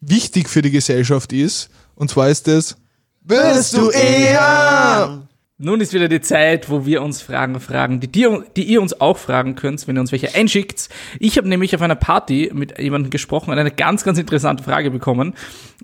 wichtig 0.00 0.48
für 0.48 0.62
die 0.62 0.70
Gesellschaft 0.70 1.32
ist. 1.32 1.70
Und 1.94 2.10
zwar 2.10 2.28
ist 2.28 2.48
das, 2.48 2.76
Bist 3.22 3.76
du 3.76 3.90
eher? 3.90 5.22
Nun 5.58 5.80
ist 5.80 5.92
wieder 5.92 6.08
die 6.08 6.20
Zeit, 6.20 6.68
wo 6.70 6.86
wir 6.86 7.02
uns 7.02 7.22
Fragen 7.22 7.60
fragen, 7.60 8.00
die, 8.00 8.10
dir, 8.10 8.44
die 8.56 8.64
ihr 8.64 8.82
uns 8.82 9.00
auch 9.00 9.16
fragen 9.16 9.54
könnt, 9.54 9.86
wenn 9.86 9.96
ihr 9.96 10.00
uns 10.00 10.10
welche 10.10 10.34
einschickt. 10.34 10.88
Ich 11.20 11.38
habe 11.38 11.48
nämlich 11.48 11.74
auf 11.74 11.82
einer 11.82 11.94
Party 11.94 12.50
mit 12.52 12.78
jemandem 12.80 13.10
gesprochen 13.10 13.52
und 13.52 13.58
eine 13.58 13.70
ganz, 13.70 14.02
ganz 14.02 14.18
interessante 14.18 14.64
Frage 14.64 14.90
bekommen, 14.90 15.34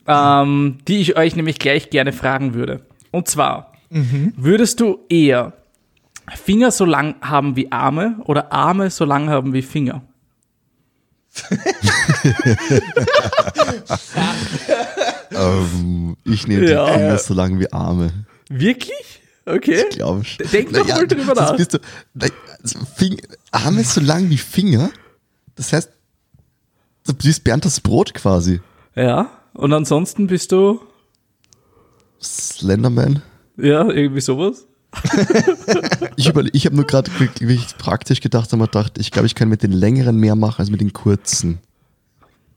ähm, 0.09 0.79
die 0.89 0.99
ich 0.99 1.17
euch 1.17 1.37
nämlich 1.37 1.61
gleich 1.61 1.91
gerne 1.91 2.13
fragen 2.13 2.55
würde. 2.55 2.81
Und 3.13 3.29
zwar, 3.29 3.73
würdest 3.91 4.81
du 4.81 4.99
eher 5.09 5.53
Finger 6.37 6.71
so 6.71 6.85
lang 6.85 7.17
haben 7.21 7.57
wie 7.57 7.71
Arme 7.73 8.17
oder 8.25 8.53
Arme 8.53 8.91
so 8.91 9.05
lang 9.05 9.29
haben 9.31 9.53
wie 9.53 9.63
Finger? 9.63 10.03
Ähm, 15.31 16.17
ich 16.25 16.47
nehme 16.47 16.69
Ja. 16.71 16.87
die 16.87 16.93
Finger 16.99 17.19
so 17.19 17.35
lang 17.35 17.59
wie 17.61 17.73
Arme. 17.73 18.13
Wirklich? 18.49 19.21
Okay. 19.47 19.85
Ich 19.89 19.97
glaube 19.97 20.25
schon. 20.25 20.47
Denk 20.53 20.73
doch 20.73 20.87
mal 20.87 21.07
drüber 21.07 21.35
nach. 21.35 21.57
Bist 21.57 21.75
du, 21.75 21.79
also 22.21 22.79
Arme 23.51 23.85
so 23.85 24.01
lang 24.01 24.29
wie 24.31 24.39
Finger? 24.39 24.91
Das 25.57 25.73
heißt, 25.73 25.91
du 27.07 27.15
bist 27.15 27.45
Bernd 27.45 27.65
das 27.65 27.81
Brot 27.81 28.15
quasi. 28.15 28.61
Ja. 28.95 29.31
Und 29.55 29.73
ansonsten 29.73 30.27
bist 30.27 30.53
du, 30.53 30.81
Slenderman. 32.23 33.23
ja, 33.57 33.89
irgendwie 33.89 34.21
sowas. 34.21 34.67
Ich, 36.19 36.29
überle- 36.29 36.51
ich 36.53 36.67
habe 36.67 36.75
nur 36.77 36.85
gerade 36.87 37.11
praktisch 37.79 38.21
gedacht 38.21 38.53
mir 38.53 38.65
gedacht, 38.67 38.99
ich 38.99 39.11
glaube, 39.13 39.27
ich 39.27 39.35
kann 39.35 39.49
mit 39.49 39.63
den 39.63 39.73
längeren 39.73 40.17
mehr 40.17 40.35
machen 40.35 40.61
als 40.61 40.71
mit 40.71 40.81
den 40.81 40.93
kurzen. 40.93 41.59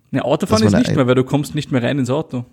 Ne, 0.10 0.26
Autofahren 0.26 0.66
ist 0.66 0.74
nicht 0.74 0.96
mehr, 0.96 1.08
weil 1.08 1.16
du 1.16 1.24
kommst 1.24 1.54
nicht 1.56 1.72
mehr 1.72 1.82
rein 1.84 2.00
ins 2.00 2.10
Auto. 2.10 2.44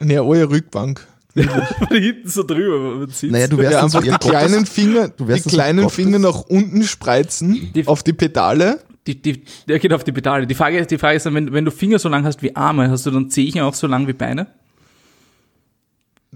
ne, 0.00 0.22
eure 0.22 0.50
Rückbank. 0.50 1.06
Hinten 1.34 2.28
so 2.28 2.42
drüber. 2.42 3.06
Naja, 3.22 3.46
du 3.46 3.58
wärst 3.58 3.72
Ja, 3.72 3.82
einfach 3.84 4.02
die 4.02 4.10
kleinen 4.10 4.66
Finger, 4.66 5.08
du 5.08 5.24
die 5.24 5.28
wärst 5.28 5.44
so 5.44 5.50
kleinen 5.50 5.82
Gottes- 5.82 5.94
Finger 5.94 6.18
nach 6.18 6.40
unten 6.48 6.82
spreizen 6.82 7.70
Die- 7.74 7.86
auf 7.86 8.02
die 8.02 8.12
Pedale. 8.12 8.80
Die, 9.06 9.22
die, 9.22 9.44
der 9.68 9.78
geht 9.78 9.92
auf 9.92 10.02
die 10.04 10.12
Pedale. 10.12 10.46
Die 10.46 10.54
Frage, 10.54 10.84
die 10.84 10.98
Frage 10.98 11.16
ist 11.16 11.24
dann, 11.26 11.34
wenn, 11.34 11.52
wenn 11.52 11.64
du 11.64 11.70
Finger 11.70 11.98
so 11.98 12.08
lang 12.08 12.24
hast 12.24 12.42
wie 12.42 12.54
Arme, 12.56 12.90
hast 12.90 13.06
du 13.06 13.10
dann 13.12 13.30
Zehen 13.30 13.60
auch 13.60 13.72
so 13.74 13.86
lang 13.86 14.06
wie 14.08 14.12
Beine? 14.12 14.48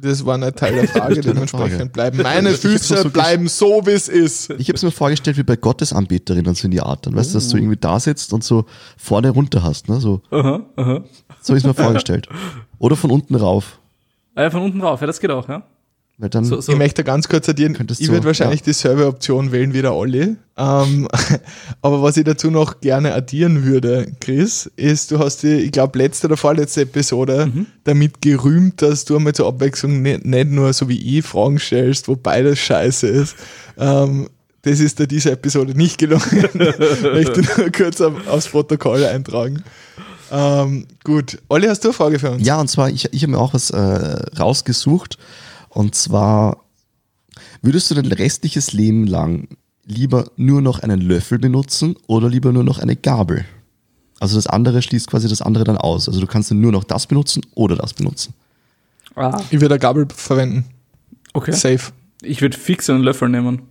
Das 0.02 0.26
war 0.26 0.36
nicht 0.36 0.56
Teil 0.56 0.74
der 0.74 0.88
Frage, 0.88 1.20
dementsprechend 1.20 1.76
Frage. 1.78 1.86
bleiben 1.90 2.22
meine 2.22 2.50
Füße 2.50 3.02
so 3.02 3.10
bleiben 3.10 3.46
so, 3.48 3.86
wie 3.86 3.90
es 3.92 4.08
ist. 4.08 4.50
Ich 4.58 4.68
habe 4.68 4.74
es 4.76 4.82
mir 4.82 4.90
vorgestellt 4.90 5.36
wie 5.36 5.42
bei 5.44 5.56
Gottesanbeterinnen 5.56 6.54
so 6.54 6.64
in 6.66 6.72
die 6.72 6.80
Art. 6.80 7.06
Dann 7.06 7.14
weißt 7.16 7.30
du, 7.30 7.34
dass 7.34 7.48
Oh. 7.48 7.52
du 7.52 7.56
irgendwie 7.58 7.76
da 7.76 8.00
sitzt 8.00 8.32
und 8.32 8.42
so 8.42 8.64
vorne 8.96 9.30
runter 9.30 9.62
hast. 9.62 9.88
Ne? 9.88 10.00
So, 10.00 10.20
Aha, 10.30 10.60
aha. 10.76 11.04
so 11.40 11.54
ist 11.54 11.64
mir 11.64 11.72
vorgestellt. 11.74 12.28
Oder 12.78 12.96
von 12.96 13.10
unten 13.12 13.34
rauf. 13.36 13.78
Ah, 14.34 14.42
ja, 14.42 14.50
von 14.50 14.62
unten 14.62 14.80
rauf, 14.80 15.00
ja, 15.00 15.06
das 15.06 15.20
geht 15.20 15.30
auch, 15.30 15.48
ja. 15.48 15.62
Weil 16.18 16.28
dann, 16.28 16.44
So, 16.44 16.60
so. 16.60 16.72
Ich 16.72 16.78
möchte 16.78 17.04
ganz 17.04 17.28
kurz 17.28 17.48
addieren, 17.48 17.72
Könntest 17.74 18.00
ich 18.00 18.08
würde 18.08 18.24
wahrscheinlich 18.26 18.60
ja. 18.60 18.66
dieselbe 18.66 19.06
Option 19.06 19.50
wählen 19.50 19.72
wie 19.72 19.82
der 19.82 19.94
Olli. 19.94 20.36
Ähm, 20.56 21.08
aber 21.82 22.02
was 22.02 22.16
ich 22.16 22.24
dazu 22.24 22.50
noch 22.50 22.80
gerne 22.80 23.14
addieren 23.14 23.64
würde, 23.64 24.12
Chris, 24.20 24.70
ist, 24.76 25.10
du 25.10 25.18
hast 25.18 25.42
die, 25.42 25.54
ich 25.54 25.72
glaube, 25.72 25.98
letzte 25.98 26.26
oder 26.28 26.36
vorletzte 26.36 26.82
Episode 26.82 27.46
Mhm. 27.46 27.66
damit 27.84 28.20
gerühmt, 28.20 28.82
dass 28.82 29.04
du 29.04 29.16
einmal 29.16 29.34
zur 29.34 29.48
Abwechslung 29.48 30.02
nicht, 30.02 30.24
nicht 30.24 30.50
nur 30.50 30.72
so 30.72 30.88
wie 30.88 31.18
ich 31.18 31.24
Fragen 31.24 31.58
stellst, 31.58 32.08
wo 32.08 32.14
beides 32.14 32.58
scheiße 32.58 33.08
ist. 33.08 33.34
Ähm, 33.78 34.28
das 34.62 34.78
ist 34.78 35.00
dir 35.00 35.08
diese 35.08 35.32
Episode 35.32 35.76
nicht 35.76 35.98
gelungen. 35.98 36.22
ich 36.54 37.02
möchte 37.02 37.40
nur 37.40 37.72
kurz 37.72 38.00
auf, 38.00 38.14
aufs 38.28 38.48
Protokoll 38.48 39.04
eintragen. 39.04 39.64
Ähm, 40.30 40.86
gut. 41.04 41.38
Olli, 41.48 41.66
hast 41.66 41.82
du 41.82 41.88
eine 41.88 41.94
Frage 41.94 42.18
für 42.18 42.30
uns? 42.30 42.46
Ja, 42.46 42.60
und 42.60 42.68
zwar, 42.68 42.88
ich, 42.90 43.12
ich 43.12 43.22
habe 43.22 43.32
mir 43.32 43.38
auch 43.38 43.54
was 43.54 43.70
äh, 43.70 43.78
rausgesucht. 44.38 45.18
Und 45.74 45.94
zwar, 45.94 46.64
würdest 47.62 47.90
du 47.90 47.94
dein 47.94 48.12
restliches 48.12 48.72
Leben 48.74 49.06
lang 49.06 49.48
lieber 49.86 50.30
nur 50.36 50.60
noch 50.60 50.80
einen 50.80 51.00
Löffel 51.00 51.38
benutzen 51.38 51.96
oder 52.06 52.28
lieber 52.28 52.52
nur 52.52 52.62
noch 52.62 52.78
eine 52.78 52.94
Gabel? 52.94 53.46
Also 54.20 54.36
das 54.36 54.46
andere 54.46 54.82
schließt 54.82 55.08
quasi 55.08 55.28
das 55.28 55.40
andere 55.40 55.64
dann 55.64 55.78
aus. 55.78 56.08
Also 56.08 56.20
du 56.20 56.26
kannst 56.26 56.50
dann 56.50 56.60
nur 56.60 56.72
noch 56.72 56.84
das 56.84 57.06
benutzen 57.06 57.42
oder 57.54 57.74
das 57.76 57.94
benutzen. 57.94 58.34
ah, 59.16 59.40
Ich 59.50 59.60
würde 59.60 59.74
eine 59.74 59.80
Gabel 59.80 60.06
verwenden. 60.14 60.66
okay. 61.32 61.52
Safe. 61.52 61.90
Ich 62.20 62.40
würde 62.42 62.56
fix 62.56 62.88
einen 62.90 63.02
Löffel 63.02 63.28
nehmen. 63.30 63.62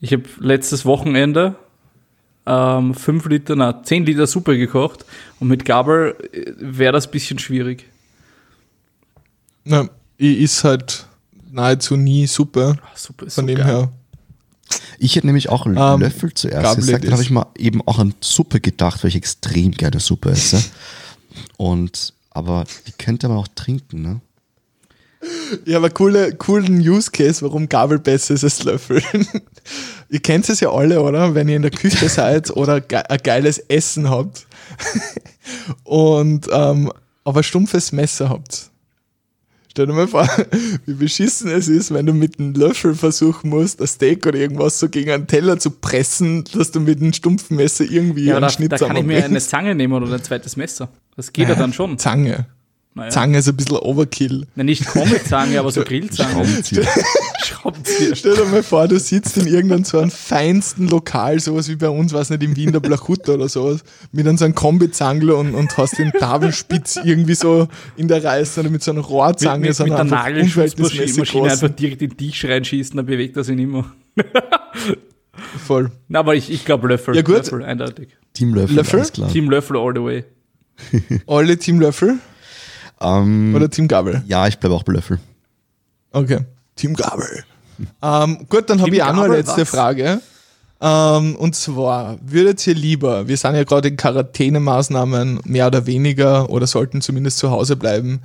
Ich 0.00 0.12
habe 0.12 0.24
letztes 0.38 0.84
Wochenende 0.84 1.56
ähm, 2.46 2.94
5 2.94 3.24
Liter, 3.26 3.56
na 3.56 3.82
10 3.82 4.04
Liter 4.04 4.26
Suppe 4.26 4.58
gekocht 4.58 5.04
und 5.40 5.48
mit 5.48 5.64
Gabel 5.64 6.16
wäre 6.58 6.92
das 6.92 7.06
ein 7.06 7.10
bisschen 7.12 7.38
schwierig. 7.38 7.86
Na, 9.64 9.88
ich 10.18 10.38
is 10.38 10.64
halt 10.64 11.06
nahezu 11.50 11.96
nie 11.96 12.26
Suppe. 12.26 12.76
Ah, 12.82 12.88
Suppe 12.96 13.24
ist 13.26 13.34
Von 13.36 13.44
so 13.44 13.46
dem 13.48 13.56
geil. 13.58 13.66
her. 13.66 13.92
Ich 14.98 15.16
hätte 15.16 15.26
nämlich 15.26 15.48
auch 15.48 15.64
einen 15.64 15.78
Ähm, 15.78 16.00
Löffel 16.00 16.34
zuerst 16.34 16.62
Gabel 16.62 16.76
gesagt, 16.84 17.04
dann 17.04 17.08
ist- 17.08 17.12
habe 17.12 17.22
ich 17.22 17.30
mal 17.30 17.46
eben 17.56 17.80
auch 17.86 17.98
an 17.98 18.14
Suppe 18.20 18.60
gedacht, 18.60 19.02
weil 19.02 19.08
ich 19.08 19.16
extrem 19.16 19.70
gerne 19.72 19.98
Suppe 20.00 20.30
esse. 20.30 20.62
Und, 21.56 22.12
aber 22.30 22.64
die 22.86 22.92
könnte 22.92 23.28
man 23.28 23.38
auch 23.38 23.48
trinken, 23.54 24.02
ne? 24.02 24.20
Ja, 25.64 25.78
aber 25.78 25.90
coole, 25.90 26.34
coolen 26.34 26.78
Use 26.80 27.10
Case, 27.10 27.42
warum 27.42 27.68
Gabel 27.68 27.98
besser 27.98 28.34
ist 28.34 28.44
als 28.44 28.62
Löffel. 28.64 29.02
ihr 30.10 30.20
kennt 30.20 30.48
es 30.48 30.60
ja 30.60 30.70
alle, 30.70 31.00
oder? 31.02 31.34
Wenn 31.34 31.48
ihr 31.48 31.56
in 31.56 31.62
der 31.62 31.70
Küche 31.72 32.08
seid 32.10 32.50
oder 32.50 32.80
ge 32.80 32.98
ein 32.98 33.18
geiles 33.22 33.58
Essen 33.58 34.10
habt 34.10 34.46
und 35.84 36.46
ähm, 36.52 36.92
aber 37.24 37.40
ein 37.40 37.44
stumpfes 37.44 37.92
Messer 37.92 38.28
habt. 38.28 38.70
Stell 39.78 39.86
dir 39.86 39.92
mal 39.92 40.08
vor, 40.08 40.28
wie 40.86 40.94
beschissen 40.94 41.48
es 41.52 41.68
ist, 41.68 41.94
wenn 41.94 42.04
du 42.04 42.12
mit 42.12 42.40
einem 42.40 42.52
Löffel 42.52 42.96
versuchen 42.96 43.50
musst, 43.50 43.80
ein 43.80 43.86
Steak 43.86 44.26
oder 44.26 44.36
irgendwas 44.36 44.80
so 44.80 44.88
gegen 44.88 45.12
einen 45.12 45.28
Teller 45.28 45.60
zu 45.60 45.70
pressen, 45.70 46.42
dass 46.52 46.72
du 46.72 46.80
mit 46.80 47.00
einem 47.00 47.12
stumpfen 47.12 47.56
Messer 47.56 47.84
irgendwie 47.84 48.24
Ja, 48.24 48.38
einen 48.38 48.42
da, 48.42 48.48
Schnitt 48.50 48.72
da 48.72 48.78
kann 48.78 48.96
ich 48.96 49.04
mir 49.04 49.24
eine. 49.24 49.38
Zange 49.38 49.76
nehmen 49.76 49.92
oder 49.92 50.12
ein 50.12 50.20
zweites 50.24 50.56
Messer. 50.56 50.88
Das 51.14 51.32
geht 51.32 51.48
ja 51.48 51.54
dann 51.54 51.72
schon. 51.72 51.96
Zange. 51.96 52.46
Naja. 52.94 53.10
Zange 53.10 53.38
ist 53.38 53.48
ein 53.48 53.56
bisschen 53.56 53.76
Overkill. 53.76 54.46
Na, 54.56 54.64
nicht 54.64 54.84
Comic-Zange, 54.86 55.60
aber 55.60 55.70
so 55.70 55.82
Grillzange. 55.84 56.32
Schraubenzieher. 56.44 56.86
Schraubenzieher. 57.44 58.16
Stell 58.16 58.34
dir 58.34 58.44
mal 58.46 58.62
vor, 58.62 58.88
du 58.88 58.98
sitzt 58.98 59.36
in 59.36 59.46
irgendeinem 59.46 59.84
so 59.84 59.98
einem 59.98 60.10
feinsten 60.10 60.88
Lokal, 60.88 61.38
sowas 61.38 61.68
wie 61.68 61.76
bei 61.76 61.88
uns, 61.88 62.12
weiß 62.12 62.30
nicht, 62.30 62.42
im 62.42 62.56
Wien 62.56 62.72
der 62.72 62.82
oder 62.82 63.48
sowas, 63.48 63.84
mit 64.10 64.26
einem 64.26 64.36
so 64.36 64.46
einem 64.46 64.54
Kombizangler 64.56 65.36
und, 65.36 65.54
und 65.54 65.76
hast 65.76 65.98
den 65.98 66.10
Tafelspitz 66.10 66.98
irgendwie 67.04 67.34
so 67.34 67.68
in 67.96 68.08
der 68.08 68.24
Reiße 68.24 68.60
oder 68.60 68.70
mit 68.70 68.82
so 68.82 68.90
einer 68.90 69.02
Rohrzange, 69.02 69.60
Mit, 69.60 69.68
mit, 69.68 69.76
so 69.76 69.84
mit 69.84 69.92
der 69.92 70.00
einfach 70.00 70.24
Nagelschussmaschine 70.24 70.82
unverhältnismäßig 70.82 71.18
Maschine 71.18 71.42
groß. 71.42 71.52
einfach 71.52 71.76
direkt 71.76 72.02
in 72.02 72.10
den 72.10 72.16
Tisch 72.16 72.44
reinschießen, 72.44 72.96
dann 72.96 73.06
bewegt 73.06 73.36
er 73.36 73.44
sich 73.44 73.54
nicht 73.54 73.70
mehr. 73.70 73.84
Voll. 75.66 75.92
Na, 76.08 76.18
aber 76.20 76.34
ich, 76.34 76.50
ich 76.50 76.64
glaube 76.64 76.88
Löffel. 76.88 77.14
Ja, 77.14 77.22
gut. 77.22 77.36
Löffel, 77.36 77.62
eindeutig. 77.62 78.08
Team 78.32 78.54
Löffel, 78.54 78.76
Löffel? 78.76 78.98
alles 79.00 79.12
klar. 79.12 79.30
Team 79.30 79.50
Löffel 79.50 79.76
all 79.76 79.92
the 79.94 80.02
way. 80.02 80.24
Alle 81.26 81.56
Team 81.58 81.80
Löffel 81.80 82.18
Ähm, 83.00 83.54
oder 83.54 83.70
Team 83.70 83.88
Gabel? 83.88 84.22
ja, 84.26 84.46
ich 84.46 84.58
bleibe 84.58 84.74
auch 84.74 84.82
bei 84.82 84.92
Löffel. 84.92 85.18
Okay. 86.12 86.40
Team 86.76 86.94
Gabel. 86.94 87.44
Ähm, 88.02 88.46
gut, 88.48 88.68
dann 88.70 88.80
habe 88.80 88.94
ich 88.94 89.02
auch 89.02 89.14
noch 89.14 89.24
eine 89.24 89.36
letzte 89.36 89.62
was? 89.62 89.68
Frage. 89.68 90.20
Ähm, 90.80 91.36
und 91.36 91.56
zwar, 91.56 92.18
würdet 92.22 92.64
ihr 92.66 92.74
lieber, 92.74 93.28
wir 93.28 93.36
sind 93.36 93.54
ja 93.54 93.64
gerade 93.64 93.88
in 93.88 93.96
Quarantänemaßnahmen 93.96 95.40
mehr 95.44 95.66
oder 95.66 95.86
weniger 95.86 96.50
oder 96.50 96.66
sollten 96.66 97.00
zumindest 97.00 97.38
zu 97.38 97.50
Hause 97.50 97.76
bleiben, 97.76 98.20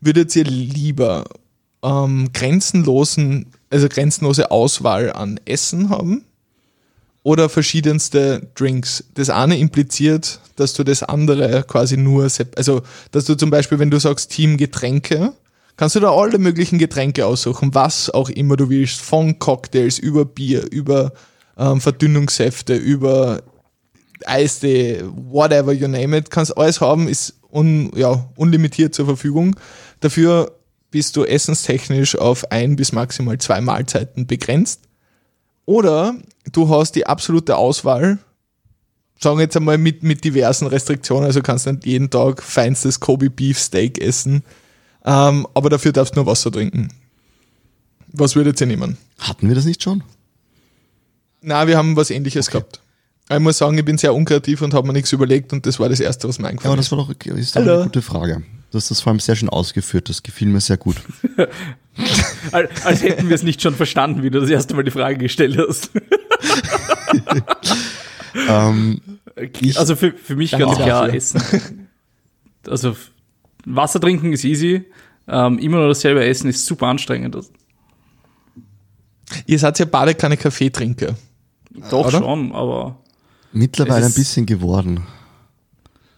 würdet 0.00 0.34
ihr 0.36 0.44
lieber 0.44 1.24
ähm, 1.82 2.30
grenzenlosen, 2.32 3.46
also 3.70 3.88
grenzenlose 3.88 4.50
Auswahl 4.50 5.12
an 5.12 5.38
Essen 5.44 5.90
haben 5.90 6.24
oder 7.22 7.48
verschiedenste 7.48 8.48
Drinks? 8.54 9.04
Das 9.14 9.30
eine 9.30 9.58
impliziert, 9.58 10.40
dass 10.56 10.74
du 10.74 10.84
das 10.84 11.02
andere 11.02 11.64
quasi 11.64 11.96
nur, 11.96 12.28
also 12.56 12.82
dass 13.12 13.24
du 13.24 13.34
zum 13.34 13.50
Beispiel, 13.50 13.78
wenn 13.78 13.90
du 13.90 13.98
sagst 13.98 14.30
Team 14.30 14.56
Getränke, 14.56 15.32
kannst 15.76 15.96
du 15.96 16.00
da 16.00 16.12
alle 16.12 16.38
möglichen 16.38 16.78
Getränke 16.78 17.26
aussuchen, 17.26 17.74
was 17.74 18.10
auch 18.10 18.28
immer 18.28 18.56
du 18.56 18.68
willst, 18.68 19.00
von 19.00 19.38
Cocktails 19.38 19.98
über 19.98 20.24
Bier, 20.24 20.70
über 20.70 21.12
ähm, 21.56 21.80
Verdünnungssäfte, 21.80 22.74
über 22.74 23.42
Eistee, 24.26 25.02
whatever 25.04 25.72
you 25.72 25.88
name 25.88 26.16
it, 26.16 26.30
kannst 26.30 26.56
alles 26.56 26.80
haben, 26.80 27.08
ist 27.08 27.34
un, 27.50 27.90
ja, 27.94 28.28
unlimitiert 28.36 28.94
zur 28.94 29.06
Verfügung. 29.06 29.56
Dafür 30.00 30.52
bist 30.90 31.16
du 31.16 31.24
essenstechnisch 31.24 32.16
auf 32.16 32.50
ein 32.50 32.76
bis 32.76 32.92
maximal 32.92 33.38
zwei 33.38 33.60
Mahlzeiten 33.60 34.26
begrenzt. 34.26 34.80
Oder 35.68 36.14
du 36.50 36.70
hast 36.70 36.92
die 36.92 37.06
absolute 37.06 37.58
Auswahl 37.58 38.16
sagen 39.20 39.36
wir 39.36 39.42
jetzt 39.42 39.56
einmal 39.56 39.76
mit, 39.76 40.02
mit 40.02 40.24
diversen 40.24 40.66
Restriktionen, 40.66 41.26
also 41.26 41.42
kannst 41.42 41.66
nicht 41.66 41.84
jeden 41.84 42.08
Tag 42.08 42.42
feinstes 42.42 43.00
Kobe 43.00 43.28
Beef 43.28 43.58
Steak 43.58 44.00
essen, 44.00 44.44
ähm, 45.04 45.46
aber 45.52 45.68
dafür 45.68 45.92
darfst 45.92 46.14
du 46.16 46.20
nur 46.20 46.26
Wasser 46.26 46.50
trinken. 46.50 46.88
Was 48.12 48.34
würdet 48.34 48.58
ihr 48.62 48.66
nehmen? 48.66 48.96
Hatten 49.18 49.46
wir 49.46 49.54
das 49.54 49.66
nicht 49.66 49.82
schon? 49.82 50.02
Na, 51.42 51.66
wir 51.66 51.76
haben 51.76 51.96
was 51.96 52.08
ähnliches 52.08 52.48
gehabt. 52.48 52.80
Ich 53.28 53.38
muss 53.38 53.58
sagen, 53.58 53.76
ich 53.76 53.84
bin 53.84 53.98
sehr 53.98 54.14
unkreativ 54.14 54.62
und 54.62 54.72
habe 54.72 54.86
mir 54.86 54.94
nichts 54.94 55.12
überlegt 55.12 55.52
und 55.52 55.66
das 55.66 55.78
war 55.78 55.90
das 55.90 56.00
Erste, 56.00 56.28
was 56.28 56.38
mir 56.38 56.44
Ja, 56.44 56.50
eingefallen 56.52 56.72
aber 56.72 56.80
ist. 56.80 56.90
das 56.90 56.96
war 56.98 57.04
doch 57.04 57.36
ist 57.36 57.56
doch 57.56 57.60
eine 57.60 57.82
gute 57.82 58.00
Frage. 58.00 58.42
Du 58.70 58.76
hast 58.76 58.90
das 58.90 59.00
vor 59.00 59.10
allem 59.10 59.20
sehr 59.20 59.34
schön 59.34 59.48
ausgeführt, 59.48 60.08
das 60.08 60.22
gefiel 60.22 60.48
mir 60.48 60.60
sehr 60.60 60.76
gut. 60.76 60.96
Als, 62.52 62.86
als 62.86 63.02
hätten 63.02 63.28
wir 63.28 63.34
es 63.34 63.42
nicht 63.42 63.60
schon 63.60 63.74
verstanden, 63.74 64.22
wie 64.22 64.30
du 64.30 64.40
das 64.40 64.48
erste 64.48 64.74
Mal 64.74 64.84
die 64.84 64.92
Frage 64.92 65.18
gestellt 65.18 65.58
hast. 65.58 65.90
ähm, 68.48 69.00
also 69.74 69.96
für, 69.96 70.12
für 70.12 70.36
mich 70.36 70.52
ganz 70.52 70.76
klar 70.76 71.06
dafür. 71.06 71.14
Essen. 71.14 71.88
Also 72.68 72.96
Wasser 73.64 74.00
trinken 74.00 74.32
ist 74.32 74.44
easy. 74.44 74.84
Ähm, 75.26 75.58
immer 75.58 75.78
nur 75.78 75.88
dasselbe 75.88 76.24
Essen 76.24 76.48
ist 76.48 76.64
super 76.66 76.86
anstrengend. 76.86 77.36
Ihr 79.46 79.58
seid 79.58 79.78
ja 79.80 79.84
beide 79.84 80.14
keine 80.14 80.36
Kaffeetrinker. 80.36 81.16
Doch 81.90 82.06
Oder? 82.06 82.18
schon, 82.18 82.52
aber 82.52 83.02
mittlerweile 83.52 84.06
ein 84.06 84.14
bisschen 84.14 84.46
geworden. 84.46 85.06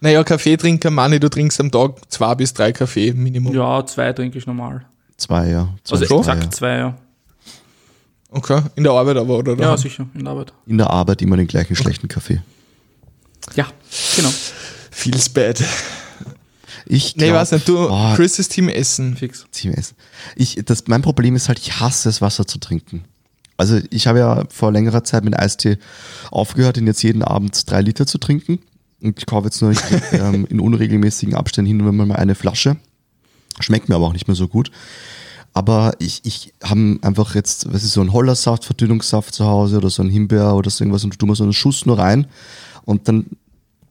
Naja, 0.01 0.23
Kaffeetrinker, 0.23 0.89
Mani, 0.91 1.19
du 1.19 1.29
trinkst 1.29 1.59
am 1.59 1.71
Tag 1.71 1.95
zwei 2.09 2.33
bis 2.35 2.53
drei 2.53 2.71
Kaffee 2.71 3.13
Minimum. 3.13 3.53
ja, 3.53 3.85
zwei 3.85 4.11
trinke 4.13 4.37
ich 4.37 4.47
normal. 4.47 4.85
Zwei, 5.17 5.49
ja. 5.49 5.69
Zwei 5.83 5.99
Also 5.99 6.19
exakt 6.19 6.43
ja. 6.43 6.51
zwei, 6.51 6.77
ja. 6.77 6.97
Okay, 8.31 8.61
in 8.75 8.83
der 8.83 8.93
Arbeit 8.93 9.17
aber, 9.17 9.37
oder? 9.37 9.51
Ja, 9.51 9.57
daheim? 9.57 9.77
sicher, 9.77 10.07
in 10.13 10.23
der 10.23 10.31
Arbeit. 10.31 10.53
In 10.65 10.77
der 10.77 10.89
Arbeit 10.89 11.21
immer 11.21 11.37
den 11.37 11.47
gleichen 11.47 11.75
schlechten 11.75 12.07
Kaffee. 12.07 12.41
Ja, 13.55 13.67
genau. 14.15 14.29
Feels 14.89 15.29
bad. 15.29 15.63
Ich 16.87 17.15
Nee, 17.15 17.25
glaub, 17.27 17.37
weiß 17.37 17.51
nicht, 17.51 17.67
du, 17.67 17.77
oh, 17.89 18.13
Chris 18.15 18.39
ist 18.39 18.49
Team 18.49 18.69
Essen. 18.69 19.15
Fix. 19.15 19.45
CMS. 19.51 19.93
Ich, 20.35 20.59
das, 20.65 20.87
mein 20.87 21.01
Problem 21.01 21.35
ist 21.35 21.47
halt, 21.47 21.59
ich 21.59 21.79
hasse 21.79 22.09
es, 22.09 22.21
Wasser 22.21 22.47
zu 22.47 22.57
trinken. 22.59 23.03
Also 23.57 23.79
ich 23.91 24.07
habe 24.07 24.19
ja 24.19 24.43
vor 24.49 24.71
längerer 24.71 25.03
Zeit 25.03 25.23
mit 25.23 25.37
Eistee 25.37 25.77
aufgehört, 26.31 26.77
ihn 26.77 26.87
jetzt 26.87 27.03
jeden 27.03 27.21
Abend 27.21 27.69
drei 27.69 27.81
Liter 27.81 28.07
zu 28.07 28.17
trinken. 28.17 28.59
Und 29.01 29.17
ich 29.19 29.25
kaufe 29.25 29.47
jetzt 29.47 29.61
nur 29.61 29.73
ähm, 30.11 30.45
in 30.49 30.59
unregelmäßigen 30.59 31.35
Abständen 31.35 31.67
hin 31.67 31.81
und 31.81 31.93
wieder 31.93 32.05
mal 32.05 32.15
eine 32.15 32.35
Flasche. 32.35 32.77
Schmeckt 33.59 33.89
mir 33.89 33.95
aber 33.95 34.07
auch 34.07 34.13
nicht 34.13 34.27
mehr 34.27 34.35
so 34.35 34.47
gut. 34.47 34.71
Aber 35.53 35.93
ich, 35.99 36.21
ich 36.23 36.53
habe 36.63 36.97
einfach 37.01 37.35
jetzt, 37.35 37.71
was 37.73 37.83
ist 37.83 37.93
so 37.93 38.01
ein 38.01 38.13
Hollersaft, 38.13 38.63
Verdünnungssaft 38.63 39.33
zu 39.33 39.45
Hause 39.45 39.77
oder 39.77 39.89
so 39.89 40.01
ein 40.01 40.09
Himbeer 40.09 40.55
oder 40.55 40.69
so 40.69 40.83
irgendwas 40.83 41.03
und 41.03 41.17
tu 41.19 41.25
mal 41.25 41.35
so 41.35 41.43
einen 41.43 41.53
Schuss 41.53 41.85
nur 41.85 41.99
rein 41.99 42.27
und 42.85 43.07
dann 43.07 43.25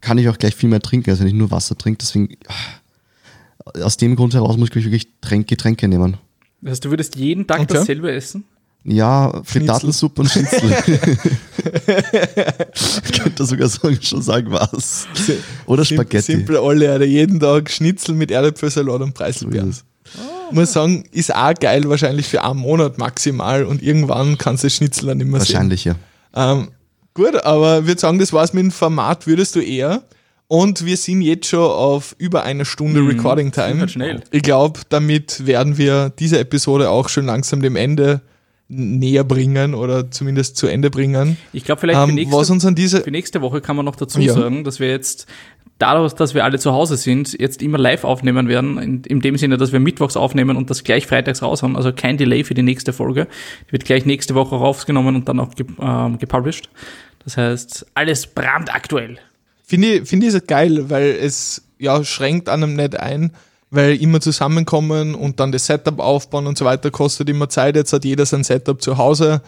kann 0.01 0.17
ich 0.17 0.29
auch 0.31 0.39
gleich 0.39 0.55
viel 0.57 0.71
mehr 0.71 0.81
trinken, 0.81 1.11
als 1.11 1.21
wenn 1.21 1.27
ich 1.27 1.35
nur 1.35 1.51
Wasser 1.51 1.77
trinke. 1.77 1.99
Deswegen, 1.99 2.37
ah, 2.49 3.85
aus 3.85 3.99
dem 3.99 4.17
Grund 4.17 4.33
heraus 4.33 4.57
muss 4.57 4.71
ich 4.71 4.77
ich, 4.77 4.85
wirklich 4.85 5.09
Tränk, 5.21 5.47
Getränke 5.49 5.87
nehmen. 5.87 6.17
Das 6.63 6.73
heißt, 6.73 6.85
du 6.87 6.91
würdest 6.91 7.17
jeden 7.17 7.47
Tag 7.47 7.61
Okay. 7.61 7.75
dasselbe 7.75 8.11
essen? 8.11 8.45
Ja, 8.85 9.43
Frittatensuppe 9.45 10.23
und 10.23 10.29
Schnitzel. 10.29 10.75
ich 13.05 13.13
könnte 13.13 13.45
sogar 13.45 13.69
sagen, 13.69 13.99
schon 14.01 14.23
sagen, 14.23 14.51
was. 14.51 15.07
Oder 15.67 15.85
Sim- 15.85 15.97
Spaghetti. 15.99 16.33
Simple 16.33 16.61
alle, 16.61 16.91
Alter. 16.91 17.05
Jeden 17.05 17.41
Tag 17.41 17.71
Schnitzel 17.71 18.15
mit 18.15 18.31
Erdäpfelsalat 18.31 19.03
und 19.03 19.13
Preiselbeeren. 19.15 19.73
So 19.73 19.83
Muss 20.53 20.73
sagen, 20.73 21.05
ist 21.13 21.35
auch 21.35 21.55
geil, 21.55 21.89
wahrscheinlich 21.89 22.27
für 22.27 22.43
einen 22.43 22.59
Monat 22.59 22.97
maximal 22.99 23.65
und 23.65 23.83
irgendwann 23.83 24.39
kannst 24.39 24.65
du 24.65 24.67
das 24.67 24.77
Schnitzel 24.77 25.07
dann 25.07 25.19
nicht 25.19 25.29
mehr 25.29 25.41
sehen. 25.41 25.55
Wahrscheinlich, 25.55 25.85
ja. 25.85 25.95
Ähm, 26.35 26.69
gut, 27.15 27.37
aber 27.45 27.81
ich 27.81 27.87
würde 27.87 28.01
sagen, 28.01 28.19
das 28.19 28.33
war's 28.33 28.53
mit 28.53 28.65
dem 28.65 28.71
Format, 28.71 29.27
würdest 29.27 29.55
du 29.57 29.61
eher. 29.61 30.03
Und 30.49 30.85
wir 30.85 30.97
sind 30.97 31.23
jetzt 31.23 31.47
schon 31.47 31.61
auf 31.61 32.17
über 32.19 32.43
eine 32.43 32.65
Stunde 32.65 33.07
Recording 33.07 33.53
ging 33.53 33.65
Time. 33.65 33.81
halt 33.81 33.91
schnell. 33.93 34.23
Ich 34.33 34.43
glaube, 34.43 34.81
damit 34.89 35.47
werden 35.47 35.79
wir 35.79 36.11
diese 36.11 36.41
Episode 36.41 36.91
auch 36.91 37.09
schon 37.09 37.27
langsam 37.27 37.63
dem 37.63 37.77
Ende 37.77 38.21
näher 38.71 39.25
bringen 39.25 39.75
oder 39.75 40.11
zumindest 40.11 40.57
zu 40.57 40.69
Ende 40.69 40.91
bringen. 40.91 41.37
Ich 41.53 41.65
glaube, 41.65 41.81
vielleicht 41.81 41.99
für, 41.99 42.09
Ähm, 42.09 42.15
nächste, 42.15 42.67
an 42.69 42.75
diese 42.77 43.01
für 43.03 43.11
nächste 43.11 43.43
Woche 43.43 43.61
kann 43.61 43.75
man 43.77 43.85
noch 43.85 43.97
dazu 43.97 44.21
Ja. 44.21 44.33
sagen, 44.33 44.63
dass 44.63 44.79
wir 44.79 44.89
jetzt 44.89 45.27
dadurch, 45.79 46.13
dass 46.13 46.35
wir 46.35 46.45
alle 46.45 46.59
zu 46.59 46.73
Hause 46.73 46.97
sind, 46.97 47.39
jetzt 47.41 47.63
immer 47.63 47.79
live 47.79 48.05
aufnehmen 48.05 48.47
werden, 48.49 48.79
in, 48.79 49.03
in 49.05 49.21
dem 49.21 49.37
Sinne, 49.37 49.57
dass 49.57 49.73
wir 49.73 49.81
mittwochs 49.81 50.17
aufnehmen 50.17 50.57
und 50.57 50.71
das 50.71 50.85
gleich 50.85 51.07
freitags 51.07 51.43
raushauen, 51.43 51.75
also 51.75 51.93
kein 51.93 52.17
Delay 52.17 52.45
für 52.45 52.55
die 52.55 52.63
nächste 52.63 52.93
Folge. 52.93 53.27
Die 53.69 53.73
wird 53.73 53.85
gleich 53.85 54.07
nächste 54.07 54.35
Woche 54.37 54.55
rausgenommen 54.55 55.17
und 55.17 55.29
dann 55.29 55.41
auch 55.41 55.55
ge 55.55 55.67
ähm, 55.81 56.19
gepublished. 56.19 56.69
Das 57.25 57.37
heißt, 57.37 57.87
alles 57.95 58.29
brandaktuell. 58.29 59.19
Finde 59.65 59.95
ich, 59.95 60.09
finde 60.09 60.27
ich 60.29 60.35
es 60.35 60.47
geil, 60.47 60.91
weil 60.91 61.11
es 61.21 61.63
ja 61.79 62.05
schränkt 62.05 62.49
einem 62.49 62.77
nicht 62.77 62.99
ein, 62.99 63.33
weil 63.71 63.97
immer 64.03 64.21
zusammenkommen 64.21 65.15
und 65.15 65.41
dann 65.41 65.53
das 65.53 65.67
Setup 65.67 66.01
aufbauen 66.01 66.47
und 66.47 66.59
so 66.59 66.65
weiter 66.65 66.91
kostet 66.91 67.29
immer 67.29 67.49
Zeit. 67.49 67.77
Jetzt 67.77 67.93
hat 67.93 68.05
jeder 68.05 68.27
sein 68.27 68.45
Setup 68.45 68.83
zu 68.83 68.99
Hause. 68.99 69.43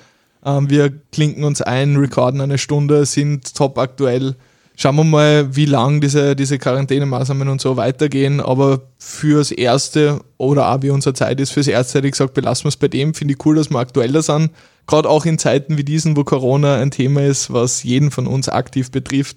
Ähm, 0.45 0.71
wir 0.71 0.91
klinken 1.11 1.45
uns 1.45 1.61
ein, 1.61 1.97
recorden 1.97 2.41
eine 2.41 2.59
Stunde, 2.59 3.05
sind 3.05 3.55
top 3.55 3.79
aktuell. 3.79 4.37
Schauen 4.75 4.97
wir 4.97 5.05
mal, 5.05 5.55
wie 5.55 5.67
lang 5.67 6.01
diese, 6.01 6.35
diese 6.35 6.59
Quarantänemaßnahmen 6.59 7.49
und 7.49 7.61
so 7.61 7.77
weitergehen. 7.77 8.41
Aber 8.41 8.83
fürs 8.97 9.51
Erste 9.51 10.21
oder 10.39 10.73
auch 10.73 10.83
wie 10.83 10.91
unsere 10.91 11.15
Zeit 11.15 11.41
ist, 11.41 11.51
fürs 11.51 11.69
Erste 11.69 11.99
hätte 11.99 12.09
ich 12.09 12.13
gesagt, 12.13 12.35
belassen 12.35 12.65
wir 12.65 12.69
es 12.71 12.77
bei 12.77 12.89
dem. 12.89 13.15
Finde 13.15 13.35
ich 13.35 13.45
cool, 13.45 13.57
dass 13.57 13.71
wir 13.71 13.79
aktueller 13.79 14.23
sind. 14.23 14.51
Gerade 14.87 15.09
auch 15.09 15.27
in 15.27 15.39
Zeiten 15.39 15.77
wie 15.77 15.85
diesen, 15.85 16.17
wo 16.17 16.25
Corona 16.25 16.77
ein 16.77 16.91
Thema 16.91 17.23
ist, 17.23 17.53
was 17.53 17.83
jeden 17.83 18.11
von 18.11 18.27
uns 18.27 18.49
aktiv 18.49 18.91
betrifft 18.91 19.37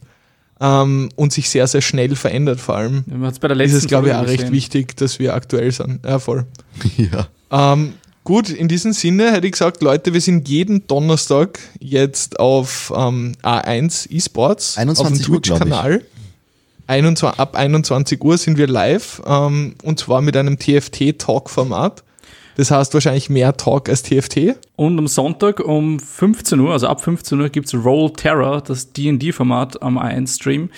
ähm, 0.59 1.09
und 1.15 1.33
sich 1.33 1.49
sehr, 1.49 1.67
sehr 1.67 1.81
schnell 1.81 2.15
verändert 2.15 2.59
vor 2.59 2.75
allem, 2.75 3.03
hat's 3.21 3.39
bei 3.39 3.47
der 3.47 3.59
ist 3.61 3.73
es, 3.73 3.87
glaube 3.87 4.09
ich, 4.09 4.13
auch 4.13 4.25
recht 4.25 4.51
wichtig, 4.51 4.95
dass 4.95 5.19
wir 5.19 5.33
aktuell 5.33 5.71
sind. 5.71 6.05
Ja, 6.05 6.19
voll. 6.19 6.45
ja. 6.97 7.27
Ähm, 7.51 7.93
gut, 8.23 8.49
in 8.49 8.67
diesem 8.67 8.93
Sinne 8.93 9.31
hätte 9.31 9.47
ich 9.47 9.53
gesagt, 9.53 9.81
Leute, 9.81 10.13
wir 10.13 10.21
sind 10.21 10.47
jeden 10.47 10.87
Donnerstag 10.87 11.59
jetzt 11.79 12.39
auf 12.39 12.93
ähm, 12.95 13.33
A1 13.43 14.11
eSports, 14.11 14.77
21 14.77 14.99
auf 14.99 15.17
dem 15.17 15.33
Twitch-Kanal. 15.33 16.01
21, 16.87 17.39
ab 17.39 17.55
21 17.55 18.23
Uhr 18.23 18.37
sind 18.37 18.57
wir 18.57 18.67
live 18.67 19.21
ähm, 19.25 19.75
und 19.83 19.99
zwar 19.99 20.21
mit 20.21 20.37
einem 20.37 20.59
TFT-Talk-Format. 20.59 22.03
Das 22.55 22.71
heißt 22.71 22.93
wahrscheinlich 22.93 23.29
mehr 23.29 23.55
Talk 23.57 23.89
als 23.89 24.03
TFT. 24.03 24.55
Und 24.75 24.97
am 24.97 25.07
Sonntag 25.07 25.59
um 25.59 25.99
15 25.99 26.59
Uhr, 26.59 26.71
also 26.71 26.87
ab 26.87 27.01
15 27.01 27.39
Uhr, 27.39 27.49
gibt's 27.49 27.73
Roll 27.73 28.11
Terror, 28.13 28.61
das 28.61 28.93
D&D-Format 28.93 29.81
am 29.81 29.97
A1-Stream, 29.97 30.69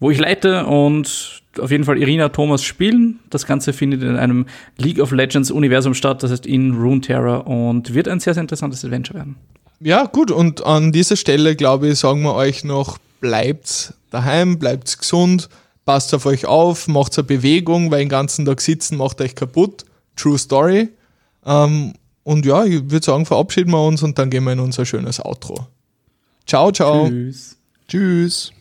wo 0.00 0.10
ich 0.10 0.18
leite 0.18 0.66
und 0.66 1.42
auf 1.58 1.70
jeden 1.70 1.84
Fall 1.84 1.98
Irina 1.98 2.28
Thomas 2.28 2.62
spielen. 2.62 3.20
Das 3.30 3.46
Ganze 3.46 3.72
findet 3.72 4.02
in 4.02 4.16
einem 4.16 4.46
League 4.76 5.00
of 5.00 5.12
Legends 5.12 5.50
Universum 5.50 5.94
statt, 5.94 6.22
das 6.22 6.30
heißt 6.30 6.46
in 6.46 6.74
Rune 6.74 7.00
Terror 7.00 7.46
und 7.46 7.94
wird 7.94 8.08
ein 8.08 8.20
sehr, 8.20 8.34
sehr 8.34 8.42
interessantes 8.42 8.84
Adventure 8.84 9.18
werden. 9.18 9.36
Ja, 9.80 10.04
gut, 10.04 10.30
und 10.30 10.64
an 10.64 10.92
dieser 10.92 11.16
Stelle, 11.16 11.56
glaube 11.56 11.88
ich, 11.88 11.98
sagen 11.98 12.22
wir 12.22 12.34
euch 12.34 12.64
noch, 12.64 12.98
bleibt 13.20 13.94
daheim, 14.10 14.58
bleibt 14.58 14.98
gesund, 14.98 15.48
passt 15.84 16.14
auf 16.14 16.26
euch 16.26 16.46
auf, 16.46 16.86
macht 16.88 17.16
eine 17.18 17.24
Bewegung, 17.24 17.90
weil 17.90 18.00
den 18.00 18.08
ganzen 18.08 18.44
Tag 18.44 18.60
sitzen 18.60 18.96
macht 18.96 19.20
euch 19.20 19.34
kaputt. 19.34 19.84
True 20.16 20.38
Story. 20.38 20.88
Ähm, 21.44 21.94
und 22.22 22.46
ja, 22.46 22.64
ich 22.64 22.90
würde 22.90 23.04
sagen, 23.04 23.26
verabschieden 23.26 23.70
wir 23.70 23.84
uns 23.84 24.02
und 24.02 24.18
dann 24.18 24.30
gehen 24.30 24.44
wir 24.44 24.52
in 24.52 24.60
unser 24.60 24.84
schönes 24.84 25.24
Outro. 25.24 25.66
Ciao, 26.46 26.70
ciao. 26.70 27.08
Tschüss. 27.08 27.56
Tschüss. 27.88 28.52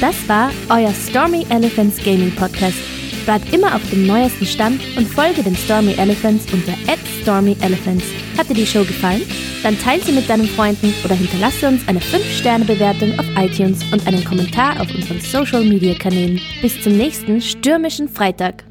Das 0.00 0.28
war 0.28 0.52
euer 0.68 0.94
Stormy 0.94 1.44
Elephants 1.50 1.96
Gaming 2.04 2.30
Podcast. 2.36 2.78
Bleibt 3.24 3.52
immer 3.52 3.74
auf 3.74 3.82
dem 3.90 4.06
neuesten 4.06 4.46
Stand 4.46 4.80
und 4.96 5.08
folge 5.08 5.42
den 5.42 5.56
Stormy 5.56 5.94
Elephants 5.94 6.46
unter 6.52 6.72
@stormyelephants. 7.20 8.04
Hat 8.38 8.48
dir 8.48 8.54
die 8.54 8.66
Show 8.66 8.84
gefallen? 8.84 9.22
Dann 9.64 9.76
teile 9.76 10.00
sie 10.00 10.12
mit 10.12 10.30
deinen 10.30 10.46
Freunden 10.46 10.94
oder 11.04 11.16
hinterlasse 11.16 11.66
uns 11.66 11.86
eine 11.88 11.98
5-Sterne-Bewertung 11.98 13.18
auf 13.18 13.26
iTunes 13.36 13.80
und 13.90 14.06
einen 14.06 14.24
Kommentar 14.24 14.80
auf 14.80 14.88
unseren 14.94 15.20
Social-Media-Kanälen. 15.20 16.40
Bis 16.62 16.80
zum 16.80 16.96
nächsten 16.96 17.40
stürmischen 17.40 18.08
Freitag. 18.08 18.62